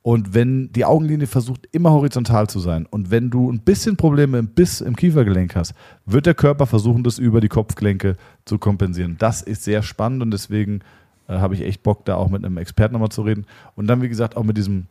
Und 0.00 0.34
wenn 0.34 0.72
die 0.72 0.84
Augenlinie 0.84 1.26
versucht, 1.26 1.66
immer 1.72 1.90
horizontal 1.90 2.46
zu 2.46 2.60
sein 2.60 2.86
und 2.86 3.10
wenn 3.10 3.28
du 3.28 3.50
ein 3.50 3.60
bisschen 3.60 3.96
Probleme 3.96 4.38
im 4.38 4.46
Biss 4.46 4.80
im 4.80 4.94
Kiefergelenk 4.94 5.56
hast, 5.56 5.74
wird 6.06 6.26
der 6.26 6.34
Körper 6.34 6.64
versuchen, 6.66 7.02
das 7.02 7.18
über 7.18 7.40
die 7.40 7.48
Kopfgelenke 7.48 8.16
zu 8.44 8.58
kompensieren. 8.58 9.16
Das 9.18 9.42
ist 9.42 9.64
sehr 9.64 9.82
spannend 9.82 10.22
und 10.22 10.30
deswegen 10.30 10.80
äh, 11.28 11.34
habe 11.38 11.54
ich 11.54 11.62
echt 11.62 11.82
Bock, 11.82 12.04
da 12.04 12.16
auch 12.16 12.28
mit 12.28 12.44
einem 12.44 12.58
Experten 12.58 12.94
nochmal 12.94 13.10
zu 13.10 13.22
reden. 13.22 13.46
Und 13.74 13.86
dann, 13.86 14.02
wie 14.02 14.08
gesagt, 14.08 14.36
auch 14.36 14.44
mit 14.44 14.56
diesem 14.56 14.86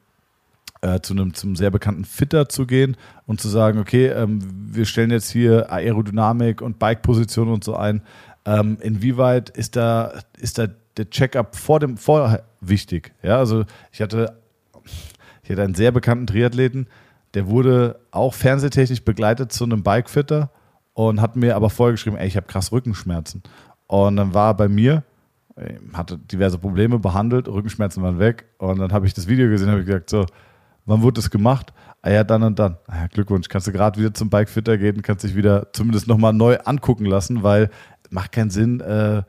äh, 0.81 0.99
zu 1.01 1.13
einem 1.13 1.33
zum 1.33 1.55
sehr 1.55 1.71
bekannten 1.71 2.05
Fitter 2.05 2.49
zu 2.49 2.65
gehen 2.65 2.97
und 3.25 3.41
zu 3.41 3.49
sagen, 3.49 3.79
okay, 3.79 4.07
ähm, 4.07 4.39
wir 4.71 4.85
stellen 4.85 5.11
jetzt 5.11 5.31
hier 5.31 5.71
Aerodynamik 5.71 6.61
und 6.61 6.79
Bike-Position 6.79 7.49
und 7.49 7.63
so 7.63 7.75
ein. 7.75 8.01
Ähm, 8.45 8.77
inwieweit 8.81 9.49
ist 9.49 9.75
da, 9.75 10.13
ist 10.37 10.57
da 10.57 10.67
der 10.97 11.09
Checkup 11.09 11.55
vor 11.55 11.79
dem 11.79 11.97
vorher 11.97 12.43
wichtig? 12.61 13.13
Ja, 13.23 13.37
also 13.37 13.65
ich 13.91 14.01
hatte, 14.01 14.37
ich 15.43 15.49
hatte 15.49 15.63
einen 15.63 15.75
sehr 15.75 15.91
bekannten 15.91 16.27
Triathleten, 16.27 16.87
der 17.33 17.47
wurde 17.47 17.99
auch 18.11 18.33
fernsehtechnisch 18.33 19.03
begleitet 19.03 19.51
zu 19.51 19.63
einem 19.63 19.83
Bikefitter 19.83 20.51
und 20.93 21.19
hat 21.19 21.35
mir 21.35 21.55
aber 21.55 21.69
vorher 21.69 21.93
geschrieben, 21.93 22.17
ey, 22.17 22.27
ich 22.27 22.37
habe 22.37 22.47
krass 22.47 22.71
Rückenschmerzen. 22.71 23.43
Und 23.87 24.15
dann 24.15 24.33
war 24.33 24.51
er 24.51 24.53
bei 24.53 24.67
mir, 24.67 25.03
hatte 25.93 26.17
diverse 26.17 26.57
Probleme 26.57 26.99
behandelt, 26.99 27.47
Rückenschmerzen 27.47 28.03
waren 28.03 28.19
weg. 28.19 28.45
Und 28.57 28.79
dann 28.79 28.91
habe 28.91 29.07
ich 29.07 29.13
das 29.13 29.27
Video 29.27 29.49
gesehen 29.49 29.67
und 29.67 29.75
habe 29.75 29.85
gesagt, 29.85 30.09
so, 30.09 30.25
wann 30.85 31.01
wurde 31.01 31.21
das 31.21 31.29
gemacht? 31.29 31.73
Ah 32.01 32.11
ja, 32.11 32.23
dann 32.23 32.43
und 32.43 32.59
dann. 32.59 32.77
Ah 32.87 33.01
ja, 33.01 33.07
Glückwunsch, 33.07 33.47
kannst 33.47 33.67
du 33.67 33.71
gerade 33.71 33.99
wieder 33.99 34.13
zum 34.13 34.29
Bikefitter 34.29 34.77
gehen, 34.77 35.01
kannst 35.01 35.23
dich 35.23 35.35
wieder 35.35 35.71
zumindest 35.73 36.07
nochmal 36.07 36.33
neu 36.33 36.57
angucken 36.65 37.05
lassen, 37.05 37.43
weil 37.43 37.69
macht 38.09 38.31
keinen 38.31 38.49
Sinn. 38.49 38.81
Äh, 38.81 39.23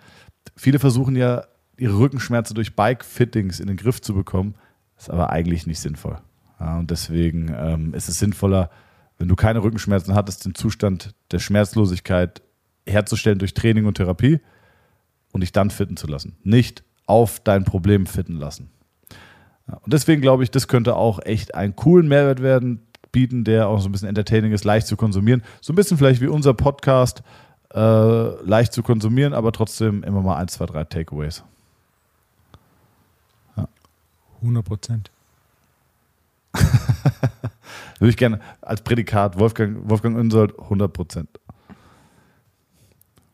viele 0.56 0.78
versuchen 0.78 1.16
ja, 1.16 1.44
ihre 1.76 1.98
Rückenschmerzen 1.98 2.54
durch 2.54 2.74
Bike-Fittings 2.74 3.60
in 3.60 3.68
den 3.68 3.76
Griff 3.76 4.00
zu 4.00 4.14
bekommen. 4.14 4.56
Ist 4.98 5.10
aber 5.10 5.30
eigentlich 5.30 5.66
nicht 5.66 5.80
sinnvoll. 5.80 6.18
Ja, 6.58 6.78
und 6.78 6.90
deswegen 6.90 7.54
ähm, 7.56 7.94
ist 7.94 8.08
es 8.08 8.18
sinnvoller, 8.18 8.70
wenn 9.18 9.28
du 9.28 9.36
keine 9.36 9.62
Rückenschmerzen 9.62 10.14
hattest, 10.14 10.44
den 10.44 10.54
Zustand 10.54 11.14
der 11.30 11.38
Schmerzlosigkeit 11.38 12.42
herzustellen 12.86 13.38
durch 13.38 13.54
Training 13.54 13.84
und 13.84 13.94
Therapie 13.94 14.40
und 15.32 15.40
dich 15.40 15.52
dann 15.52 15.70
fitten 15.70 15.96
zu 15.96 16.06
lassen. 16.06 16.36
Nicht 16.42 16.82
auf 17.06 17.40
dein 17.40 17.64
Problem 17.64 18.06
fitten 18.06 18.36
lassen. 18.36 18.70
Ja, 19.68 19.78
und 19.78 19.92
deswegen 19.92 20.22
glaube 20.22 20.44
ich, 20.44 20.50
das 20.50 20.68
könnte 20.68 20.96
auch 20.96 21.20
echt 21.24 21.54
einen 21.54 21.76
coolen 21.76 22.08
Mehrwert 22.08 22.42
werden, 22.42 22.82
bieten, 23.12 23.44
der 23.44 23.68
auch 23.68 23.80
so 23.80 23.88
ein 23.88 23.92
bisschen 23.92 24.08
entertaining 24.08 24.52
ist, 24.52 24.64
leicht 24.64 24.86
zu 24.86 24.96
konsumieren. 24.96 25.42
So 25.60 25.72
ein 25.72 25.76
bisschen 25.76 25.98
vielleicht 25.98 26.20
wie 26.20 26.26
unser 26.26 26.54
Podcast, 26.54 27.22
äh, 27.74 28.42
leicht 28.44 28.72
zu 28.72 28.82
konsumieren, 28.82 29.32
aber 29.32 29.52
trotzdem 29.52 30.02
immer 30.02 30.22
mal 30.22 30.36
ein, 30.36 30.48
zwei, 30.48 30.66
drei 30.66 30.84
Takeaways. 30.84 31.42
100 34.42 34.64
Prozent. 34.64 35.10
Würde 37.98 38.10
ich 38.10 38.16
gerne 38.16 38.40
als 38.60 38.82
Prädikat 38.82 39.38
Wolfgang, 39.38 39.88
Wolfgang 39.88 40.16
Unsold 40.16 40.58
100 40.58 40.92
Prozent. 40.92 41.28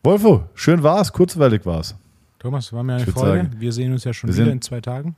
Wolfo, 0.03 0.49
schön 0.53 0.83
war's, 0.83 1.11
kurzweilig 1.13 1.65
war's. 1.65 1.95
Thomas, 2.39 2.73
war 2.73 2.83
mir 2.83 2.95
eine 2.95 3.03
Ich 3.03 3.09
Freude. 3.11 3.43
sagen, 3.43 3.55
wir 3.59 3.71
sehen 3.71 3.93
uns 3.93 4.03
ja 4.03 4.13
schon 4.13 4.33
wieder 4.33 4.51
in 4.51 4.61
zwei 4.61 4.81
Tagen. 4.81 5.15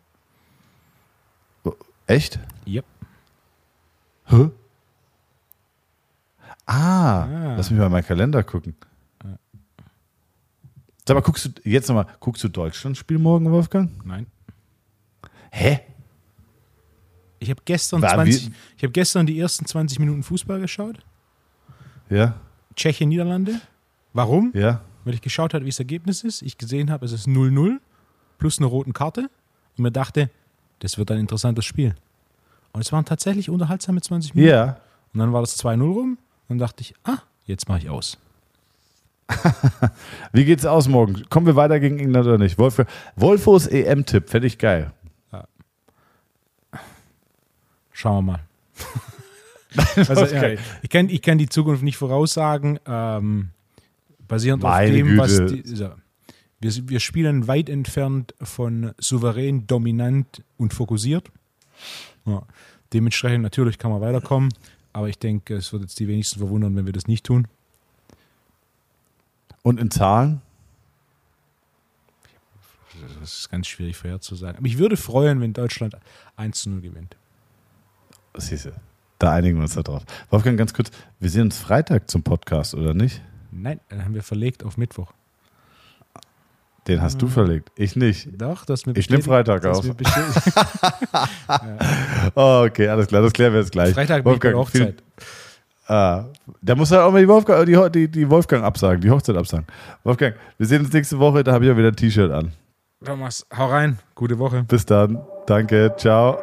Echt? 2.07 2.37
Yep. 2.67 2.85
Hä? 4.25 4.49
Ah, 6.67 7.23
Ah. 7.23 7.55
lass 7.57 7.71
mich 7.71 7.79
mal 7.79 7.87
in 7.87 7.91
meinen 7.91 8.05
Kalender 8.05 8.43
gucken. 8.43 8.75
Sag 11.07 11.15
mal, 11.15 11.21
guckst 11.21 11.45
du 11.45 11.49
jetzt 11.69 11.87
nochmal, 11.87 12.05
guckst 12.19 12.43
du 12.43 12.47
Deutschland-Spiel 12.47 13.17
morgen, 13.17 13.49
Wolfgang? 13.51 13.89
Nein. 14.05 14.27
Hä? 15.51 15.79
Ich 17.39 17.49
habe 17.49 17.61
gestern, 17.65 18.01
War 18.03 18.13
20 18.13 18.47
wie- 18.49 18.53
ich 18.77 18.83
hab 18.83 18.93
gestern 18.93 19.25
die 19.25 19.39
ersten 19.39 19.65
20 19.65 19.97
Minuten 19.99 20.21
Fußball 20.21 20.59
geschaut. 20.59 20.99
Ja, 22.09 22.35
Tschechien, 22.75 23.09
Niederlande. 23.09 23.61
Warum? 24.15 24.51
ja. 24.55 24.81
Weil 25.03 25.13
ich 25.13 25.21
geschaut 25.21 25.53
habe, 25.53 25.65
wie 25.65 25.69
das 25.69 25.77
Ergebnis 25.77 26.23
ist. 26.23 26.41
Ich 26.41 26.57
gesehen 26.57 26.89
habe, 26.89 27.05
es 27.05 27.11
ist 27.11 27.27
0-0 27.27 27.77
plus 28.39 28.57
eine 28.57 28.65
roten 28.65 28.91
Karte. 28.91 29.29
Und 29.77 29.83
mir 29.83 29.91
dachte, 29.91 30.31
das 30.79 30.97
wird 30.97 31.11
ein 31.11 31.19
interessantes 31.19 31.63
Spiel. 31.63 31.93
Und 32.71 32.81
es 32.81 32.91
waren 32.91 33.05
tatsächlich 33.05 33.51
unterhaltsame 33.51 34.01
20 34.01 34.33
Minuten. 34.33 34.51
Ja. 34.51 34.77
Und 35.13 35.19
dann 35.19 35.31
war 35.31 35.41
das 35.41 35.59
2-0 35.63 35.81
rum. 35.81 36.09
Und 36.13 36.17
dann 36.47 36.57
dachte 36.57 36.81
ich, 36.81 36.95
ah, 37.03 37.19
jetzt 37.45 37.69
mache 37.69 37.79
ich 37.79 37.89
aus. 37.89 38.17
Wie 40.31 40.45
geht's 40.45 40.65
aus 40.65 40.87
morgen? 40.87 41.23
Kommen 41.29 41.45
wir 41.45 41.55
weiter 41.55 41.79
gegen 41.79 41.99
England 41.99 42.25
oder 42.25 42.37
nicht? 42.39 42.57
Wolf, 42.57 42.83
Wolfos 43.15 43.67
EM-Tipp, 43.67 44.29
fände 44.29 44.47
ich 44.47 44.57
geil. 44.57 44.91
Schauen 47.91 48.25
wir 48.25 48.31
mal. 48.33 48.39
also, 50.09 50.25
ja, 50.25 50.57
ich, 50.81 50.89
kann, 50.89 51.09
ich 51.09 51.21
kann 51.21 51.37
die 51.37 51.47
Zukunft 51.47 51.81
nicht 51.81 51.95
voraussagen. 51.95 52.79
Ähm, 52.85 53.51
basierend 54.27 54.63
Meine 54.63 54.87
auf 54.87 54.93
dem, 54.95 55.17
was 55.17 55.37
Güte. 55.37 55.61
die, 55.61 55.75
so. 55.75 55.91
wir, 56.59 56.89
wir 56.89 56.99
spielen 56.99 57.47
weit 57.47 57.69
entfernt 57.69 58.33
von 58.41 58.93
souverän, 58.97 59.67
dominant 59.67 60.43
und 60.57 60.73
fokussiert. 60.73 61.31
Ja. 62.25 62.43
Dementsprechend 62.93 63.43
natürlich 63.43 63.77
kann 63.77 63.91
man 63.91 64.01
weiterkommen, 64.01 64.53
aber 64.93 65.09
ich 65.09 65.19
denke, 65.19 65.55
es 65.55 65.73
wird 65.73 65.81
jetzt 65.83 65.99
die 65.99 66.07
wenigsten 66.07 66.39
verwundern, 66.39 66.75
wenn 66.75 66.85
wir 66.85 66.93
das 66.93 67.07
nicht 67.07 67.25
tun. 67.25 67.47
Und 69.63 69.79
in 69.79 69.91
Zahlen? 69.91 70.41
Das 73.19 73.39
ist 73.39 73.49
ganz 73.49 73.67
schwierig 73.67 73.97
vorherzusagen. 73.97 74.57
Aber 74.57 74.67
ich 74.67 74.77
würde 74.77 74.95
freuen, 74.95 75.41
wenn 75.41 75.53
Deutschland 75.53 75.97
1 76.37 76.61
zu 76.61 76.69
0 76.69 76.81
gewinnt. 76.81 77.17
Siehste, 78.37 78.73
da 79.19 79.33
einigen 79.33 79.57
wir 79.57 79.63
uns 79.63 79.73
da 79.73 79.81
drauf. 79.81 80.03
Wolfgang, 80.29 80.57
ganz 80.57 80.73
kurz, 80.73 80.91
wir 81.19 81.29
sehen 81.29 81.43
uns 81.43 81.57
Freitag 81.57 82.09
zum 82.09 82.23
Podcast, 82.23 82.75
oder 82.75 82.93
nicht? 82.93 83.21
Nein, 83.61 83.79
dann 83.89 84.03
haben 84.03 84.13
wir 84.13 84.23
verlegt 84.23 84.63
auf 84.63 84.77
Mittwoch. 84.77 85.11
Den 86.87 87.01
hast 87.01 87.19
du 87.19 87.27
verlegt, 87.27 87.71
ich 87.75 87.95
nicht. 87.95 88.29
Doch, 88.39 88.63
das 88.63 88.85
mir 88.85 88.95
Ich 88.95 89.09
nehm 89.09 89.17
bestätigt- 89.21 89.25
Freitag 89.27 89.65
auf. 89.65 89.83
Oh, 92.35 92.65
okay, 92.67 92.87
alles 92.89 93.07
klar, 93.07 93.23
das 93.23 93.33
klären 93.33 93.53
wir 93.53 93.61
jetzt 93.61 93.71
gleich. 93.71 93.95
Freitag 93.95 94.23
Wolfgang, 94.23 94.55
Hochzeit. 94.55 95.01
Viel, 95.17 95.95
ah, 95.95 96.25
da 96.61 96.75
muss 96.75 96.91
halt 96.91 97.01
auch 97.01 97.11
mal 97.11 97.21
die 97.21 97.27
Wolfgang, 97.27 97.65
die, 97.65 97.89
die, 97.91 98.07
die 98.11 98.29
Wolfgang 98.29 98.63
absagen, 98.63 99.01
die 99.01 99.09
Hochzeit 99.09 99.35
absagen. 99.35 99.65
Wolfgang, 100.03 100.35
wir 100.59 100.67
sehen 100.67 100.83
uns 100.85 100.93
nächste 100.93 101.17
Woche, 101.17 101.43
da 101.43 101.53
habe 101.53 101.65
ich 101.65 101.71
auch 101.71 101.77
wieder 101.77 101.87
ein 101.87 101.95
T-Shirt 101.95 102.31
an. 102.31 102.51
Thomas, 103.03 103.47
hau 103.57 103.65
rein. 103.67 103.97
Gute 104.13 104.37
Woche. 104.37 104.63
Bis 104.63 104.85
dann, 104.85 105.19
danke, 105.47 105.91
ciao. 105.97 106.39